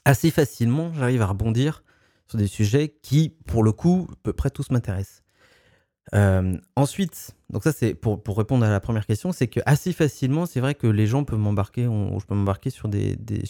assez 0.05 0.31
facilement, 0.31 0.93
j'arrive 0.95 1.23
à 1.23 1.27
rebondir 1.27 1.83
sur 2.29 2.39
des 2.39 2.47
sujets 2.47 2.89
qui, 3.03 3.31
pour 3.47 3.63
le 3.63 3.73
coup, 3.73 4.09
à 4.11 4.17
peu 4.23 4.33
près 4.33 4.51
tous 4.51 4.71
m'intéressent. 4.71 5.23
Euh, 6.15 6.57
ensuite, 6.77 7.33
donc 7.51 7.65
ça 7.65 7.73
c'est 7.73 7.95
pour, 7.95 8.23
pour, 8.23 8.39
répondre 8.39 8.65
à 8.65 8.71
la 8.71 8.79
première 8.79 9.07
question, 9.07 9.33
c'est 9.33 9.49
que 9.49 9.59
assez 9.67 9.93
facilement, 9.93 10.47
c'est 10.47 10.61
vrai 10.61 10.77
que 10.77 10.87
les 10.87 11.09
gens 11.09 11.25
peuvent 11.25 11.39
m'embarquer, 11.39 11.83
je 11.83 12.25
peux 12.27 12.35
m'embarquer 12.37 12.71
sur 12.71 12.89
des, 12.89 13.17
des 13.17 13.45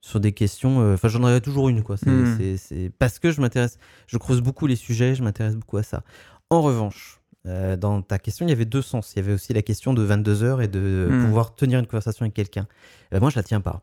sur 0.00 0.20
des 0.20 0.32
questions. 0.32 0.80
Euh, 0.80 0.94
enfin, 0.94 1.08
j'en 1.08 1.22
aurais 1.22 1.40
toujours 1.40 1.68
une, 1.68 1.82
quoi. 1.82 1.96
Hmm. 2.04 2.38
C'est 2.56 2.90
parce 2.98 3.18
que 3.18 3.30
je 3.30 3.40
m'intéresse, 3.40 3.78
je 4.06 4.18
creuse 4.18 4.40
beaucoup 4.40 4.66
les 4.66 4.76
sujets, 4.76 5.14
je 5.14 5.22
m'intéresse 5.22 5.56
beaucoup 5.56 5.76
à 5.76 5.82
ça. 5.82 6.02
En 6.48 6.62
revanche, 6.62 7.20
euh, 7.46 7.76
dans 7.76 8.02
ta 8.02 8.18
question, 8.18 8.46
il 8.46 8.50
y 8.50 8.52
avait 8.52 8.64
deux 8.64 8.82
sens. 8.82 9.12
Il 9.14 9.16
y 9.18 9.22
avait 9.22 9.32
aussi 9.32 9.52
la 9.52 9.62
question 9.62 9.94
de 9.94 10.02
22 10.02 10.42
heures 10.42 10.62
et 10.62 10.68
de 10.68 11.08
hmm. 11.10 11.24
pouvoir 11.24 11.54
tenir 11.54 11.78
une 11.78 11.86
conversation 11.86 12.24
avec 12.24 12.34
quelqu'un. 12.34 12.66
Euh, 13.14 13.20
moi, 13.20 13.30
je 13.30 13.36
la 13.36 13.42
tiens 13.42 13.60
pas. 13.60 13.82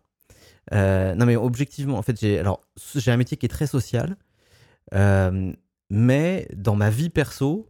non, 0.72 1.26
mais 1.26 1.36
objectivement, 1.36 1.98
en 1.98 2.02
fait, 2.02 2.20
j'ai 2.20 2.40
alors 2.40 2.62
j'ai 2.96 3.12
un 3.12 3.18
métier 3.18 3.38
qui 3.38 3.46
est 3.46 3.50
très 3.50 3.68
social, 3.68 4.18
mais 5.90 6.48
dans 6.54 6.76
ma 6.76 6.90
vie 6.90 7.10
perso, 7.10 7.70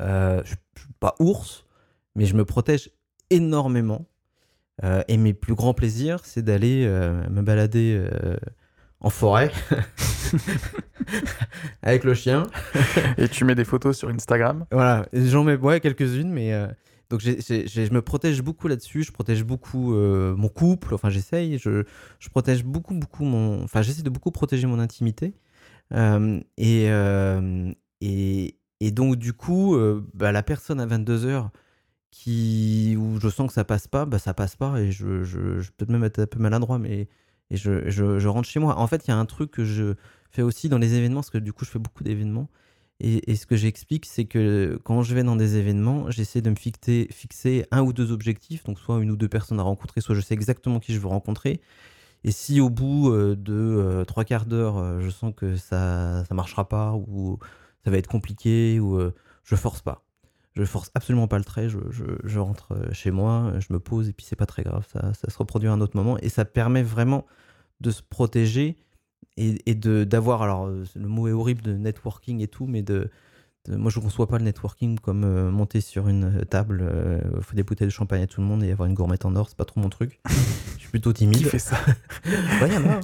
je, 0.00 0.42
je 0.44 0.80
suis 0.82 0.92
pas 0.98 1.14
ours, 1.20 1.64
mais 2.16 2.26
je 2.26 2.34
me 2.34 2.44
protège 2.44 2.90
énormément 3.30 4.06
euh, 4.84 5.02
et 5.08 5.16
mes 5.16 5.32
plus 5.32 5.54
grands 5.54 5.74
plaisirs, 5.74 6.20
c'est 6.24 6.42
d'aller 6.42 6.84
euh, 6.86 7.28
me 7.30 7.42
balader 7.42 7.96
euh, 8.00 8.36
en 9.00 9.10
forêt 9.10 9.52
avec 11.82 12.02
le 12.04 12.14
chien. 12.14 12.44
Et 13.16 13.28
tu 13.28 13.44
mets 13.44 13.54
des 13.54 13.64
photos 13.64 13.96
sur 13.96 14.08
Instagram 14.08 14.66
Voilà, 14.72 15.06
j'en 15.12 15.44
mets 15.44 15.56
ouais, 15.56 15.80
quelques-unes, 15.80 16.30
mais 16.30 16.52
donc 17.10 17.20
je 17.20 17.92
me 17.92 18.02
protège 18.02 18.42
beaucoup 18.42 18.66
là-dessus. 18.66 19.04
Je 19.04 19.12
protège 19.12 19.44
beaucoup 19.44 19.92
mon 19.92 20.48
couple. 20.48 20.94
Enfin, 20.94 21.10
j'essaye. 21.10 21.58
Je, 21.58 21.84
je, 22.18 22.28
protège 22.28 22.64
beaucoup, 22.64 22.94
beaucoup 22.94 23.24
mon. 23.24 23.62
Enfin, 23.62 23.82
j'essaie 23.82 24.02
de 24.02 24.10
beaucoup 24.10 24.30
protéger 24.30 24.66
mon 24.66 24.80
intimité. 24.80 25.34
Et, 26.56 26.86
et, 28.00 28.56
et, 28.80 28.90
donc, 28.90 29.16
du 29.16 29.32
coup, 29.32 29.76
bah, 30.14 30.32
la 30.32 30.42
personne 30.42 30.80
à 30.80 30.86
22 30.86 31.26
heures 31.26 31.50
où 32.26 33.18
je 33.20 33.28
sens 33.28 33.48
que 33.48 33.52
ça 33.52 33.64
passe 33.64 33.88
pas, 33.88 34.04
bah 34.04 34.18
ça 34.18 34.34
passe 34.34 34.56
pas 34.56 34.80
et 34.80 34.92
je, 34.92 35.22
peut-être 35.76 35.90
même 35.90 36.04
être 36.04 36.20
un 36.20 36.26
peu 36.26 36.38
maladroit, 36.38 36.78
mais 36.78 37.08
je, 37.50 38.26
rentre 38.26 38.48
chez 38.48 38.60
moi. 38.60 38.78
En 38.78 38.86
fait, 38.86 39.06
il 39.06 39.10
y 39.10 39.14
a 39.14 39.16
un 39.16 39.26
truc 39.26 39.50
que 39.50 39.64
je 39.64 39.94
fais 40.30 40.42
aussi 40.42 40.68
dans 40.68 40.78
les 40.78 40.94
événements, 40.94 41.20
parce 41.20 41.30
que 41.30 41.38
du 41.38 41.52
coup, 41.52 41.64
je 41.64 41.70
fais 41.70 41.78
beaucoup 41.78 42.04
d'événements. 42.04 42.48
Et, 43.00 43.34
ce 43.34 43.46
que 43.46 43.56
j'explique, 43.56 44.06
c'est 44.06 44.26
que 44.26 44.78
quand 44.84 45.02
je 45.02 45.14
vais 45.14 45.24
dans 45.24 45.34
des 45.34 45.56
événements, 45.56 46.10
j'essaie 46.10 46.40
de 46.40 46.50
me 46.50 46.54
fixer, 46.54 47.08
fixer 47.10 47.66
un 47.72 47.82
ou 47.82 47.92
deux 47.92 48.12
objectifs, 48.12 48.62
donc 48.64 48.78
soit 48.78 49.02
une 49.02 49.10
ou 49.10 49.16
deux 49.16 49.28
personnes 49.28 49.58
à 49.58 49.64
rencontrer, 49.64 50.00
soit 50.00 50.14
je 50.14 50.20
sais 50.20 50.34
exactement 50.34 50.78
qui 50.78 50.94
je 50.94 51.00
veux 51.00 51.08
rencontrer. 51.08 51.60
Et 52.24 52.30
si 52.30 52.60
au 52.60 52.70
bout 52.70 53.10
euh, 53.10 53.34
de 53.34 53.52
euh, 53.52 54.04
trois 54.04 54.24
quarts 54.24 54.46
d'heure, 54.46 54.78
euh, 54.78 55.00
je 55.00 55.10
sens 55.10 55.32
que 55.36 55.56
ça 55.56 56.24
ça 56.28 56.34
marchera 56.34 56.68
pas 56.68 56.92
ou 56.92 57.38
ça 57.84 57.90
va 57.90 57.98
être 57.98 58.06
compliqué 58.06 58.78
ou 58.78 59.00
je 59.42 59.56
force 59.56 59.82
pas 59.82 60.04
je 60.54 60.64
force 60.64 60.90
absolument 60.94 61.28
pas 61.28 61.38
le 61.38 61.44
trait, 61.44 61.68
je, 61.68 61.78
je, 61.90 62.04
je, 62.24 62.38
rentre 62.38 62.72
euh, 62.72 62.92
chez 62.92 63.10
moi, 63.10 63.52
je 63.58 63.72
me 63.72 63.78
pose 63.78 64.08
et 64.08 64.12
puis 64.12 64.26
c'est 64.26 64.36
pas 64.36 64.46
très 64.46 64.62
grave, 64.62 64.86
ça, 64.92 65.14
ça, 65.14 65.30
se 65.30 65.38
reproduit 65.38 65.68
à 65.68 65.72
un 65.72 65.80
autre 65.80 65.96
moment 65.96 66.18
et 66.18 66.28
ça 66.28 66.44
permet 66.44 66.82
vraiment 66.82 67.26
de 67.80 67.90
se 67.90 68.02
protéger 68.02 68.76
et, 69.36 69.58
et 69.66 69.74
de 69.74 70.04
d'avoir 70.04 70.42
alors 70.42 70.66
euh, 70.66 70.84
le 70.94 71.08
mot 71.08 71.28
est 71.28 71.32
horrible 71.32 71.62
de 71.62 71.72
networking 71.72 72.40
et 72.40 72.48
tout, 72.48 72.66
mais 72.66 72.82
de, 72.82 73.10
moi 73.68 73.90
je 73.90 73.98
ne 73.98 74.04
conçois 74.04 74.26
pas 74.26 74.38
le 74.38 74.44
networking 74.44 74.98
comme 74.98 75.24
euh, 75.24 75.50
monter 75.50 75.80
sur 75.80 76.08
une 76.08 76.44
table, 76.46 76.80
euh, 76.82 77.20
faut 77.40 77.54
des 77.54 77.62
bouteilles 77.62 77.88
de 77.88 77.92
champagne 77.92 78.22
à 78.22 78.26
tout 78.26 78.40
le 78.40 78.46
monde 78.46 78.62
et 78.62 78.72
avoir 78.72 78.88
une 78.88 78.94
gourmette 78.94 79.24
en 79.24 79.34
or, 79.36 79.48
c'est 79.48 79.56
pas 79.56 79.64
trop 79.64 79.80
mon 79.80 79.88
truc. 79.88 80.20
je 80.74 80.80
suis 80.80 80.90
plutôt 80.90 81.12
timide. 81.12 81.38
Qui 81.38 81.44
fait 81.44 81.58
ça 81.58 81.78
bah, 82.60 82.68
y 82.68 82.76
en 82.76 82.84
a. 82.84 82.94
Hein. 82.94 83.00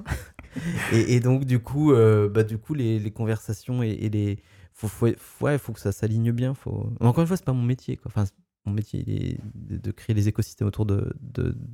Et, 0.92 1.14
et, 1.14 1.20
donc 1.20 1.44
du 1.44 1.60
coup, 1.60 1.92
bah, 1.92 2.42
du 2.42 2.58
coup 2.58 2.74
les, 2.74 2.98
les 2.98 3.10
conversations 3.10 3.82
et, 3.82 3.90
et 3.90 4.10
les 4.10 4.38
faut, 4.78 4.88
faut, 4.88 5.08
ouais, 5.44 5.58
faut 5.58 5.72
que 5.72 5.80
ça 5.80 5.90
s'aligne 5.90 6.30
bien. 6.30 6.54
Encore 7.00 7.20
une 7.20 7.26
fois, 7.26 7.36
c'est 7.36 7.44
pas 7.44 7.52
mon 7.52 7.64
métier. 7.64 7.98
Enfin, 8.04 8.24
mon 8.64 8.72
métier 8.72 9.02
est 9.06 9.40
de, 9.54 9.90
créer 9.90 10.14
les 10.14 10.28
écosystèmes 10.28 10.68
autour 10.68 10.86
de, 10.86 11.12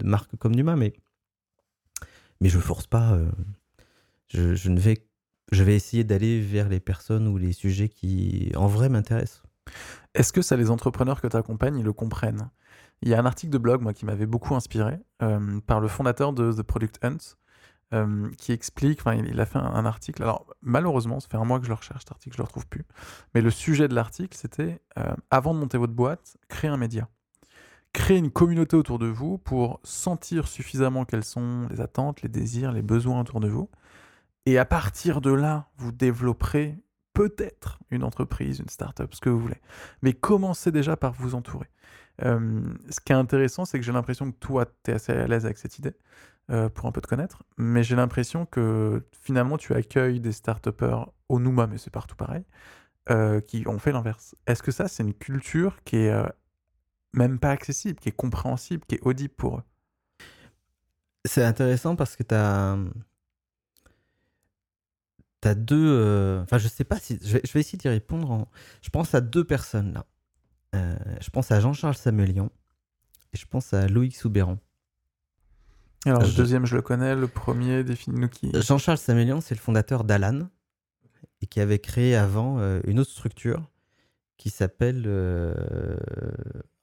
marques 0.02 0.34
comme 0.36 0.54
Numa, 0.54 0.74
mais, 0.74 0.94
mais 2.40 2.48
je 2.48 2.58
force 2.58 2.86
pas. 2.86 3.12
Euh, 3.12 3.30
je 4.32 5.62
vais 5.62 5.76
essayer 5.76 6.02
d'aller 6.02 6.40
vers 6.40 6.70
les 6.70 6.80
personnes 6.80 7.28
ou 7.28 7.36
les 7.36 7.52
sujets 7.52 7.90
qui, 7.90 8.50
en 8.56 8.68
vrai, 8.68 8.88
m'intéressent. 8.88 9.42
Est-ce 10.14 10.32
que 10.32 10.40
ça, 10.40 10.56
les 10.56 10.70
entrepreneurs 10.70 11.20
que 11.20 11.26
tu 11.26 11.36
accompagnes, 11.36 11.78
ils 11.78 11.84
le 11.84 11.92
comprennent? 11.92 12.48
Il 13.02 13.10
y 13.10 13.14
a 13.14 13.20
un 13.20 13.26
article 13.26 13.52
de 13.52 13.58
blog, 13.58 13.82
moi, 13.82 13.92
qui 13.92 14.06
m'avait 14.06 14.26
beaucoup 14.26 14.54
inspiré, 14.54 14.98
euh, 15.22 15.60
par 15.66 15.80
le 15.80 15.88
fondateur 15.88 16.32
de 16.32 16.52
The 16.52 16.62
Product 16.62 17.04
Hunt, 17.04 17.36
euh, 17.94 18.28
qui 18.38 18.52
explique, 18.52 19.00
enfin, 19.00 19.14
il, 19.14 19.40
a 19.40 19.46
fait 19.46 19.58
un, 19.58 19.86
article. 19.86 20.22
Alors, 20.22 20.46
malheureusement, 20.62 21.20
ça 21.20 21.28
fait 21.28 21.36
un 21.36 21.44
mois 21.44 21.58
que 21.58 21.64
je 21.64 21.70
le 21.70 21.76
recherche, 21.76 22.00
cet 22.00 22.10
article, 22.12 22.36
je 22.36 22.42
le 22.42 22.46
retrouve 22.46 22.66
plus. 22.66 22.84
Mais 23.34 23.40
le 23.40 23.50
sujet 23.50 23.88
de 23.88 23.94
l'article, 23.94 24.36
c'était 24.36 24.80
euh, 24.98 25.14
avant 25.30 25.54
de 25.54 25.60
monter 25.60 25.78
votre 25.78 25.92
boîte, 25.92 26.36
créer 26.48 26.70
un 26.70 26.76
média. 26.76 27.08
Créer 27.92 28.18
une 28.18 28.30
communauté 28.30 28.76
autour 28.76 28.98
de 28.98 29.06
vous 29.06 29.38
pour 29.38 29.80
sentir 29.84 30.48
suffisamment 30.48 31.04
quelles 31.04 31.24
sont 31.24 31.68
les 31.70 31.80
attentes, 31.80 32.22
les 32.22 32.28
désirs, 32.28 32.72
les 32.72 32.82
besoins 32.82 33.20
autour 33.20 33.38
de 33.38 33.48
vous. 33.48 33.70
Et 34.46 34.58
à 34.58 34.64
partir 34.64 35.20
de 35.20 35.30
là, 35.30 35.68
vous 35.78 35.92
développerez 35.92 36.83
peut-être 37.14 37.78
une 37.90 38.04
entreprise, 38.04 38.58
une 38.58 38.68
start-up, 38.68 39.14
ce 39.14 39.20
que 39.20 39.30
vous 39.30 39.40
voulez. 39.40 39.60
Mais 40.02 40.12
commencez 40.12 40.70
déjà 40.70 40.96
par 40.96 41.12
vous 41.12 41.34
entourer. 41.34 41.70
Euh, 42.22 42.62
ce 42.90 43.00
qui 43.00 43.12
est 43.12 43.16
intéressant, 43.16 43.64
c'est 43.64 43.78
que 43.78 43.84
j'ai 43.84 43.92
l'impression 43.92 44.30
que 44.30 44.36
toi, 44.36 44.66
tu 44.66 44.90
es 44.90 44.94
assez 44.94 45.12
à 45.12 45.26
l'aise 45.26 45.46
avec 45.46 45.56
cette 45.56 45.78
idée. 45.78 45.94
Euh, 46.50 46.68
pour 46.68 46.84
un 46.84 46.92
peu 46.92 47.00
te 47.00 47.06
connaître, 47.06 47.42
mais 47.56 47.82
j'ai 47.82 47.96
l'impression 47.96 48.44
que 48.44 49.02
finalement 49.12 49.56
tu 49.56 49.72
accueilles 49.72 50.20
des 50.20 50.32
start-upers 50.32 51.10
au 51.30 51.40
Numa, 51.40 51.66
mais 51.66 51.78
c'est 51.78 51.88
partout 51.88 52.16
pareil, 52.16 52.44
euh, 53.08 53.40
qui 53.40 53.66
ont 53.66 53.78
fait 53.78 53.92
l'inverse. 53.92 54.34
Est-ce 54.46 54.62
que 54.62 54.70
ça, 54.70 54.86
c'est 54.86 55.02
une 55.02 55.14
culture 55.14 55.82
qui 55.84 55.96
est 55.96 56.12
même 57.14 57.38
pas 57.38 57.48
accessible, 57.48 57.98
qui 57.98 58.10
est 58.10 58.12
compréhensible, 58.12 58.84
qui 58.86 58.96
est 58.96 59.06
audible 59.06 59.32
pour 59.32 59.56
eux? 59.56 59.62
C'est 61.24 61.44
intéressant 61.44 61.96
parce 61.96 62.14
que 62.14 62.22
tu 62.22 62.34
as. 62.34 62.76
T'as 65.44 65.54
deux. 65.54 66.40
Enfin, 66.42 66.56
je 66.56 66.68
sais 66.68 66.84
pas 66.84 66.98
si. 66.98 67.18
Je 67.22 67.34
vais, 67.34 67.42
je 67.44 67.52
vais 67.52 67.60
essayer 67.60 67.76
d'y 67.76 67.88
répondre. 67.88 68.30
En... 68.30 68.48
Je 68.80 68.88
pense 68.88 69.14
à 69.14 69.20
deux 69.20 69.44
personnes 69.44 69.92
là. 69.92 70.06
je 71.20 71.28
pense 71.28 71.50
à 71.50 71.60
Jean-Charles 71.60 71.96
Samuelian 71.96 72.50
et 73.34 73.36
je 73.36 73.44
pense 73.46 73.74
à 73.74 73.86
Loïc 73.86 74.16
Soubéran. 74.16 74.58
Alors, 76.06 76.22
le 76.22 76.32
deuxième, 76.32 76.66
je 76.66 76.76
le 76.76 76.82
connais. 76.82 77.14
Le 77.14 77.28
premier, 77.28 77.84
définis-nous 77.84 78.28
qui. 78.28 78.50
Jean-Charles 78.54 78.98
Samélian, 78.98 79.40
c'est 79.40 79.54
le 79.54 79.60
fondateur 79.60 80.04
d'Alan 80.04 80.48
et 81.40 81.46
qui 81.46 81.60
avait 81.60 81.78
créé 81.78 82.16
avant 82.16 82.58
euh, 82.58 82.80
une 82.86 82.98
autre 83.00 83.10
structure 83.10 83.70
qui 84.36 84.50
s'appelle. 84.50 85.04
Euh... 85.06 85.54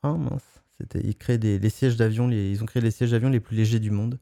Oh 0.03 0.17
mince. 0.17 0.43
C'était, 0.79 1.01
ils, 1.03 1.15
créent 1.15 1.37
des, 1.37 1.57
les 1.59 1.69
sièges 1.69 1.95
d'avion, 1.95 2.27
les... 2.27 2.51
ils 2.51 2.63
ont 2.63 2.65
créé 2.65 2.81
les 2.81 2.91
sièges 2.91 3.11
d'avion 3.11 3.29
les 3.29 3.39
plus 3.39 3.55
légers 3.55 3.79
du 3.79 3.91
monde. 3.91 4.19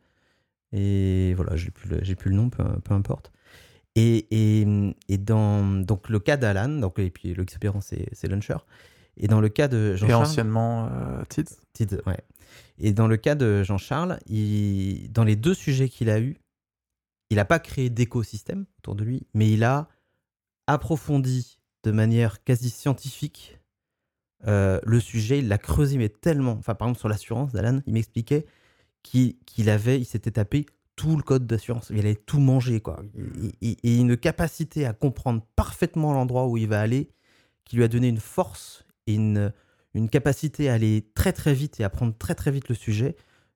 Et 0.71 1.33
voilà, 1.35 1.55
j'ai 1.55 1.71
plus 1.71 1.89
le, 1.89 1.99
j'ai 2.03 2.15
plus 2.15 2.29
le 2.29 2.35
nom, 2.35 2.49
peu, 2.49 2.63
peu 2.81 2.93
importe. 2.93 3.31
Et, 3.99 4.27
et, 4.31 4.95
et, 5.09 5.17
dans 5.17 5.63
donc, 5.65 6.09
le 6.09 6.19
cas 6.19 6.37
d'Alan, 6.37 6.69
donc, 6.69 6.99
et 6.99 7.09
puis 7.09 7.33
l'expérience, 7.33 7.87
c'est, 7.87 8.07
c'est 8.13 8.27
Launcher. 8.27 8.57
Et 9.17 9.27
dans 9.27 9.41
le 9.41 9.49
cas 9.49 9.67
de 9.67 9.95
Jean-Charles. 9.95 10.11
Et 10.11 10.29
anciennement 10.29 10.89
euh, 10.91 11.23
Tid. 11.27 11.49
Tid, 11.73 12.01
ouais. 12.05 12.19
Et 12.77 12.93
dans 12.93 13.07
le 13.07 13.17
cas 13.17 13.35
de 13.35 13.63
Jean-Charles, 13.63 14.19
dans 15.09 15.23
les 15.23 15.35
deux 15.35 15.53
sujets 15.53 15.89
qu'il 15.89 16.09
a 16.09 16.19
eus, 16.19 16.37
il 17.29 17.35
n'a 17.35 17.45
pas 17.45 17.59
créé 17.59 17.89
d'écosystème 17.89 18.65
autour 18.79 18.95
de 18.95 19.03
lui, 19.03 19.27
mais 19.33 19.51
il 19.51 19.63
a 19.63 19.89
approfondi 20.67 21.59
de 21.83 21.91
manière 21.91 22.43
quasi 22.43 22.69
scientifique 22.69 23.59
euh, 24.47 24.79
le 24.83 24.99
sujet. 24.99 25.39
Il 25.39 25.47
l'a 25.47 25.57
creusé, 25.57 25.97
mais 25.97 26.09
tellement. 26.09 26.53
Enfin, 26.53 26.73
par 26.73 26.87
exemple, 26.87 26.99
sur 26.99 27.09
l'assurance, 27.09 27.51
d'Alan, 27.51 27.81
il 27.85 27.93
m'expliquait 27.93 28.45
qu'il 29.03 29.69
avait, 29.69 29.99
il 29.99 30.05
s'était 30.05 30.31
tapé 30.31 30.65
tout 30.99 31.15
le 31.15 31.23
code 31.23 31.47
d'assurance. 31.47 31.91
Il 31.91 31.99
allait 31.99 32.15
tout 32.15 32.41
manger, 32.41 32.81
quoi. 32.81 33.01
Et, 33.61 33.97
une 33.97 34.17
capacité 34.17 34.85
à 34.85 34.91
comprendre 34.91 35.41
parfaitement 35.55 36.11
l'endroit 36.11 36.45
où 36.47 36.57
il 36.57 36.67
va 36.67 36.81
aller, 36.81 37.09
qui 37.63 37.77
lui 37.77 37.85
a 37.85 37.87
donné 37.87 38.09
une 38.09 38.19
force 38.19 38.85
et 39.07 39.15
une, 39.15 39.53
une 39.93 40.09
capacité 40.09 40.69
à 40.69 40.73
aller 40.73 41.09
très 41.15 41.31
très 41.31 41.53
vite 41.53 41.79
et 41.79 41.85
à 41.85 41.89
prendre 41.89 42.13
très 42.17 42.35
très 42.35 42.51
vite 42.51 42.67
le 42.67 42.75
sujet 42.75 43.15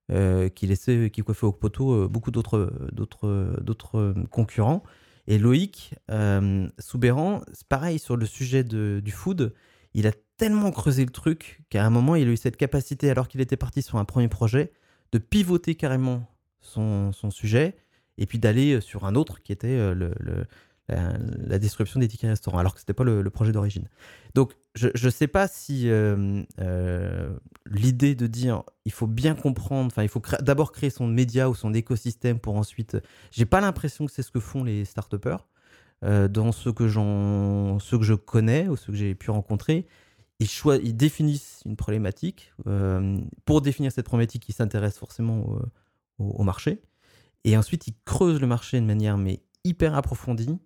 euh, 0.09 0.47
qui 0.47 0.67
laissait, 0.67 1.09
qui 1.11 1.21
coiffait 1.21 1.45
au 1.45 1.51
poteau 1.51 1.91
euh, 1.91 2.07
beaucoup 2.07 2.31
d'autres, 2.31 2.71
d'autres, 2.93 3.59
d'autres 3.61 3.97
euh, 3.97 4.13
concurrents. 4.31 4.81
Et 5.27 5.37
Loïc 5.37 5.95
euh, 6.11 6.69
c'est 6.77 7.67
pareil 7.67 7.99
sur 7.99 8.15
le 8.15 8.25
sujet 8.25 8.63
de, 8.63 9.01
du 9.03 9.11
food, 9.11 9.53
il 9.93 10.07
a 10.07 10.13
tellement 10.37 10.71
creusé 10.71 11.03
le 11.03 11.11
truc 11.11 11.61
qu'à 11.69 11.85
un 11.85 11.89
moment 11.89 12.15
il 12.15 12.29
a 12.29 12.31
eu 12.31 12.37
cette 12.37 12.55
capacité, 12.55 13.09
alors 13.09 13.27
qu'il 13.27 13.41
était 13.41 13.57
parti 13.57 13.81
sur 13.81 13.97
un 13.97 14.05
premier 14.05 14.29
projet, 14.29 14.71
de 15.11 15.17
pivoter 15.17 15.75
carrément 15.75 16.32
son, 16.63 17.11
sujet 17.29 17.75
et 18.17 18.25
puis 18.25 18.39
d'aller 18.39 18.81
sur 18.81 19.05
un 19.05 19.15
autre 19.15 19.41
qui 19.41 19.51
était 19.51 19.93
le, 19.93 20.13
le 20.19 20.45
la, 20.89 21.59
distribution 21.59 21.99
des 21.99 22.07
tickets 22.07 22.29
restaurants, 22.29 22.57
alors 22.57 22.73
que 22.73 22.79
c'était 22.79 22.93
pas 22.93 23.03
le, 23.03 23.29
projet 23.29 23.51
d'origine. 23.51 23.87
Donc, 24.35 24.53
je 24.75 24.89
ne 24.89 25.09
sais 25.11 25.27
pas 25.27 25.47
si 25.47 25.89
euh, 25.89 26.43
euh, 26.59 27.33
l'idée 27.67 28.15
de 28.15 28.27
dire 28.27 28.63
il 28.85 28.91
faut 28.91 29.07
bien 29.07 29.35
comprendre, 29.35 29.87
enfin, 29.87 30.03
il 30.03 30.09
faut 30.09 30.21
d'abord 30.41 30.71
créer 30.71 30.89
son 30.89 31.07
média 31.07 31.49
ou 31.49 31.55
son 31.55 31.73
écosystème 31.73 32.39
pour 32.39 32.55
ensuite. 32.55 32.97
J'ai 33.31 33.45
pas 33.45 33.61
l'impression 33.61 34.05
que 34.05 34.11
c'est 34.11 34.23
ce 34.23 34.31
que 34.31 34.39
font 34.39 34.63
les 34.63 34.85
start-upers. 34.85 35.47
Euh, 36.03 36.27
dans 36.27 36.51
ceux 36.51 36.73
que, 36.73 36.83
que 36.83 38.03
je 38.03 38.13
connais 38.13 38.67
ou 38.67 38.75
ceux 38.75 38.91
que 38.91 38.97
j'ai 38.97 39.15
pu 39.15 39.31
rencontrer, 39.31 39.87
ils, 40.39 40.49
ils 40.83 40.97
définissent 40.97 41.61
une 41.65 41.77
problématique. 41.77 42.51
Euh, 42.67 43.17
pour 43.45 43.61
définir 43.61 43.91
cette 43.91 44.05
problématique, 44.05 44.49
ils 44.49 44.53
s'intéressent 44.53 44.99
forcément 44.99 45.47
au, 45.47 45.61
au, 46.19 46.43
marché. 46.43 46.81
Et 47.43 47.57
ensuite, 47.57 47.87
ils 47.87 47.95
creusent 48.05 48.39
le 48.39 48.47
marché 48.47 48.79
de 48.79 48.85
manière 48.85 49.17
mais 49.17 49.41
hyper 49.63 49.95
approfondie 49.95 50.59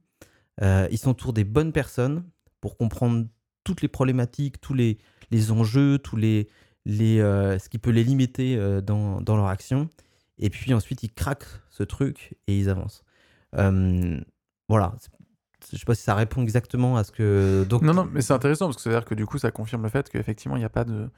euh, 0.61 0.87
ils 0.91 0.97
s'entourent 0.97 1.33
des 1.33 1.43
bonnes 1.43 1.71
personnes 1.71 2.23
pour 2.61 2.77
comprendre 2.77 3.25
toutes 3.63 3.81
les 3.81 3.87
problématiques, 3.87 4.59
tous 4.59 4.73
les, 4.73 4.97
les 5.29 5.51
enjeux, 5.51 5.99
tous 5.99 6.15
les, 6.15 6.47
les, 6.85 7.19
euh, 7.19 7.59
ce 7.59 7.69
qui 7.69 7.77
peut 7.77 7.91
les 7.91 8.03
limiter 8.03 8.55
euh, 8.57 8.81
dans, 8.81 9.21
dans, 9.21 9.35
leur 9.35 9.47
action. 9.47 9.89
Et 10.39 10.49
puis 10.49 10.73
ensuite, 10.73 11.03
ils 11.03 11.13
craquent 11.13 11.47
ce 11.69 11.83
truc 11.83 12.35
et 12.47 12.57
ils 12.57 12.69
avancent. 12.69 13.03
Voilà. 14.69 14.95
Je 15.71 15.77
sais 15.77 15.85
pas 15.85 15.95
si 15.95 16.03
ça 16.03 16.15
répond 16.15 16.41
exactement 16.43 16.97
à 16.97 17.03
ce 17.03 17.11
que. 17.11 17.65
Donc... 17.67 17.81
Non, 17.81 17.93
non, 17.93 18.07
mais 18.11 18.21
c'est 18.21 18.33
intéressant 18.33 18.67
parce 18.67 18.77
que 18.77 18.83
c'est-à-dire 18.83 19.05
que 19.05 19.15
du 19.15 19.25
coup, 19.25 19.37
ça 19.37 19.51
confirme 19.51 19.83
le 19.83 19.89
fait 19.89 20.09
qu'effectivement, 20.09 20.55
il 20.55 20.59
n'y 20.59 20.65
a 20.65 20.69
pas 20.69 20.83
de, 20.83 21.09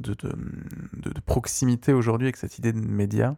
de, 0.00 0.14
de, 0.14 1.10
de, 1.10 1.20
proximité 1.20 1.92
aujourd'hui 1.92 2.26
avec 2.26 2.36
cette 2.36 2.58
idée 2.58 2.72
de 2.72 2.78
média. 2.78 3.36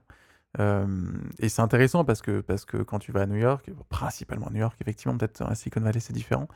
Et 0.56 1.48
c'est 1.48 1.62
intéressant 1.62 2.04
parce 2.04 2.22
que, 2.22 2.40
parce 2.40 2.64
que 2.64 2.78
quand 2.78 2.98
tu 2.98 3.12
vas 3.12 3.22
à 3.22 3.26
New 3.26 3.36
York, 3.36 3.70
principalement 3.88 4.46
à 4.46 4.50
New 4.50 4.60
York, 4.60 4.76
effectivement, 4.80 5.16
peut-être 5.16 5.42
à 5.42 5.54
Silicon 5.54 5.80
Valley 5.80 6.00
c'est 6.00 6.12
différent, 6.12 6.48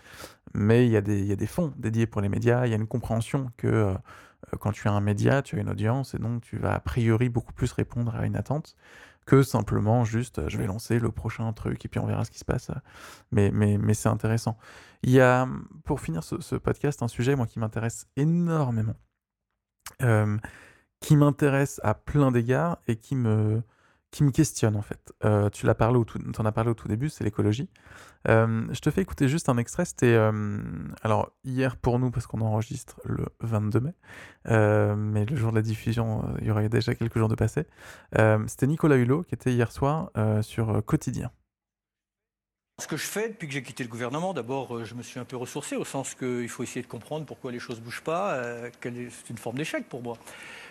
mais 0.55 0.87
il 0.87 0.93
y, 0.93 0.97
a 0.97 1.01
des, 1.01 1.25
y 1.25 1.33
a 1.33 1.37
des 1.37 1.47
fonds 1.47 1.73
dédiés 1.77 2.07
pour 2.07 2.21
les 2.21 2.29
médias, 2.29 2.67
il 2.67 2.71
y 2.71 2.73
a 2.73 2.77
une 2.77 2.87
compréhension 2.87 3.53
que 3.57 3.95
quand 4.61 4.73
tu 4.73 4.89
as 4.89 4.93
un 4.93 5.01
média, 5.01 5.43
tu 5.43 5.57
as 5.57 5.61
une 5.61 5.69
audience, 5.71 6.15
et 6.15 6.19
donc 6.19 6.43
tu 6.43 6.57
vas 6.59 6.75
a 6.75 6.81
priori 6.81 7.29
beaucoup 7.29 7.53
plus 7.53 7.73
répondre 7.73 8.15
à 8.15 8.27
une 8.27 8.37
attente 8.37 8.77
que 9.27 9.43
simplement 9.43 10.05
juste 10.05 10.49
je 10.49 10.59
vais 10.59 10.67
lancer 10.67 10.99
le 10.99 11.11
prochain 11.11 11.53
truc 11.53 11.85
et 11.85 11.89
puis 11.89 12.01
on 12.01 12.07
verra 12.07 12.25
ce 12.25 12.31
qui 12.31 12.39
se 12.39 12.45
passe. 12.45 12.71
Mais, 13.31 13.51
mais, 13.53 13.79
mais 13.79 13.95
c'est 13.95 14.09
intéressant. 14.09 14.59
Il 15.03 15.11
y 15.11 15.21
a, 15.21 15.49
pour 15.85 16.01
finir 16.01 16.23
ce, 16.25 16.57
podcast, 16.57 17.03
un 17.03 17.09
sujet 17.09 17.37
moi 17.37 17.47
qui 17.47 17.59
m'intéresse 17.59 18.07
énormément, 18.17 18.97
euh, 20.03 20.39
qui 21.01 21.17
m'intéresse 21.17 21.81
à 21.85 21.95
plein 21.95 22.31
d'égards 22.33 22.79
et 22.89 22.97
qui 22.97 23.17
me, 23.17 23.63
qui 24.13 24.23
me 24.23 24.31
questionne 24.31 24.77
en 24.77 24.83
fait. 24.83 25.13
Euh, 25.25 25.51
tu 25.51 25.67
l'as 25.67 25.75
parlé 25.75 25.99
au 25.99 26.05
tout, 26.05 26.21
en 26.39 26.45
as 26.45 26.53
parlé 26.53 26.71
au 26.71 26.75
tout 26.75 26.87
début, 26.87 27.09
c'est 27.09 27.25
l'écologie. 27.25 27.69
Euh, 28.29 28.67
je 28.71 28.79
te 28.79 28.91
fais 28.91 29.01
écouter 29.01 29.27
juste 29.27 29.49
un 29.49 29.57
extrait. 29.57 29.85
C'était 29.85 30.15
euh, 30.15 30.61
alors 31.03 31.33
hier 31.45 31.77
pour 31.77 31.99
nous 31.99 32.13
parce 32.13 32.27
qu'on 32.29 32.43
enregistre 32.43 33.01
le 33.05 33.25
22 33.41 33.81
mai, 33.81 33.95
mais 34.45 35.25
le 35.25 35.35
jour 35.35 35.51
de 35.51 35.57
la 35.57 35.63
diffusion, 35.63 36.23
il 36.41 36.47
y 36.47 36.51
aurait 36.51 36.69
déjà 36.69 36.95
quelques 36.95 37.19
jours 37.19 37.29
de 37.29 37.35
passé. 37.35 37.67
C'était 38.47 38.67
Nicolas 38.69 38.97
Hulot 38.97 39.25
qui 39.25 39.35
était 39.35 39.53
hier 39.53 39.73
soir 39.73 40.11
sur 40.43 40.85
Quotidien. 40.85 41.33
Ce 42.83 42.89
que 42.89 42.97
je 42.97 43.07
fais 43.07 43.29
depuis 43.29 43.47
que 43.47 43.55
j'ai 43.55 43.63
quitté 43.63 43.85
le 43.85 43.89
gouvernement, 43.89 44.35
d'abord, 44.35 44.85
je 44.85 44.95
me 44.97 45.05
suis 45.05 45.21
un 45.21 45.25
peu 45.25 45.37
ressourcé 45.37 45.77
au 45.77 45.85
sens 45.85 46.17
qu'il 46.17 46.49
faut 46.49 46.65
essayer 46.65 46.83
de 46.83 46.89
comprendre 46.89 47.25
pourquoi 47.25 47.53
les 47.53 47.61
choses 47.61 47.79
ne 47.79 47.85
bougent 47.85 48.03
pas. 48.03 48.37
c'est 48.83 49.31
une 49.31 49.39
forme 49.39 49.57
d'échec 49.57 49.89
pour 49.89 50.03
moi. 50.03 50.19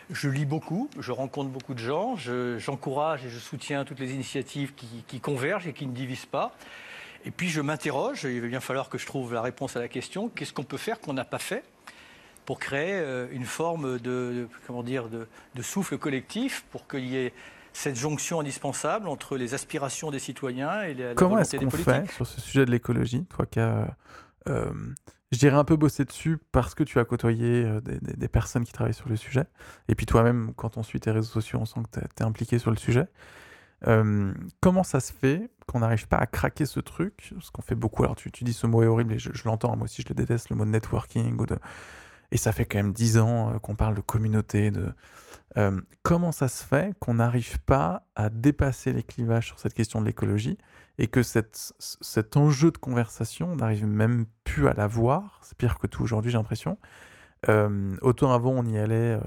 Je 0.10 0.28
lis 0.28 0.46
beaucoup, 0.46 0.90
je 1.00 1.14
rencontre 1.14 1.50
beaucoup 1.50 1.74
de 1.74 1.80
gens, 1.80 2.18
j'encourage 2.58 3.26
et 3.26 3.30
je 3.30 3.40
soutiens 3.40 3.86
toutes 3.86 4.02
les 4.02 4.12
initiatives 4.12 4.74
qui, 5.08 5.22
convergent 5.22 5.68
et 5.68 5.72
qui 5.74 5.86
ne 5.86 5.94
divisent 5.94 6.26
pas. 6.26 6.54
Et 7.24 7.32
puis 7.32 7.48
je 7.48 7.62
m'interroge, 7.62 8.26
il 8.26 8.42
va 8.42 8.48
bien 8.48 8.60
falloir 8.60 8.90
que 8.90 8.98
je 8.98 9.06
trouve 9.06 9.34
la 9.34 9.42
réponse 9.42 9.78
à 9.78 9.80
la 9.80 9.88
question, 9.88 10.28
qu'est-ce 10.28 10.52
qu'on 10.52 10.64
peut 10.64 10.76
faire 10.76 11.00
qu'on 11.00 11.14
n'a 11.14 11.24
pas 11.24 11.40
fait 11.40 11.64
pour 12.46 12.60
créer 12.60 12.92
euh, 12.92 13.28
une 13.32 13.46
forme 13.46 14.00
de, 14.00 14.50
comment 14.68 14.84
dire, 14.84 15.08
de, 15.08 15.28
souffle 15.62 15.98
collectif 15.98 16.66
pour 16.72 16.90
qu'il 16.90 17.06
y 17.06 17.16
ait 17.16 17.32
cette 17.74 17.96
jonction 17.96 18.40
indispensable 18.42 19.08
entre 19.08 19.38
les 19.38 19.54
aspirations 19.54 20.12
des 20.12 20.20
citoyens 20.20 20.82
et 20.84 20.94
la, 20.94 21.14
Comment 21.16 21.40
est-ce 21.40 21.58
qu'on 21.58 21.70
fait 21.70 22.12
sur 22.12 22.28
ce 22.28 22.42
sujet 22.42 22.66
de 22.66 22.72
l'écologie, 22.72 23.26
toi 23.26 23.46
qui 23.46 23.60
as 23.60 23.96
euh, 24.50 24.72
je 25.32 25.38
dirais 25.38 25.56
un 25.56 25.64
peu 25.64 25.76
bosser 25.76 26.04
dessus 26.04 26.38
parce 26.52 26.76
que 26.76 26.84
tu 26.84 27.00
as 27.00 27.06
côtoyé 27.06 27.64
euh, 27.64 27.80
des, 27.82 28.28
personnes 28.28 28.66
qui 28.66 28.74
travaillent 28.74 28.94
sur 28.94 29.08
le 29.08 29.16
sujet. 29.16 29.46
Et 29.88 29.96
puis 29.96 30.06
toi-même, 30.06 30.54
quand 30.56 30.78
on 30.78 30.84
suit 30.84 31.00
tes 31.00 31.12
réseaux 31.12 31.32
sociaux, 31.32 31.60
on 31.62 31.66
sent 31.66 31.80
que 31.92 32.00
tu 32.00 32.06
es, 32.20 32.26
impliqué 32.26 32.60
sur 32.60 32.72
le 32.72 32.78
sujet. 32.78 33.08
Euh, 33.88 34.34
comment 34.60 34.84
ça 34.84 35.00
se 35.00 35.12
fait 35.14 35.50
qu'on 35.68 35.80
n'arrive 35.80 36.08
pas 36.08 36.18
à 36.18 36.26
craquer 36.26 36.66
ce 36.66 36.80
truc? 36.80 37.34
Ce 37.40 37.50
qu'on 37.50 37.62
fait 37.62 37.76
beaucoup. 37.76 38.04
Alors 38.04 38.16
tu, 38.16 38.30
dis 38.30 38.54
ce 38.54 38.68
mot 38.68 38.84
est 38.84 38.88
horrible 38.88 39.14
et 39.14 39.20
je, 39.20 39.32
l'entends, 39.46 39.76
moi 39.76 39.86
aussi 39.86 40.02
je 40.02 40.10
le 40.10 40.16
déteste, 40.16 40.50
le 40.50 40.56
mot 40.56 40.66
de 40.66 40.70
networking. 40.70 41.40
Ou 41.40 41.46
de... 41.46 41.58
Et 42.32 42.38
ça 42.38 42.52
fait 42.52 42.66
quand 42.66 42.80
même 42.80 42.94
dix 42.94 43.18
ans 43.18 43.58
qu'on 43.60 43.76
parle 43.76 43.96
de 43.96 44.02
communauté. 44.02 44.70
De... 44.70 44.94
comment 46.02 46.32
ça 46.32 46.48
se 46.48 46.64
fait 46.64 46.94
qu'on 47.00 47.16
n'arrive 47.16 47.60
pas 47.62 48.08
à 48.16 48.30
dépasser 48.30 48.94
les 48.94 49.04
clivages 49.04 49.48
sur 49.48 49.60
cette 49.60 49.74
question 49.74 50.00
de 50.02 50.06
l'écologie 50.06 50.58
et 50.98 51.08
que 51.08 51.24
cet 51.24 52.38
enjeu 52.38 52.72
de 52.72 52.78
conversation, 52.78 53.52
on 53.52 53.56
n'arrive 53.58 53.88
même 53.88 54.26
plus 54.44 54.68
à 54.68 54.74
la 54.74 54.88
voir. 54.88 55.40
C'est 55.44 55.58
pire 55.58 55.80
que 55.80 55.88
tout 55.88 56.04
aujourd'hui, 56.04 56.32
j'ai 56.32 56.38
l'impression. 56.38 56.78
Euh, 57.50 57.96
autant 58.02 58.34
avant, 58.34 58.52
on 58.52 58.64
y 58.66 58.78
allait 58.78 59.18
euh, 59.18 59.20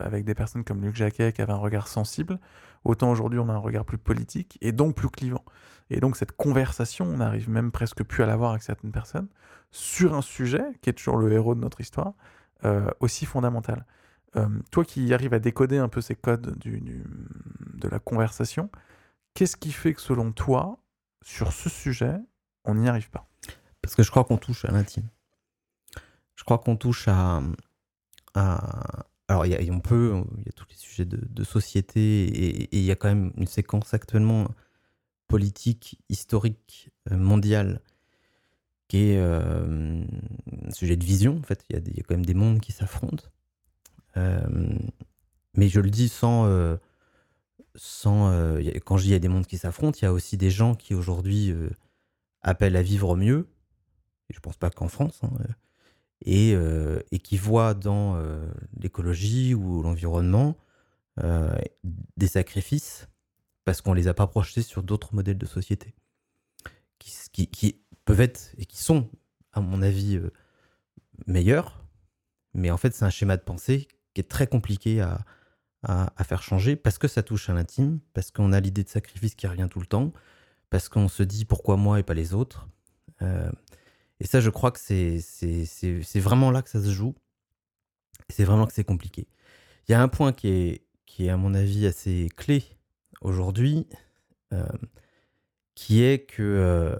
avec 0.00 0.24
des 0.24 0.34
personnes 0.34 0.64
comme 0.64 0.80
Luc 0.82 0.96
Jacquet 0.96 1.32
qui 1.32 1.42
avait 1.42 1.52
un 1.52 1.56
regard 1.56 1.88
sensible. 1.88 2.38
Autant 2.84 3.10
aujourd'hui, 3.10 3.38
on 3.38 3.48
a 3.48 3.52
un 3.52 3.58
regard 3.58 3.84
plus 3.84 3.98
politique 3.98 4.56
et 4.62 4.72
donc 4.72 4.94
plus 4.94 5.10
clivant. 5.10 5.44
Et 5.90 6.00
donc, 6.00 6.16
cette 6.16 6.32
conversation, 6.32 7.04
on 7.04 7.18
n'arrive 7.18 7.50
même 7.50 7.70
presque 7.70 8.02
plus 8.04 8.22
à 8.22 8.26
la 8.26 8.36
voir 8.36 8.52
avec 8.52 8.62
certaines 8.62 8.92
personnes 8.92 9.28
sur 9.70 10.14
un 10.14 10.22
sujet 10.22 10.64
qui 10.80 10.90
est 10.90 10.94
toujours 10.94 11.16
le 11.16 11.30
héros 11.32 11.54
de 11.54 11.60
notre 11.60 11.80
histoire, 11.80 12.14
euh, 12.64 12.88
aussi 13.00 13.26
fondamental. 13.26 13.84
Toi 14.70 14.84
qui 14.84 15.12
arrives 15.12 15.34
à 15.34 15.38
décoder 15.38 15.78
un 15.78 15.88
peu 15.88 16.00
ces 16.00 16.14
codes 16.14 16.56
de 16.62 17.88
la 17.88 17.98
conversation, 17.98 18.70
qu'est-ce 19.34 19.56
qui 19.56 19.72
fait 19.72 19.94
que 19.94 20.00
selon 20.00 20.32
toi, 20.32 20.78
sur 21.22 21.52
ce 21.52 21.68
sujet, 21.68 22.16
on 22.64 22.74
n'y 22.76 22.88
arrive 22.88 23.10
pas? 23.10 23.28
Parce 23.82 23.94
que 23.94 24.02
je 24.02 24.10
crois 24.10 24.24
qu'on 24.24 24.38
touche 24.38 24.64
à 24.64 24.70
l'intime. 24.70 25.08
Je 26.36 26.44
crois 26.44 26.58
qu'on 26.58 26.76
touche 26.76 27.08
à, 27.08 27.42
alors, 29.28 29.46
y 29.46 29.54
a, 29.54 29.72
on 29.72 29.80
peut, 29.80 30.24
il 30.38 30.44
y 30.46 30.48
a 30.48 30.52
tous 30.52 30.66
les 30.68 30.76
sujets 30.76 31.04
de, 31.04 31.44
société 31.44 32.00
et 32.24 32.76
il 32.76 32.82
y 32.82 32.90
a 32.90 32.96
quand 32.96 33.08
même 33.08 33.32
une 33.36 33.46
séquence 33.46 33.94
actuellement 33.94 34.48
politique, 35.28 36.00
historique, 36.08 36.90
euh, 37.10 37.16
mondiale, 37.16 37.80
qui 38.88 39.10
est 39.10 39.18
euh, 39.18 40.04
un 40.66 40.70
sujet 40.72 40.96
de 40.96 41.04
vision. 41.04 41.38
En 41.38 41.42
fait, 41.44 41.64
il 41.70 41.76
y, 41.76 42.00
a 42.00 42.02
quand 42.02 42.14
même 42.14 42.26
des 42.26 42.34
mondes 42.34 42.60
qui 42.60 42.72
s'affrontent. 42.72 43.24
Euh, 44.16 44.40
mais 45.54 45.68
je 45.68 45.80
le 45.80 45.90
dis 45.90 46.08
sans, 46.08 46.46
sans, 47.74 48.30
euh, 48.30 48.60
quand 48.84 48.96
je 48.96 49.04
dis 49.04 49.08
il 49.10 49.12
y 49.12 49.16
a 49.16 49.20
des 49.20 49.28
mondes 49.28 49.46
qui 49.46 49.58
s'affrontent, 49.58 49.98
il 50.00 50.04
y 50.04 50.08
a 50.08 50.12
aussi 50.12 50.36
des 50.36 50.50
gens 50.50 50.74
qui 50.74 50.94
aujourd'hui 50.94 51.50
euh, 51.50 51.70
appellent 52.42 52.76
à 52.76 52.82
vivre 52.82 53.16
mieux, 53.16 53.48
et 54.28 54.34
je 54.34 54.40
pense 54.40 54.56
pas 54.56 54.70
qu'en 54.70 54.88
France, 54.88 55.20
hein, 55.22 55.30
euh, 56.28 57.00
et, 57.10 57.18
qui 57.18 57.36
voient 57.38 57.74
dans 57.74 58.20
l'écologie 58.78 59.54
ou 59.54 59.82
l'environnement 59.82 60.56
des 62.16 62.28
sacrifices 62.28 63.08
parce 63.64 63.80
qu'on 63.80 63.92
les 63.92 64.08
a 64.08 64.14
pas 64.14 64.26
projetés 64.26 64.62
sur 64.62 64.82
d'autres 64.82 65.14
modèles 65.14 65.38
de 65.38 65.46
société 65.46 65.94
qui, 66.98 67.80
peuvent 68.04 68.20
être 68.20 68.54
et 68.58 68.66
qui 68.66 68.78
sont, 68.78 69.08
à 69.52 69.60
mon 69.60 69.82
avis, 69.82 70.20
meilleurs, 71.26 71.84
mais 72.52 72.70
en 72.70 72.76
fait 72.76 72.94
c'est 72.94 73.04
un 73.04 73.10
schéma 73.10 73.36
de 73.36 73.42
pensée 73.42 73.88
qui 74.14 74.20
est 74.20 74.28
très 74.28 74.46
compliqué 74.46 75.00
à, 75.00 75.20
à, 75.82 76.24
faire 76.24 76.42
changer 76.42 76.76
parce 76.76 76.98
que 76.98 77.08
ça 77.08 77.22
touche 77.22 77.48
à 77.48 77.54
l'intime, 77.54 78.00
parce 78.12 78.30
qu'on 78.30 78.52
a 78.52 78.60
l'idée 78.60 78.84
de 78.84 78.88
sacrifice 78.88 79.34
qui 79.34 79.46
revient 79.46 79.68
tout 79.70 79.80
le 79.80 79.86
temps, 79.86 80.12
parce 80.68 80.88
qu'on 80.88 81.08
se 81.08 81.22
dit 81.22 81.44
pourquoi 81.44 81.76
moi 81.76 81.98
et 81.98 82.02
pas 82.02 82.14
les 82.14 82.34
autres. 82.34 82.68
Euh, 83.22 83.50
et 84.20 84.26
ça, 84.26 84.40
je 84.40 84.50
crois 84.50 84.70
que 84.70 84.78
c'est 84.78 86.20
vraiment 86.20 86.50
là 86.50 86.62
que 86.62 86.68
ça 86.68 86.82
se 86.82 86.90
joue. 86.90 87.14
C'est 88.28 88.44
vraiment 88.44 88.66
que 88.66 88.72
c'est 88.72 88.84
compliqué. 88.84 89.26
Il 89.88 89.92
y 89.92 89.94
a 89.94 90.02
un 90.02 90.08
point 90.08 90.32
qui 90.32 90.48
est, 90.48 90.82
qui 91.06 91.26
est, 91.26 91.30
à 91.30 91.36
mon 91.36 91.54
avis, 91.54 91.86
assez 91.86 92.28
clé 92.36 92.62
aujourd'hui, 93.22 93.86
euh, 94.52 94.66
qui 95.74 96.02
est 96.02 96.26
que 96.26 96.42
euh, 96.42 96.96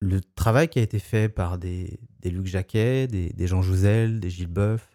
le 0.00 0.20
travail 0.22 0.68
qui 0.68 0.78
a 0.78 0.82
été 0.82 0.98
fait 0.98 1.28
par 1.28 1.58
des, 1.58 2.00
des 2.20 2.30
Luc 2.30 2.46
Jacquet, 2.46 3.06
des, 3.06 3.28
des 3.28 3.46
Jean 3.46 3.60
Jouzel, 3.60 4.18
des 4.18 4.30
Gilles 4.30 4.46
Boeuf, 4.48 4.88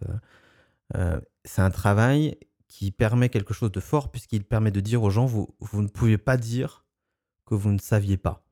c'est 1.46 1.62
un 1.62 1.72
travail 1.72 2.38
qui 2.68 2.92
permet 2.92 3.30
quelque 3.30 3.54
chose 3.54 3.72
de 3.72 3.80
fort 3.80 4.12
puisqu'il 4.12 4.46
permet 4.46 4.72
de 4.72 4.80
dire 4.80 5.04
aux 5.04 5.10
gens 5.10 5.26
vous, 5.26 5.56
vous 5.60 5.82
ne 5.82 5.88
pouvez 5.88 6.18
pas 6.18 6.38
dire 6.38 6.86
que 7.46 7.56
vous 7.56 7.72
ne 7.72 7.80
saviez 7.80 8.18
pas. 8.18 8.46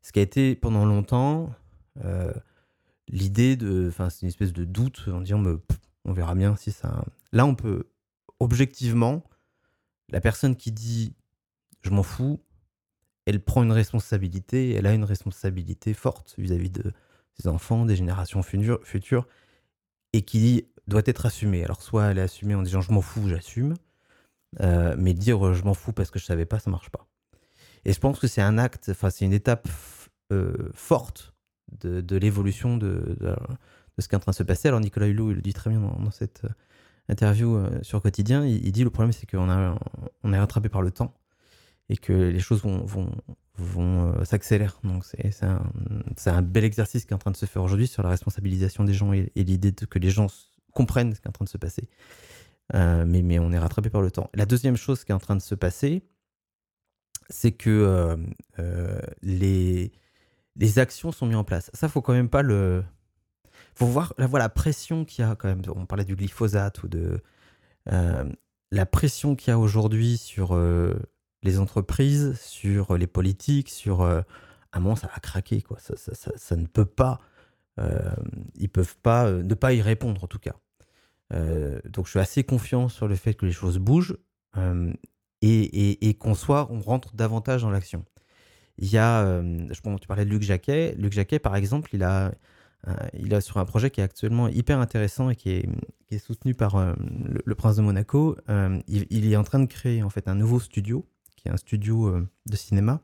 Ce 0.00 0.12
qui 0.12 0.20
a 0.20 0.22
été 0.22 0.54
pendant 0.54 0.86
longtemps 0.86 1.54
euh, 2.04 2.32
l'idée 3.08 3.56
de, 3.56 3.88
enfin 3.88 4.10
c'est 4.10 4.22
une 4.22 4.28
espèce 4.28 4.52
de 4.52 4.64
doute 4.64 5.08
en 5.08 5.20
disant 5.20 5.42
on 6.04 6.12
verra 6.12 6.34
bien 6.34 6.56
si 6.56 6.72
ça. 6.72 7.04
Là 7.32 7.44
on 7.44 7.54
peut 7.54 7.90
objectivement 8.40 9.24
la 10.08 10.20
personne 10.20 10.56
qui 10.56 10.72
dit 10.72 11.14
je 11.82 11.90
m'en 11.90 12.02
fous, 12.02 12.40
elle 13.26 13.42
prend 13.42 13.62
une 13.62 13.72
responsabilité, 13.72 14.72
elle 14.72 14.86
a 14.86 14.94
une 14.94 15.04
responsabilité 15.04 15.94
forte 15.94 16.34
vis-à-vis 16.38 16.70
de 16.70 16.92
ses 17.34 17.48
enfants, 17.48 17.86
des 17.86 17.96
générations 17.96 18.42
futures, 18.42 19.26
et 20.12 20.22
qui 20.22 20.38
dit 20.38 20.71
doit 20.88 21.02
être 21.06 21.26
assumée. 21.26 21.64
Alors, 21.64 21.82
soit 21.82 22.06
elle 22.06 22.18
est 22.18 22.22
assumée 22.22 22.54
en 22.54 22.62
disant 22.62 22.80
je 22.80 22.92
m'en 22.92 23.00
fous, 23.00 23.28
j'assume, 23.28 23.74
euh, 24.60 24.94
mais 24.98 25.14
dire 25.14 25.46
euh, 25.46 25.54
je 25.54 25.64
m'en 25.64 25.74
fous 25.74 25.92
parce 25.92 26.10
que 26.10 26.18
je 26.18 26.24
savais 26.24 26.46
pas, 26.46 26.58
ça 26.58 26.70
marche 26.70 26.90
pas. 26.90 27.06
Et 27.84 27.92
je 27.92 28.00
pense 28.00 28.18
que 28.18 28.26
c'est 28.26 28.42
un 28.42 28.58
acte, 28.58 28.88
enfin, 28.90 29.10
c'est 29.10 29.24
une 29.24 29.32
étape 29.32 29.68
euh, 30.32 30.70
forte 30.74 31.34
de, 31.80 32.16
l'évolution 32.16 32.76
de, 32.76 33.16
ce 33.98 34.08
qui 34.08 34.14
est 34.14 34.16
en 34.16 34.20
train 34.20 34.32
de 34.32 34.36
se 34.36 34.42
passer. 34.42 34.68
Alors, 34.68 34.80
Nicolas 34.80 35.06
Hulot, 35.06 35.30
il 35.30 35.36
le 35.36 35.42
dit 35.42 35.54
très 35.54 35.70
bien 35.70 35.80
dans, 35.80 36.10
cette 36.10 36.42
interview 37.08 37.58
sur 37.82 38.00
Quotidien, 38.02 38.44
il, 38.44 38.70
dit 38.72 38.84
le 38.84 38.90
problème, 38.90 39.12
c'est 39.12 39.28
qu'on 39.28 39.48
est 39.48 40.38
rattrapé 40.38 40.68
par 40.68 40.82
le 40.82 40.90
temps 40.90 41.14
et 41.88 41.96
que 41.96 42.12
les 42.12 42.38
choses 42.38 42.62
vont, 42.62 42.84
vont, 42.84 43.10
vont 43.56 44.24
s'accélérer. 44.24 44.70
Donc, 44.84 45.04
c'est 45.04 45.42
un, 45.42 45.62
un, 46.26 46.42
bel 46.42 46.64
exercice 46.64 47.04
qui 47.04 47.12
est 47.12 47.16
en 47.16 47.18
train 47.18 47.32
de 47.32 47.36
se 47.36 47.46
faire 47.46 47.62
aujourd'hui 47.62 47.88
sur 47.88 48.02
la 48.02 48.10
responsabilisation 48.10 48.84
des 48.84 48.94
gens 48.94 49.12
et, 49.12 49.32
et 49.34 49.44
l'idée 49.44 49.72
que 49.72 49.98
les 49.98 50.10
gens 50.10 50.28
comprennent 50.72 51.14
ce 51.14 51.20
qui 51.20 51.26
est 51.26 51.30
en 51.30 51.32
train 51.32 51.44
de 51.44 51.50
se 51.50 51.58
passer. 51.58 51.88
Euh, 52.74 53.04
mais, 53.06 53.22
mais 53.22 53.38
on 53.38 53.52
est 53.52 53.58
rattrapé 53.58 53.90
par 53.90 54.02
le 54.02 54.10
temps. 54.10 54.30
La 54.34 54.46
deuxième 54.46 54.76
chose 54.76 55.04
qui 55.04 55.12
est 55.12 55.14
en 55.14 55.18
train 55.18 55.36
de 55.36 55.42
se 55.42 55.54
passer, 55.54 56.02
c'est 57.28 57.52
que 57.52 57.70
euh, 57.70 58.16
euh, 58.58 59.00
les, 59.22 59.92
les 60.56 60.78
actions 60.78 61.12
sont 61.12 61.26
mises 61.26 61.36
en 61.36 61.44
place. 61.44 61.70
Ça, 61.74 61.88
faut 61.88 62.02
quand 62.02 62.12
même 62.12 62.28
pas 62.28 62.42
le. 62.42 62.84
faut 63.74 63.86
voir 63.86 64.14
la, 64.18 64.26
la 64.26 64.48
pression 64.48 65.04
qu'il 65.04 65.24
y 65.24 65.28
a 65.28 65.34
quand 65.36 65.48
même. 65.48 65.62
On 65.74 65.86
parlait 65.86 66.04
du 66.04 66.16
glyphosate 66.16 66.82
ou 66.82 66.88
de. 66.88 67.20
la 67.86 68.86
pression 68.86 69.36
qu'il 69.36 69.48
y 69.48 69.52
a 69.52 69.58
aujourd'hui 69.58 70.16
sur 70.16 70.58
les 71.42 71.58
entreprises, 71.58 72.38
sur 72.40 72.96
les 72.96 73.06
politiques, 73.06 73.68
sur 73.68 74.02
à 74.02 74.24
un 74.72 74.80
moment 74.80 74.96
ça 74.96 75.08
va 75.08 75.18
craquer 75.20 75.60
quoi. 75.60 75.78
Ça, 75.78 75.94
ça, 75.96 76.14
ça, 76.14 76.32
ça 76.36 76.56
ne 76.56 76.66
peut 76.66 76.86
pas, 76.86 77.20
ils 78.56 78.70
peuvent 78.70 78.96
pas 79.02 79.30
ne 79.30 79.54
pas 79.54 79.74
y 79.74 79.82
répondre 79.82 80.24
en 80.24 80.26
tout 80.26 80.38
cas. 80.38 80.54
Donc 81.32 82.06
je 82.06 82.10
suis 82.10 82.18
assez 82.18 82.44
confiant 82.44 82.88
sur 82.88 83.08
le 83.08 83.14
fait 83.14 83.34
que 83.34 83.46
les 83.46 83.52
choses 83.52 83.78
bougent 83.78 84.16
et, 85.42 86.08
et, 86.08 86.14
qu'on 86.14 86.34
soit, 86.34 86.68
on 86.70 86.80
rentre 86.80 87.14
davantage 87.14 87.62
dans 87.62 87.70
l'action. 87.70 88.04
Il 88.78 88.88
y 88.88 88.98
a, 88.98 89.42
je 89.42 89.80
pense, 89.80 90.00
tu 90.00 90.06
parlais 90.06 90.24
de 90.24 90.30
Luc 90.30 90.42
Jacquet. 90.42 90.94
Luc 90.96 91.12
Jacquet, 91.12 91.38
par 91.38 91.56
exemple, 91.56 91.90
il 91.94 92.04
a, 92.04 92.32
il 93.14 93.34
a 93.34 93.40
sur 93.40 93.58
un 93.58 93.64
projet 93.64 93.90
qui 93.90 94.00
est 94.00 94.04
actuellement 94.04 94.48
hyper 94.48 94.78
intéressant 94.78 95.30
et 95.30 95.36
qui 95.36 95.50
est, 95.50 96.18
soutenu 96.18 96.54
par 96.54 96.94
le, 97.44 97.54
Prince 97.54 97.76
de 97.76 97.82
Monaco. 97.82 98.36
il, 98.86 99.32
est 99.32 99.36
en 99.36 99.44
train 99.44 99.58
de 99.58 99.66
créer 99.66 100.02
en 100.02 100.10
fait 100.10 100.28
un 100.28 100.34
nouveau 100.34 100.60
studio, 100.60 101.06
qui 101.36 101.48
est 101.48 101.50
un 101.50 101.56
studio 101.56 102.24
de 102.46 102.56
cinéma, 102.56 103.00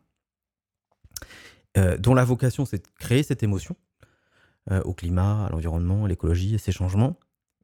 dont 1.99 2.14
la 2.14 2.24
vocation 2.24 2.64
c'est 2.64 2.79
de 2.79 2.89
créer 2.99 3.22
cette 3.22 3.43
émotion 3.43 3.76
au 4.85 4.95
climat, 4.95 5.47
à 5.47 5.51
l'environnement, 5.51 6.05
à 6.05 6.09
l'écologie, 6.09 6.55
à 6.55 6.59
ces 6.59 6.72
changements. 6.72 7.18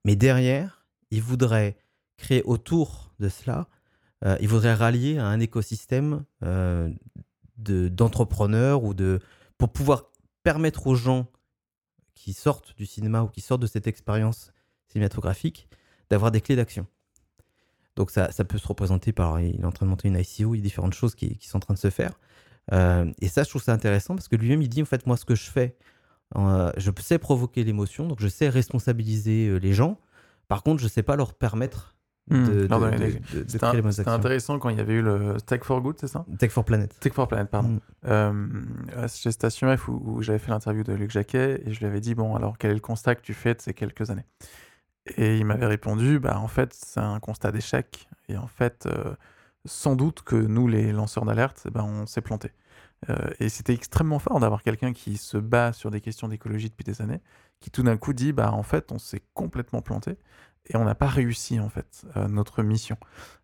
Mais 0.05 0.17
derrière, 0.17 0.87
il 1.11 1.23
voudrait 1.23 1.77
créer 2.17 2.43
autour 2.43 3.15
de 3.19 3.29
cela 3.29 3.69
euh, 4.25 4.37
il 4.41 4.49
voudrait 4.49 4.75
rallier 4.75 5.19
à 5.19 5.27
un 5.27 5.41
écosystème 5.41 6.25
euh, 6.43 6.91
d'entrepreneurs 7.57 8.85
ou 8.85 8.95
de 8.95 9.21
pour 9.59 9.71
pouvoir 9.71 10.11
permettre 10.43 10.87
aux 10.87 10.95
gens 10.95 11.27
qui 12.15 12.33
sortent 12.33 12.75
du 12.77 12.87
cinéma 12.87 13.23
ou 13.23 13.29
qui 13.29 13.41
sortent 13.41 13.63
de 13.63 13.67
cette 13.67 13.87
expérience 13.87 14.53
cinématographique 14.89 15.69
d'avoir 16.11 16.31
des 16.31 16.41
clés 16.41 16.57
d'action. 16.57 16.87
Donc 17.97 18.11
ça, 18.11 18.33
ça, 18.33 18.45
peut 18.45 18.59
se 18.59 18.67
représenter 18.67 19.13
par, 19.13 19.41
il 19.41 19.61
est 19.61 19.65
en 19.65 19.73
train 19.73 19.87
de 19.87 19.91
monter 19.91 20.09
une 20.09 20.17
ICO, 20.17 20.55
il 20.55 20.59
y 20.59 20.61
a 20.61 20.63
différentes 20.63 20.95
choses 20.95 21.15
qui, 21.15 21.39
sont 21.43 21.59
en 21.59 21.61
train 21.61 21.75
de 21.75 21.79
se 21.79 21.91
faire. 21.91 22.19
Euh, 22.73 23.11
et 23.21 23.29
ça, 23.29 23.45
je 23.45 23.51
trouve 23.51 23.63
ça 23.63 23.73
intéressant 23.73 24.17
parce 24.17 24.27
que 24.27 24.37
lui-même, 24.37 24.63
il 24.63 24.69
dit, 24.69 24.83
en 24.83 24.87
fait, 24.87 25.07
moi, 25.07 25.17
ce 25.17 25.25
que 25.25 25.37
je 25.37 25.49
fais, 25.49 25.77
je 26.35 26.91
sais 27.01 27.18
provoquer 27.18 27.64
l'émotion, 27.64 28.07
donc 28.07 28.20
je 28.20 28.28
sais 28.28 28.49
responsabiliser 28.49 29.59
les 29.61 29.72
gens. 29.72 29.99
Par 30.49 30.62
contre, 30.62 30.80
je 30.80 30.85
ne 30.85 30.91
sais 30.91 31.03
pas 31.03 31.16
leur 31.16 31.35
permettre 31.35 31.95
c'était 33.47 34.09
intéressant 34.09 34.59
quand 34.59 34.70
il 34.70 34.78
y 34.78 34.80
avait 34.80 34.95
eu 34.95 35.03
le 35.03 35.37
Tech 35.45 35.62
for 35.62 35.80
Good, 35.82 35.97
c'est 36.01 36.07
ça? 36.07 36.24
Tech 36.39 36.51
for 36.51 36.64
Planet. 36.64 36.99
Tech 37.01 37.12
for 37.12 37.28
Planet, 37.28 37.51
pardon. 37.51 37.68
Mm. 37.68 37.80
Euh, 38.07 39.09
chez 39.09 39.30
Station 39.30 39.76
F, 39.76 39.89
où, 39.89 40.22
j'avais 40.22 40.39
fait 40.39 40.51
l'interview 40.51 40.82
de 40.85 40.95
Luc 40.95 41.11
Jacquet, 41.11 41.62
et 41.66 41.74
je 41.74 41.80
lui 41.80 41.87
avais 41.87 42.01
dit, 42.01 42.14
bon, 42.14 42.35
alors 42.35 42.57
quel 42.57 42.70
est 42.70 42.74
le 42.74 42.80
constat 42.80 43.14
que 43.14 43.20
tu 43.20 43.35
fais 43.35 43.55
de 43.55 43.61
ces 43.61 43.74
quelques 43.74 44.11
années? 44.11 44.24
Et 45.16 45.37
il 45.37 45.45
m'avait 45.45 45.66
répondu, 45.66 46.18
bah 46.18 46.39
en 46.39 46.49
fait, 46.49 46.72
c'est 46.72 47.01
un 47.01 47.20
constat 47.20 47.53
d'échec. 47.53 48.09
Et 48.30 48.39
en 48.39 48.47
fait, 48.47 48.87
euh, 48.87 49.14
sans 49.66 49.95
doute 49.95 50.22
que 50.22 50.37
nous, 50.37 50.66
les 50.66 50.93
lanceurs 50.93 51.26
d'alerte, 51.26 51.64
eh 51.66 51.70
ben, 51.70 51.82
on 51.82 52.07
s'est 52.07 52.22
planté. 52.22 52.53
Euh, 53.11 53.31
et 53.41 53.49
c'était 53.49 53.75
extrêmement 53.75 54.19
fort 54.19 54.41
d'avoir 54.41 54.63
quelqu'un 54.63 54.93
qui 54.93 55.17
se 55.17 55.37
bat 55.37 55.73
sur 55.73 55.91
des 55.91 56.01
questions 56.01 56.29
d'écologie 56.29 56.71
depuis 56.71 56.85
des 56.85 57.03
années, 57.03 57.21
qui 57.61 57.71
tout 57.71 57.83
d'un 57.83 57.97
coup 57.97 58.13
dit, 58.13 58.33
bah 58.33 58.53
en 58.53 58.63
fait, 58.63 58.93
on 58.93 58.99
s'est 58.99 59.23
complètement 59.35 59.83
planté 59.83 60.17
et 60.71 60.77
on 60.77 60.85
n'a 60.85 60.95
pas 60.95 61.07
réussi 61.07 61.61
en 61.61 61.69
fait 61.69 62.07
euh, 62.17 62.27
notre 62.29 62.63
mission. 62.63 62.97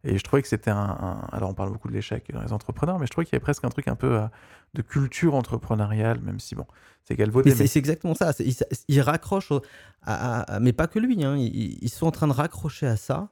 Et 0.05 0.17
je 0.17 0.25
trouvais 0.25 0.43
que 0.43 0.49
c'était 0.49 0.71
un, 0.71 1.21
Alors 1.33 1.51
on 1.51 1.55
parle 1.55 1.71
beaucoup 1.71 1.89
de 1.89 1.93
l'échec 1.93 2.31
dans 2.33 2.43
les 2.43 2.53
entrepreneurs, 2.53 2.99
mais 2.99 3.07
je 3.07 3.11
trouvais 3.11 3.27
qu'il 3.27 3.35
y 3.35 3.37
avait 3.37 3.43
presque 3.43 3.65
un 3.65 3.69
truc 3.69 3.89
un 3.89 3.97
peu 3.97 4.21
euh, 4.21 4.27
de 4.75 4.83
culture 4.83 5.35
entrepreneuriale, 5.35 6.21
même 6.21 6.41
si 6.41 6.55
bon, 6.55 6.67
c'est 7.05 7.17
galvaudé. 7.17 7.55
Mais... 7.55 7.67
C'est 7.67 7.79
exactement 7.79 8.15
ça. 8.15 8.33
Il, 8.39 8.55
il 8.89 9.01
raccroche, 9.03 9.53
à, 10.03 10.59
mais 10.61 10.73
pas 10.73 10.87
que 10.87 10.99
lui. 10.99 11.23
Hein. 11.25 11.37
Ils, 11.37 11.91
sont 11.91 12.07
en 12.07 12.11
train 12.11 12.29
de 12.29 12.33
raccrocher 12.33 12.87
à 12.87 12.97
ça 12.97 13.29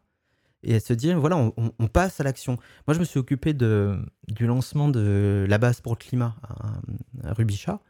et 0.63 0.75
à 0.75 0.81
se 0.81 0.93
dire 0.93 1.19
voilà, 1.21 1.37
on, 1.37 1.87
passe 1.87 2.21
à 2.21 2.25
l'action. 2.25 2.59
Moi, 2.87 2.95
je 2.95 2.99
me 2.99 3.05
suis 3.05 3.19
occupé 3.19 3.55
de, 3.55 3.99
du 4.29 4.47
lancement 4.47 4.89
de 4.89 5.47
la 5.49 5.59
base 5.59 5.81
pour 5.81 5.93
le 5.93 5.99
climat 5.99 6.37
à, 7.23 7.33
Rubichat. 7.33 7.81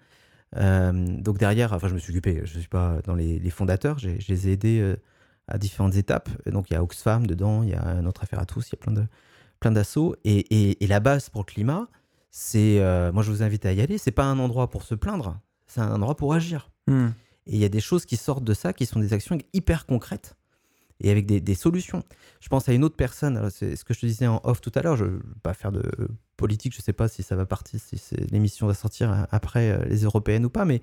Euh, 0.56 0.92
donc 0.92 1.38
derrière, 1.38 1.72
enfin, 1.72 1.88
je 1.88 1.94
me 1.94 1.98
suis 1.98 2.12
occupé. 2.12 2.42
Je 2.44 2.58
suis 2.58 2.68
pas 2.68 3.00
dans 3.04 3.14
les, 3.14 3.50
fondateurs. 3.50 3.98
Je 3.98 4.10
les 4.28 4.48
ai 4.48 4.52
aidés 4.52 4.96
à 5.46 5.58
différentes 5.58 5.96
étapes. 5.96 6.28
Donc 6.50 6.70
il 6.70 6.74
y 6.74 6.76
a 6.76 6.82
Oxfam 6.82 7.26
dedans, 7.26 7.62
il 7.62 7.70
y 7.70 7.74
a 7.74 8.02
notre 8.02 8.22
affaire 8.22 8.38
à 8.38 8.46
tous, 8.46 8.68
il 8.68 8.72
y 8.72 8.74
a 8.74 8.78
plein 8.78 8.92
de 8.92 9.04
plein 9.58 9.72
d'assauts. 9.72 10.16
Et, 10.24 10.82
et, 10.82 10.86
la 10.86 11.00
base 11.00 11.28
pour 11.30 11.42
le 11.42 11.46
climat, 11.46 11.88
c'est, 12.30 12.80
euh, 12.80 13.12
moi 13.12 13.22
je 13.22 13.30
vous 13.30 13.42
invite 13.42 13.66
à 13.66 13.72
y 13.72 13.80
aller, 13.80 13.98
c'est 13.98 14.12
pas 14.12 14.24
un 14.24 14.38
endroit 14.38 14.70
pour 14.70 14.82
se 14.82 14.94
plaindre, 14.94 15.40
c'est 15.66 15.80
un 15.80 15.92
endroit 15.92 16.16
pour 16.16 16.34
agir. 16.34 16.70
Hmm. 16.86 17.08
Et 17.46 17.54
il 17.54 17.58
y 17.58 17.64
a 17.64 17.68
des 17.68 17.80
choses 17.80 18.04
qui 18.04 18.16
sortent 18.16 18.44
de 18.44 18.54
ça, 18.54 18.72
qui 18.72 18.86
sont 18.86 19.00
des 19.00 19.12
actions 19.12 19.38
hyper 19.52 19.86
concrètes 19.86 20.36
et 21.00 21.10
avec 21.10 21.26
des, 21.26 21.54
solutions. 21.54 22.02
Je 22.40 22.48
pense 22.48 22.68
à 22.68 22.72
une 22.72 22.84
autre 22.84 22.96
personne, 22.96 23.48
c'est 23.50 23.76
ce 23.76 23.84
que 23.84 23.94
je 23.94 24.00
te 24.00 24.06
disais 24.06 24.26
en 24.26 24.40
off 24.44 24.60
tout 24.60 24.72
à 24.74 24.82
l'heure, 24.82 24.96
je 24.96 25.04
ne 25.04 25.10
vais 25.10 25.18
pas 25.42 25.54
faire 25.54 25.70
de 25.72 25.82
politique, 26.36 26.72
je 26.72 26.80
ne 26.80 26.82
sais 26.82 26.92
pas 26.92 27.08
si 27.08 27.22
ça 27.22 27.36
va 27.36 27.46
partir, 27.46 27.78
si 27.80 28.00
l'émission 28.30 28.66
va 28.66 28.74
sortir 28.74 29.26
après 29.30 29.70
euh, 29.70 29.84
les 29.84 30.02
européennes 30.02 30.44
ou 30.44 30.50
pas, 30.50 30.64
mais 30.64 30.80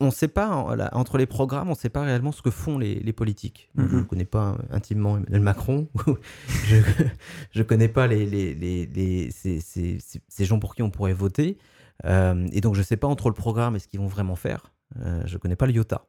on 0.00 0.06
ne 0.06 0.10
sait 0.10 0.28
pas, 0.28 0.48
entre 0.92 1.16
les 1.16 1.26
programmes, 1.26 1.68
on 1.68 1.72
ne 1.72 1.76
sait 1.76 1.88
pas 1.88 2.02
réellement 2.02 2.32
ce 2.32 2.42
que 2.42 2.50
font 2.50 2.78
les, 2.78 3.12
politiques. 3.12 3.70
Je 3.76 3.82
ne 3.82 3.88
mhm. 3.88 4.06
connais 4.06 4.24
pas 4.24 4.58
intimement 4.70 5.16
Emmanuel 5.16 5.40
Macron, 5.40 5.88
je 6.66 7.58
ne 7.58 7.62
connais 7.62 7.88
pas 7.88 8.06
les, 8.06 8.26
les, 8.26 9.30
ces, 9.30 10.44
gens 10.44 10.58
pour 10.58 10.74
qui 10.74 10.82
on 10.82 10.90
pourrait 10.90 11.14
voter, 11.14 11.56
euh, 12.04 12.46
et 12.52 12.60
donc 12.60 12.74
je 12.74 12.80
ne 12.80 12.84
sais 12.84 12.96
pas 12.96 13.08
entre 13.08 13.28
le 13.28 13.34
programme 13.34 13.76
et 13.76 13.78
ce 13.78 13.88
qu'ils 13.88 14.00
vont 14.00 14.08
vraiment 14.08 14.36
faire, 14.36 14.72
euh, 15.00 15.22
je 15.26 15.34
ne 15.34 15.38
connais 15.38 15.56
pas 15.56 15.66
le 15.66 15.72
IOTA. 15.72 16.04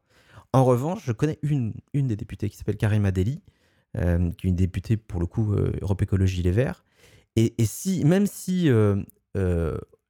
En 0.54 0.66
revanche, 0.66 1.04
je 1.06 1.12
connais 1.12 1.38
une, 1.44 1.74
une 1.94 2.08
des 2.08 2.16
députées 2.16 2.50
qui 2.50 2.58
s'appelle 2.58 2.78
Karima 2.78 3.12
Deli, 3.12 3.42
euh, 3.98 4.32
qui 4.32 4.48
est 4.48 4.50
une 4.50 4.56
députée 4.56 4.98
pour 4.98 5.20
le 5.20 5.26
coup 5.26 5.54
euh, 5.54 5.72
Europe 5.82 6.02
Écologie 6.02 6.42
Les 6.42 6.52
Verts. 6.52 6.86
Et, 7.36 7.54
si, 7.66 8.04
même 8.04 8.28
si 8.28 8.70
euh, 8.70 9.02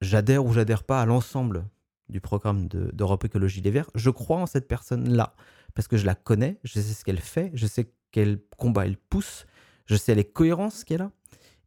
j'adhère 0.01 0.45
ou 0.45 0.51
j'adhère 0.51 0.83
pas 0.83 1.01
à 1.01 1.05
l'ensemble 1.05 1.65
du 2.07 2.21
programme 2.21 2.67
d'Europe 2.67 3.23
Écologie 3.25 3.61
Les 3.61 3.69
Verts, 3.69 3.89
je 3.93 4.09
crois 4.09 4.37
en 4.37 4.47
cette 4.47 4.67
personne-là 4.67 5.35
parce 5.75 5.87
que 5.87 5.97
je 5.97 6.05
la 6.05 6.15
connais, 6.15 6.59
je 6.63 6.79
sais 6.79 6.93
ce 6.93 7.05
qu'elle 7.05 7.19
fait, 7.19 7.51
je 7.53 7.67
sais 7.67 7.91
quel 8.11 8.39
combat 8.57 8.87
elle 8.87 8.97
pousse, 8.97 9.45
je 9.85 9.95
sais 9.95 10.15
les 10.15 10.23
cohérences 10.23 10.83
qu'elle 10.83 11.03
a. 11.03 11.11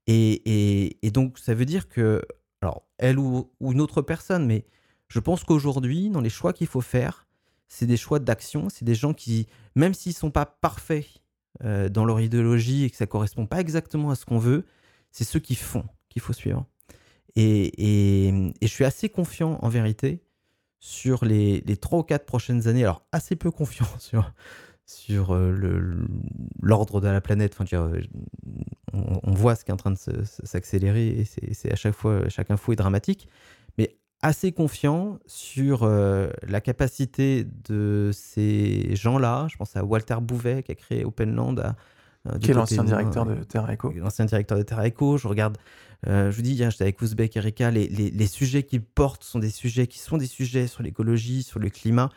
Et, 0.08 0.98
donc, 1.12 1.38
ça 1.38 1.54
veut 1.54 1.64
dire 1.64 1.88
que, 1.88 2.22
alors, 2.60 2.82
elle 2.98 3.18
ou 3.18 3.52
une 3.60 3.80
autre 3.80 4.02
personne, 4.02 4.46
mais 4.46 4.64
je 5.08 5.20
pense 5.20 5.44
qu'aujourd'hui, 5.44 6.10
dans 6.10 6.20
les 6.20 6.30
choix 6.30 6.52
qu'il 6.52 6.66
faut 6.66 6.80
faire, 6.80 7.21
c'est 7.72 7.86
des 7.86 7.96
choix 7.96 8.18
d'action, 8.18 8.68
c'est 8.68 8.84
des 8.84 8.94
gens 8.94 9.14
qui, 9.14 9.46
même 9.76 9.94
s'ils 9.94 10.12
sont 10.12 10.30
pas 10.30 10.44
parfaits 10.44 11.06
euh, 11.64 11.88
dans 11.88 12.04
leur 12.04 12.20
idéologie 12.20 12.84
et 12.84 12.90
que 12.90 12.96
ça 12.98 13.06
correspond 13.06 13.46
pas 13.46 13.60
exactement 13.60 14.10
à 14.10 14.14
ce 14.14 14.26
qu'on 14.26 14.38
veut, 14.38 14.66
c'est 15.10 15.24
ceux 15.24 15.40
qui 15.40 15.54
font 15.54 15.86
qu'il 16.10 16.20
faut 16.20 16.34
suivre. 16.34 16.66
Et, 17.34 18.52
je 18.60 18.66
suis 18.66 18.84
assez 18.84 19.08
confiant 19.08 19.58
en 19.62 19.70
vérité 19.70 20.22
sur 20.80 21.24
les, 21.24 21.62
les 21.62 21.78
3 21.78 22.00
ou 22.00 22.02
4 22.02 22.26
prochaines 22.26 22.68
années, 22.68 22.82
alors 22.82 23.06
assez 23.10 23.36
peu 23.36 23.50
confiant 23.50 23.86
sur, 23.98 24.30
sur 24.84 25.34
euh, 25.34 26.06
l'ordre 26.60 27.00
de 27.00 27.08
la 27.08 27.22
planète. 27.22 27.56
Enfin, 27.58 27.64
euh, 27.78 28.02
on, 28.92 29.18
on, 29.22 29.32
voit 29.32 29.54
ce 29.54 29.64
qui 29.64 29.70
est 29.70 29.74
en 29.74 29.78
train 29.78 29.92
de 29.92 30.24
s'accélérer 30.44 31.08
et 31.08 31.24
c'est 31.24 31.72
à 31.72 31.76
chaque 31.76 31.94
fois, 31.94 32.28
chaque 32.28 32.50
info 32.50 32.74
est 32.74 32.76
dramatique 32.76 33.30
assez 34.22 34.52
confiant 34.52 35.18
sur 35.26 35.82
euh, 35.82 36.30
la 36.46 36.60
capacité 36.60 37.44
de 37.68 38.10
ces 38.14 38.94
gens-là. 38.94 39.48
Je 39.50 39.56
pense 39.56 39.76
à 39.76 39.84
Walter 39.84 40.16
Bouvet 40.22 40.62
qui 40.62 40.72
a 40.72 40.74
créé 40.76 41.04
Openland. 41.04 41.74
Euh, 42.28 42.38
qui 42.38 42.52
est 42.52 42.54
l'ancien 42.54 42.84
directeur 42.84 43.26
de 43.26 43.34
Terra 43.42 43.72
Echo. 43.72 43.92
L'ancien 43.96 44.24
directeur 44.24 44.56
de 44.56 44.62
Terra 44.62 44.86
Echo. 44.86 45.18
Je 45.18 45.26
regarde, 45.26 45.58
euh, 46.06 46.30
je 46.30 46.36
vous 46.36 46.42
dis, 46.42 46.56
j'étais 46.56 46.82
avec 46.82 47.02
Ouzbek 47.02 47.36
Erika, 47.36 47.72
les, 47.72 47.88
les, 47.88 48.26
sujets 48.28 48.62
qu'ils 48.62 48.84
portent 48.84 49.24
sont 49.24 49.40
des 49.40 49.50
sujets 49.50 49.88
qui 49.88 49.98
sont 49.98 50.18
des 50.18 50.28
sujets 50.28 50.68
sur 50.68 50.84
l'écologie, 50.84 51.42
sur 51.42 51.58
le 51.58 51.68
climat. 51.68 52.10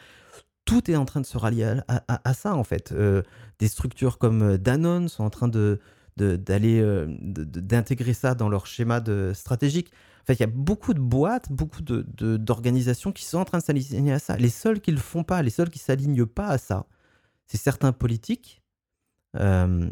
Tout 0.63 0.91
est 0.91 0.95
en 0.95 1.05
train 1.05 1.21
de 1.21 1.25
se 1.25 1.39
rallier 1.39 1.79
à, 1.87 2.33
ça, 2.35 2.55
en 2.55 2.63
fait. 2.63 2.93
des 2.93 3.67
structures 3.67 4.19
comme 4.19 4.57
Danone 4.57 5.09
sont 5.09 5.23
en 5.23 5.29
train 5.31 5.47
de 5.47 5.79
d'aller 6.17 6.81
d'intégrer 7.27 8.13
ça 8.13 8.35
dans 8.35 8.47
leur 8.47 8.67
schéma 8.67 9.01
de 9.01 9.31
stratégique 9.35 9.91
fait, 10.25 10.33
il 10.33 10.39
y 10.39 10.43
a 10.43 10.47
beaucoup 10.47 10.93
de 10.93 10.99
boîtes, 10.99 11.51
beaucoup 11.51 11.81
d'organisations 11.81 13.11
de, 13.11 13.15
qui 13.15 13.25
sont 13.25 13.37
en 13.37 13.45
train 13.45 13.59
de 13.59 13.63
s'aligner 13.63 14.13
à 14.13 14.19
ça. 14.19 14.37
Les 14.37 14.49
seuls 14.49 14.81
qui 14.81 14.91
ne 14.91 14.95
le 14.95 15.01
font 15.01 15.23
pas, 15.23 15.41
les 15.41 15.49
seuls 15.49 15.69
qui 15.69 15.79
ne 15.79 15.83
s'alignent 15.83 16.25
pas 16.25 16.47
à 16.47 16.57
ça, 16.57 16.87
c'est 17.45 17.57
certains 17.57 17.91
politiques. 17.91 18.63
Euh, 19.37 19.89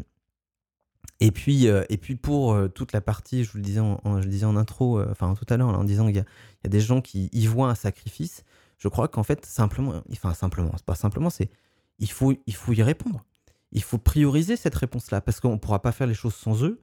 et, 1.20 1.30
puis, 1.30 1.68
euh, 1.68 1.84
et 1.88 1.98
puis 1.98 2.16
pour 2.16 2.52
euh, 2.52 2.68
toute 2.68 2.92
la 2.92 3.00
partie, 3.00 3.44
je 3.44 3.52
vous 3.52 3.58
le 3.58 3.64
disais 3.64 3.80
en, 3.80 4.20
je 4.20 4.28
disais 4.28 4.46
en 4.46 4.56
intro, 4.56 5.00
enfin 5.10 5.34
tout 5.34 5.46
à 5.52 5.56
l'heure, 5.56 5.68
en 5.68 5.84
disant 5.84 6.06
qu'il 6.06 6.16
y, 6.16 6.18
y, 6.18 6.66
a 6.66 6.68
des 6.68 6.80
gens 6.80 7.00
qui 7.00 7.28
y 7.32 7.46
voient 7.46 7.68
un 7.68 7.74
sacrifice, 7.74 8.44
je 8.78 8.88
crois 8.88 9.08
qu'en 9.08 9.22
fait, 9.22 9.46
simplement, 9.46 10.02
enfin 10.12 10.34
simplement, 10.34 10.72
c'est 10.76 10.84
pas 10.84 10.94
simplement, 10.94 11.30
c'est 11.30 11.50
il 11.98 12.10
faut, 12.10 12.34
il 12.46 12.54
faut 12.54 12.72
y 12.72 12.82
répondre. 12.82 13.24
Il 13.72 13.82
faut 13.82 13.98
prioriser 13.98 14.56
cette 14.56 14.74
réponse-là, 14.74 15.20
parce 15.20 15.40
qu'on 15.40 15.52
ne 15.52 15.58
pourra 15.58 15.82
pas 15.82 15.92
faire 15.92 16.06
les 16.06 16.14
choses 16.14 16.34
sans 16.34 16.64
eux, 16.64 16.80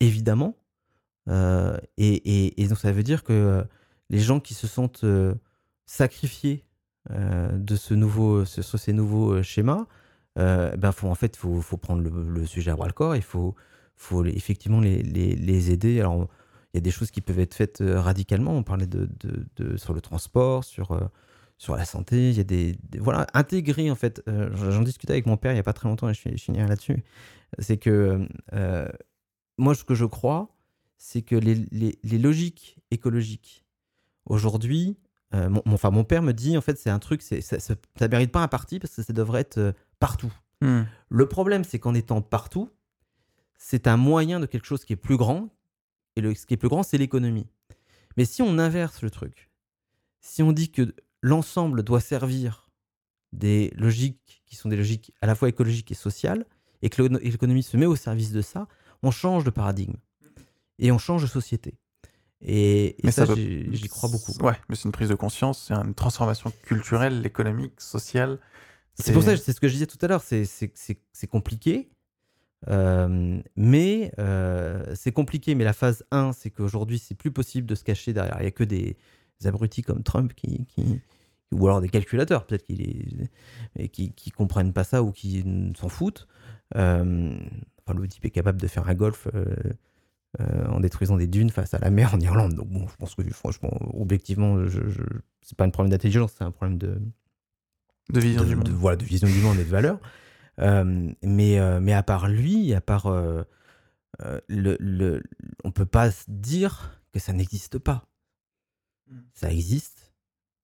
évidemment. 0.00 0.56
Euh, 1.28 1.78
et, 1.96 2.66
donc 2.68 2.78
ça 2.78 2.92
veut 2.92 3.02
dire 3.02 3.24
que 3.24 3.32
euh, 3.32 3.62
les 4.10 4.18
gens 4.18 4.40
qui 4.40 4.54
se 4.54 4.66
sentent 4.66 5.04
euh, 5.04 5.34
sacrifiés 5.86 6.64
de 7.10 7.76
ce 7.76 7.92
nouveau, 7.92 8.46
sur 8.46 8.78
ces 8.78 8.94
nouveaux 8.94 9.42
schémas, 9.42 9.84
ben 10.36 10.90
faut, 10.90 11.08
en 11.08 11.14
fait, 11.14 11.36
faut, 11.36 11.60
faut 11.60 11.76
prendre 11.76 12.02
le, 12.02 12.46
sujet 12.46 12.70
à 12.70 12.76
bras 12.76 12.86
le 12.86 12.94
corps. 12.94 13.14
Il 13.14 13.20
faut, 13.20 13.54
faut 13.94 14.24
effectivement 14.24 14.80
les, 14.80 15.02
les, 15.02 15.70
aider. 15.70 16.00
Alors, 16.00 16.30
il 16.72 16.78
y 16.78 16.78
a 16.78 16.80
des 16.80 16.90
choses 16.90 17.10
qui 17.10 17.20
peuvent 17.20 17.40
être 17.40 17.52
faites 17.52 17.82
radicalement. 17.86 18.56
On 18.56 18.62
parlait 18.62 18.86
de, 18.86 19.10
de, 19.56 19.76
sur 19.76 19.92
le 19.92 20.00
transport, 20.00 20.64
sur, 20.64 20.98
sur 21.58 21.76
la 21.76 21.84
santé. 21.84 22.30
Il 22.30 22.38
y 22.38 22.40
a 22.40 22.44
des, 22.44 22.78
voilà 22.98 23.26
intégrer 23.34 23.90
en 23.90 23.96
fait. 23.96 24.22
J'en 24.54 24.80
discutais 24.80 25.12
avec 25.12 25.26
mon 25.26 25.36
père 25.36 25.52
il 25.52 25.56
y 25.56 25.60
a 25.60 25.62
pas 25.62 25.74
très 25.74 25.90
longtemps 25.90 26.08
et 26.08 26.14
je, 26.14 26.22
je 26.24 26.42
finirai 26.42 26.66
là-dessus. 26.66 27.04
C'est 27.58 27.76
que 27.76 28.26
moi, 29.58 29.74
ce 29.74 29.84
que 29.84 29.94
je 29.94 30.06
crois, 30.06 30.53
c'est 31.04 31.20
que 31.20 31.36
les, 31.36 31.54
les, 31.70 31.98
les, 32.02 32.18
logiques 32.18 32.78
écologiques 32.90 33.66
aujourd'hui, 34.24 34.96
euh, 35.34 35.50
mon, 35.50 35.60
mon, 35.66 35.74
enfin 35.74 35.90
mon 35.90 36.02
père 36.02 36.22
me 36.22 36.32
dit 36.32 36.56
en 36.56 36.62
fait 36.62 36.78
c'est 36.78 36.88
un 36.88 36.98
truc, 36.98 37.20
c'est 37.20 37.42
ça, 37.42 37.60
ça, 37.60 37.74
ça, 37.98 38.08
mérite 38.08 38.32
pas 38.32 38.42
un 38.42 38.48
parti 38.48 38.78
parce 38.78 38.94
que 38.96 39.02
ça 39.02 39.12
devrait 39.12 39.42
être 39.42 39.58
euh, 39.58 39.72
partout. 39.98 40.32
Hmm. 40.62 40.84
Le 41.10 41.28
problème, 41.28 41.62
c'est 41.62 41.78
qu'en 41.78 41.92
étant 41.92 42.22
partout, 42.22 42.70
c'est 43.58 43.86
un 43.86 43.98
moyen 43.98 44.40
de 44.40 44.46
quelque 44.46 44.64
chose 44.64 44.86
qui 44.86 44.94
est 44.94 44.96
plus 44.96 45.18
grand, 45.18 45.50
et 46.16 46.22
le, 46.22 46.34
ce 46.34 46.46
qui 46.46 46.54
est 46.54 46.56
plus 46.56 46.70
grand, 46.70 46.82
c'est 46.82 46.96
l'économie. 46.96 47.48
Mais 48.16 48.24
si 48.24 48.40
on 48.40 48.56
inverse 48.58 49.02
le 49.02 49.10
truc, 49.10 49.50
si 50.22 50.42
on 50.42 50.52
dit 50.52 50.70
que 50.70 50.94
l'ensemble 51.20 51.82
doit 51.82 52.00
servir 52.00 52.70
des 53.34 53.74
logiques 53.76 54.42
qui 54.46 54.56
sont 54.56 54.70
des 54.70 54.76
logiques 54.76 55.12
à 55.20 55.26
la 55.26 55.34
fois 55.34 55.50
écologiques 55.50 55.90
et 55.90 55.94
sociales, 55.94 56.46
et 56.80 56.88
que 56.88 57.02
l'économie 57.02 57.62
se 57.62 57.76
met 57.76 57.86
au 57.86 57.94
service 57.94 58.32
de 58.32 58.40
ça, 58.40 58.68
on 59.02 59.10
change 59.10 59.44
de 59.44 59.50
paradigme. 59.50 59.96
Et 60.78 60.90
on 60.92 60.98
change 60.98 61.22
de 61.22 61.26
société. 61.26 61.74
Et, 62.40 63.06
et 63.06 63.10
ça, 63.10 63.26
ça 63.26 63.34
j'y 63.34 63.88
crois 63.88 64.10
beaucoup. 64.10 64.32
Ouais, 64.42 64.54
mais 64.68 64.76
c'est 64.76 64.84
une 64.84 64.92
prise 64.92 65.08
de 65.08 65.14
conscience, 65.14 65.66
c'est 65.68 65.74
une 65.74 65.94
transformation 65.94 66.52
culturelle, 66.64 67.24
économique, 67.24 67.80
sociale. 67.80 68.38
C'est 68.94 69.12
pour 69.12 69.22
ça, 69.22 69.36
c'est 69.36 69.52
ce 69.52 69.60
que 69.60 69.66
je 69.66 69.72
disais 69.72 69.86
tout 69.86 69.98
à 70.02 70.06
l'heure, 70.06 70.22
c'est 70.22 71.26
compliqué, 71.28 71.90
euh, 72.68 73.40
mais 73.56 74.12
euh, 74.18 74.84
c'est 74.94 75.12
compliqué, 75.12 75.54
mais 75.54 75.64
la 75.64 75.72
phase 75.72 76.04
1, 76.10 76.32
c'est 76.32 76.50
qu'aujourd'hui, 76.50 76.98
c'est 76.98 77.14
plus 77.14 77.32
possible 77.32 77.66
de 77.66 77.74
se 77.74 77.82
cacher 77.82 78.12
derrière. 78.12 78.36
Il 78.38 78.42
n'y 78.42 78.48
a 78.48 78.52
que 78.52 78.64
des, 78.64 78.96
des, 79.40 79.46
abrutis 79.46 79.82
comme 79.82 80.02
Trump 80.02 80.32
qui, 80.34 80.66
qui 80.66 81.00
ou 81.50 81.66
alors 81.66 81.80
des 81.80 81.88
calculateurs, 81.88 82.46
peut-être 82.46 82.64
qui, 82.64 83.28
qui, 83.90 84.12
qui 84.12 84.30
comprennent 84.30 84.72
pas 84.72 84.84
ça 84.84 85.02
ou 85.02 85.12
qui 85.12 85.44
s'en 85.76 85.88
foutent. 85.88 86.26
Euh, 86.76 87.36
enfin, 87.86 87.98
le 87.98 88.08
type 88.08 88.24
est 88.24 88.30
capable 88.30 88.60
de 88.60 88.66
faire 88.66 88.88
un 88.88 88.94
golf 88.94 89.28
euh, 90.40 90.66
en 90.68 90.80
détruisant 90.80 91.16
des 91.16 91.26
dunes 91.26 91.50
face 91.50 91.74
à 91.74 91.78
la 91.78 91.90
mer 91.90 92.14
en 92.14 92.20
Irlande. 92.20 92.54
Donc 92.54 92.68
bon, 92.68 92.86
je 92.88 92.96
pense 92.96 93.14
que 93.14 93.22
franchement, 93.30 93.70
objectivement, 93.94 94.66
je, 94.66 94.88
je, 94.88 95.02
c'est 95.42 95.56
pas 95.56 95.64
un 95.64 95.70
problème 95.70 95.90
d'intelligence, 95.90 96.32
c'est 96.36 96.44
un 96.44 96.50
problème 96.50 96.78
de 96.78 97.00
de 98.10 98.20
vision 98.20 98.42
de, 98.42 98.48
du 98.48 98.56
monde. 98.56 98.64
De, 98.64 98.72
voilà, 98.72 98.96
de 98.96 99.04
vision 99.04 99.28
du 99.28 99.40
monde 99.40 99.58
et 99.58 99.64
de 99.64 99.70
valeur. 99.70 99.98
Euh, 100.60 101.12
mais, 101.22 101.58
euh, 101.58 101.80
mais 101.80 101.92
à 101.92 102.02
part 102.02 102.28
lui, 102.28 102.74
à 102.74 102.80
part 102.80 103.06
euh, 103.06 103.42
le, 104.48 104.76
le, 104.78 105.22
on 105.64 105.70
peut 105.70 105.86
pas 105.86 106.10
dire 106.28 107.00
que 107.12 107.18
ça 107.18 107.32
n'existe 107.32 107.78
pas. 107.78 108.06
Mm. 109.10 109.18
Ça 109.32 109.50
existe. 109.50 110.12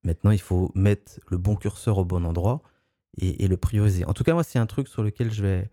Maintenant, 0.04 0.30
il 0.30 0.40
faut 0.40 0.70
mettre 0.74 1.20
le 1.28 1.38
bon 1.38 1.56
curseur 1.56 1.98
au 1.98 2.04
bon 2.04 2.24
endroit 2.24 2.62
et, 3.18 3.44
et 3.44 3.48
le 3.48 3.56
prioriser. 3.56 4.04
En 4.04 4.14
tout 4.14 4.24
cas, 4.24 4.32
moi, 4.34 4.44
c'est 4.44 4.58
un 4.58 4.66
truc 4.66 4.88
sur 4.88 5.02
lequel 5.02 5.32
je 5.32 5.42
vais, 5.42 5.70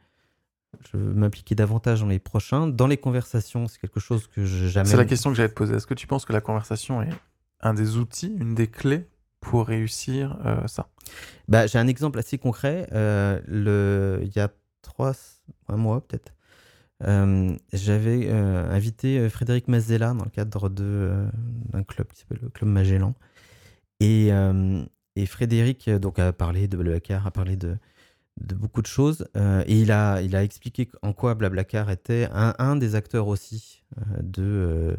je 0.92 0.98
veux 0.98 1.14
m'impliquer 1.14 1.56
davantage 1.56 2.02
dans 2.02 2.08
les 2.08 2.20
prochains. 2.20 2.68
Dans 2.68 2.88
les 2.88 2.98
conversations, 2.98 3.68
c'est 3.68 3.80
quelque 3.80 4.00
chose 4.00 4.28
que 4.28 4.46
je 4.46 4.68
jamais. 4.68 4.90
C'est 4.90 4.98
la 4.98 5.06
question 5.06 5.30
que 5.30 5.36
j'allais 5.36 5.50
te 5.50 5.54
poser. 5.54 5.76
Est-ce 5.76 5.88
que 5.88 5.94
tu 5.94 6.08
penses 6.08 6.26
que 6.26 6.34
la 6.34 6.42
conversation 6.42 7.02
est 7.02 7.10
un 7.62 7.74
des 7.74 7.98
outils, 7.98 8.36
une 8.40 8.56
des 8.56 8.68
clés 8.68 9.08
pour 9.40 9.68
réussir 9.68 10.38
euh, 10.46 10.66
ça? 10.68 10.90
Bah, 11.48 11.68
J'ai 11.68 11.80
un 11.80 11.88
exemple 11.88 12.20
assez 12.20 12.38
concret. 12.38 12.88
Euh, 12.92 13.40
le... 13.48 14.20
Il 14.24 14.36
y 14.36 14.40
a 14.40 14.50
trois, 14.82 15.14
un 15.68 15.78
mois 15.78 16.02
peut-être, 16.02 16.34
euh, 17.04 17.56
j'avais 17.74 18.30
invité 18.32 19.30
Frédéric 19.30 19.68
Mazella 19.68 20.14
dans 20.14 20.24
le 20.24 20.32
cadre 20.32 20.70
d'un 20.70 21.84
club 21.84 22.08
qui 22.12 22.22
s'appelle 22.22 22.40
le 22.42 22.50
Club 22.50 22.70
Magellan. 22.70 23.14
Et, 24.00 24.30
et 25.16 25.26
Frédéric 25.26 25.90
donc, 25.90 26.20
a 26.20 26.32
parlé 26.32 26.68
de 26.68 26.78
Blablacar, 26.78 27.28
a 27.28 27.32
parlé 27.32 27.56
de, 27.56 27.78
de 28.38 28.56
beaucoup 28.56 28.82
de 28.82 28.88
choses. 28.88 29.28
et 29.36 29.82
il 29.82 29.92
a, 29.92 30.22
il 30.22 30.36
a 30.36 30.44
expliqué 30.44 30.90
en 31.02 31.14
quoi 31.14 31.36
Blablacar 31.36 31.90
était 31.90 32.30
un, 32.32 32.54
un 32.60 32.76
des 32.76 32.96
acteurs 32.96 33.28
aussi 33.28 33.84
de 34.22 34.98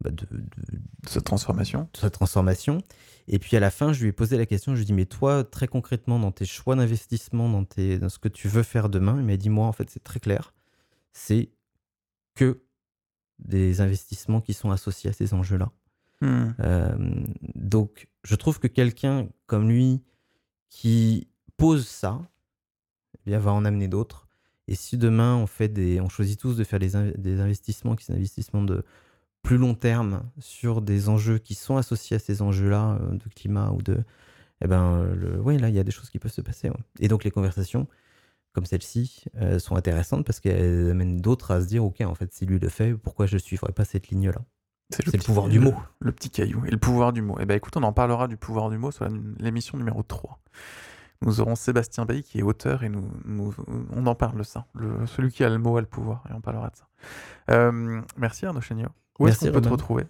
bah 0.00 0.10
de, 0.10 0.26
de, 0.30 0.36
de, 0.36 1.08
cette 1.08 1.24
transformation. 1.24 1.88
De 1.92 1.98
cette 1.98 2.12
transformation. 2.14 2.82
Et 3.28 3.38
puis 3.38 3.56
à 3.56 3.60
la 3.60 3.70
fin, 3.70 3.92
je 3.92 4.02
lui 4.02 4.08
ai 4.08 4.12
posé 4.12 4.36
la 4.36 4.46
question, 4.46 4.72
je 4.72 4.78
lui 4.78 4.82
ai 4.82 4.86
dit, 4.86 4.92
mais 4.92 5.06
toi, 5.06 5.44
très 5.44 5.66
concrètement, 5.66 6.18
dans 6.18 6.32
tes 6.32 6.44
choix 6.44 6.76
d'investissement, 6.76 7.48
dans, 7.48 7.64
tes, 7.64 7.98
dans 7.98 8.08
ce 8.08 8.18
que 8.18 8.28
tu 8.28 8.48
veux 8.48 8.62
faire 8.62 8.88
demain, 8.88 9.16
il 9.18 9.24
m'a 9.24 9.36
dit, 9.36 9.50
moi, 9.50 9.66
en 9.66 9.72
fait, 9.72 9.88
c'est 9.88 10.02
très 10.02 10.20
clair, 10.20 10.52
c'est 11.12 11.50
que 12.34 12.60
des 13.38 13.80
investissements 13.80 14.40
qui 14.40 14.52
sont 14.52 14.70
associés 14.70 15.10
à 15.10 15.12
ces 15.12 15.32
enjeux-là. 15.32 15.70
Hmm. 16.20 16.50
Euh, 16.60 17.24
donc, 17.54 18.08
je 18.24 18.34
trouve 18.34 18.58
que 18.58 18.66
quelqu'un 18.66 19.28
comme 19.46 19.68
lui, 19.68 20.02
qui 20.68 21.28
pose 21.56 21.86
ça, 21.86 22.20
bien, 23.26 23.38
va 23.38 23.52
en 23.52 23.64
amener 23.64 23.88
d'autres. 23.88 24.28
Et 24.68 24.74
si 24.74 24.96
demain, 24.96 25.36
on, 25.36 25.46
fait 25.46 25.68
des, 25.68 26.00
on 26.00 26.08
choisit 26.08 26.40
tous 26.40 26.56
de 26.56 26.64
faire 26.64 26.78
des, 26.78 27.12
des 27.16 27.40
investissements 27.40 27.96
qui 27.96 28.04
sont 28.04 28.14
des 28.14 28.20
investissements 28.20 28.62
de 28.62 28.84
plus 29.42 29.58
long 29.58 29.74
terme 29.74 30.22
sur 30.38 30.80
des 30.80 31.08
enjeux 31.08 31.38
qui 31.38 31.54
sont 31.54 31.76
associés 31.76 32.16
à 32.16 32.18
ces 32.18 32.40
enjeux-là 32.40 32.98
euh, 33.00 33.12
de 33.12 33.28
climat 33.34 33.70
ou 33.72 33.82
de, 33.82 34.02
eh 34.62 34.66
ben, 34.66 35.04
le, 35.14 35.38
ouais, 35.40 35.58
là, 35.58 35.68
il 35.68 35.74
y 35.74 35.78
a 35.78 35.84
des 35.84 35.90
choses 35.90 36.08
qui 36.08 36.18
peuvent 36.18 36.32
se 36.32 36.40
passer. 36.40 36.70
Ouais. 36.70 36.76
Et 36.98 37.08
donc, 37.08 37.24
les 37.24 37.30
conversations 37.30 37.86
comme 38.54 38.66
celle-ci 38.66 39.24
euh, 39.36 39.58
sont 39.58 39.76
intéressantes 39.76 40.24
parce 40.24 40.40
qu'elles 40.40 40.90
amènent 40.90 41.20
d'autres 41.20 41.50
à 41.50 41.60
se 41.60 41.66
dire, 41.66 41.84
OK, 41.84 42.00
en 42.00 42.14
fait, 42.14 42.32
si 42.32 42.46
lui 42.46 42.58
le 42.58 42.68
fait, 42.68 42.94
pourquoi 42.94 43.26
je 43.26 43.34
ne 43.34 43.40
suivrai 43.40 43.72
pas 43.72 43.84
cette 43.84 44.08
ligne-là? 44.08 44.40
C'est 44.90 45.04
le, 45.04 45.12
le, 45.12 45.18
pouvoir 45.18 45.48
du 45.48 45.58
mot. 45.58 45.74
Le, 45.98 46.06
le, 46.06 46.12
petit 46.12 46.30
caillou 46.30 46.64
et 46.64 46.70
le 46.70 46.78
pouvoir 46.78 47.12
du 47.12 47.20
mot. 47.20 47.36
Eh 47.40 47.46
ben, 47.46 47.56
écoute, 47.56 47.76
on 47.76 47.82
en 47.82 47.92
parlera 47.92 48.28
du 48.28 48.36
pouvoir 48.36 48.70
du 48.70 48.78
mot 48.78 48.92
sur 48.92 49.08
l'émission 49.38 49.76
numéro 49.76 50.02
3. 50.02 50.40
Nous 51.24 51.40
aurons 51.40 51.54
Sébastien 51.54 52.04
Bailly 52.04 52.22
qui 52.22 52.38
est 52.38 52.42
auteur 52.42 52.82
et 52.82 52.88
nous, 52.88 53.08
nous, 53.24 53.54
on 53.92 54.06
en 54.06 54.14
parle 54.14 54.38
de 54.38 54.42
ça. 54.42 54.66
Le, 54.74 55.06
celui 55.06 55.32
qui 55.32 55.42
a 55.42 55.48
le 55.48 55.58
mot 55.58 55.76
a 55.76 55.80
le 55.80 55.86
pouvoir 55.86 56.24
et 56.28 56.32
on 56.34 56.40
parlera 56.40 56.68
de 56.68 56.76
ça. 56.76 56.86
Euh, 57.50 58.00
merci 58.16 58.46
Arnaud 58.46 58.60
Chéniaud. 58.60 58.88
Où 59.18 59.28
est-ce 59.28 59.40
qu'on 59.40 59.52
peut 59.52 59.60
te 59.60 59.68
retrouver? 59.68 60.04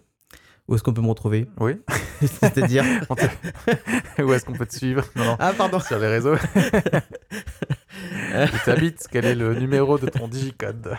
Où 0.67 0.75
est-ce 0.75 0.83
qu'on 0.83 0.93
peut 0.93 1.01
me 1.01 1.07
retrouver? 1.07 1.47
Oui. 1.59 1.79
C'est-à-dire 2.21 2.83
Où 4.19 4.33
est-ce 4.33 4.45
qu'on 4.45 4.53
peut 4.53 4.65
te 4.65 4.75
suivre? 4.75 5.05
Non, 5.15 5.25
non. 5.25 5.35
Ah, 5.39 5.53
pardon. 5.53 5.79
Sur 5.79 5.99
les 5.99 6.07
réseaux. 6.07 6.35
Où 6.35 6.37
tu 8.63 8.69
habites 8.69 9.07
Quel 9.11 9.25
est 9.25 9.35
le 9.35 9.53
numéro 9.55 9.99
de 9.99 10.07
ton 10.07 10.27
digicode? 10.27 10.97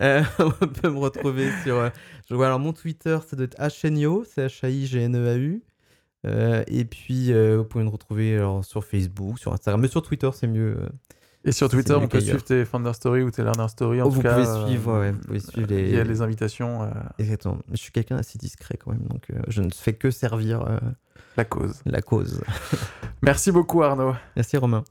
Euh, 0.00 0.22
On 0.38 0.68
peut 0.68 0.88
me 0.88 0.98
retrouver 0.98 1.50
sur. 1.64 1.76
Euh, 1.76 1.90
je 2.30 2.34
vois 2.34 2.46
alors 2.46 2.60
mon 2.60 2.72
Twitter, 2.72 3.18
ça 3.26 3.34
doit 3.34 3.46
être 3.46 3.60
Hachenio, 3.60 4.24
c'est 4.24 4.46
H-A-I-G-N-E-A-U. 4.46 5.62
Euh, 6.26 6.64
et 6.66 6.84
puis, 6.84 7.32
euh, 7.32 7.58
vous 7.58 7.64
pouvez 7.64 7.84
me 7.84 7.90
retrouver 7.90 8.36
alors, 8.36 8.64
sur 8.64 8.84
Facebook, 8.84 9.38
sur 9.38 9.52
Instagram, 9.52 9.80
mais 9.80 9.88
sur 9.88 10.02
Twitter, 10.02 10.30
c'est 10.32 10.46
mieux. 10.46 10.76
Et 11.44 11.52
sur 11.52 11.68
Twitter, 11.68 11.94
on 11.94 12.08
peut 12.08 12.20
suivre 12.20 12.42
tes 12.42 12.64
Founder 12.64 12.92
Story 12.92 13.22
ou 13.22 13.30
tes 13.30 13.42
Learner 13.42 13.68
Story. 13.68 14.02
En 14.02 14.06
oh, 14.06 14.08
tout 14.08 14.16
vous, 14.16 14.22
cas, 14.22 14.34
pouvez 14.34 14.66
suivre, 14.66 14.92
euh, 14.92 15.00
ouais, 15.00 15.12
vous 15.12 15.20
pouvez 15.20 15.40
suivre 15.40 15.68
les... 15.68 15.88
Il 15.88 15.94
y 15.94 16.00
a 16.00 16.04
les 16.04 16.20
invitations. 16.20 16.82
Euh... 16.82 16.88
Exactement. 17.18 17.58
Je 17.70 17.76
suis 17.76 17.92
quelqu'un 17.92 18.16
assez 18.16 18.38
discret 18.38 18.76
quand 18.76 18.90
même, 18.90 19.06
donc 19.08 19.30
euh, 19.30 19.40
je 19.48 19.62
ne 19.62 19.70
fais 19.70 19.94
que 19.94 20.10
servir 20.10 20.80
la 21.36 21.44
cause. 21.44 21.80
La 21.86 22.02
cause. 22.02 22.40
Merci 23.22 23.52
beaucoup 23.52 23.82
Arnaud. 23.82 24.14
Merci 24.36 24.56
Romain. 24.56 24.84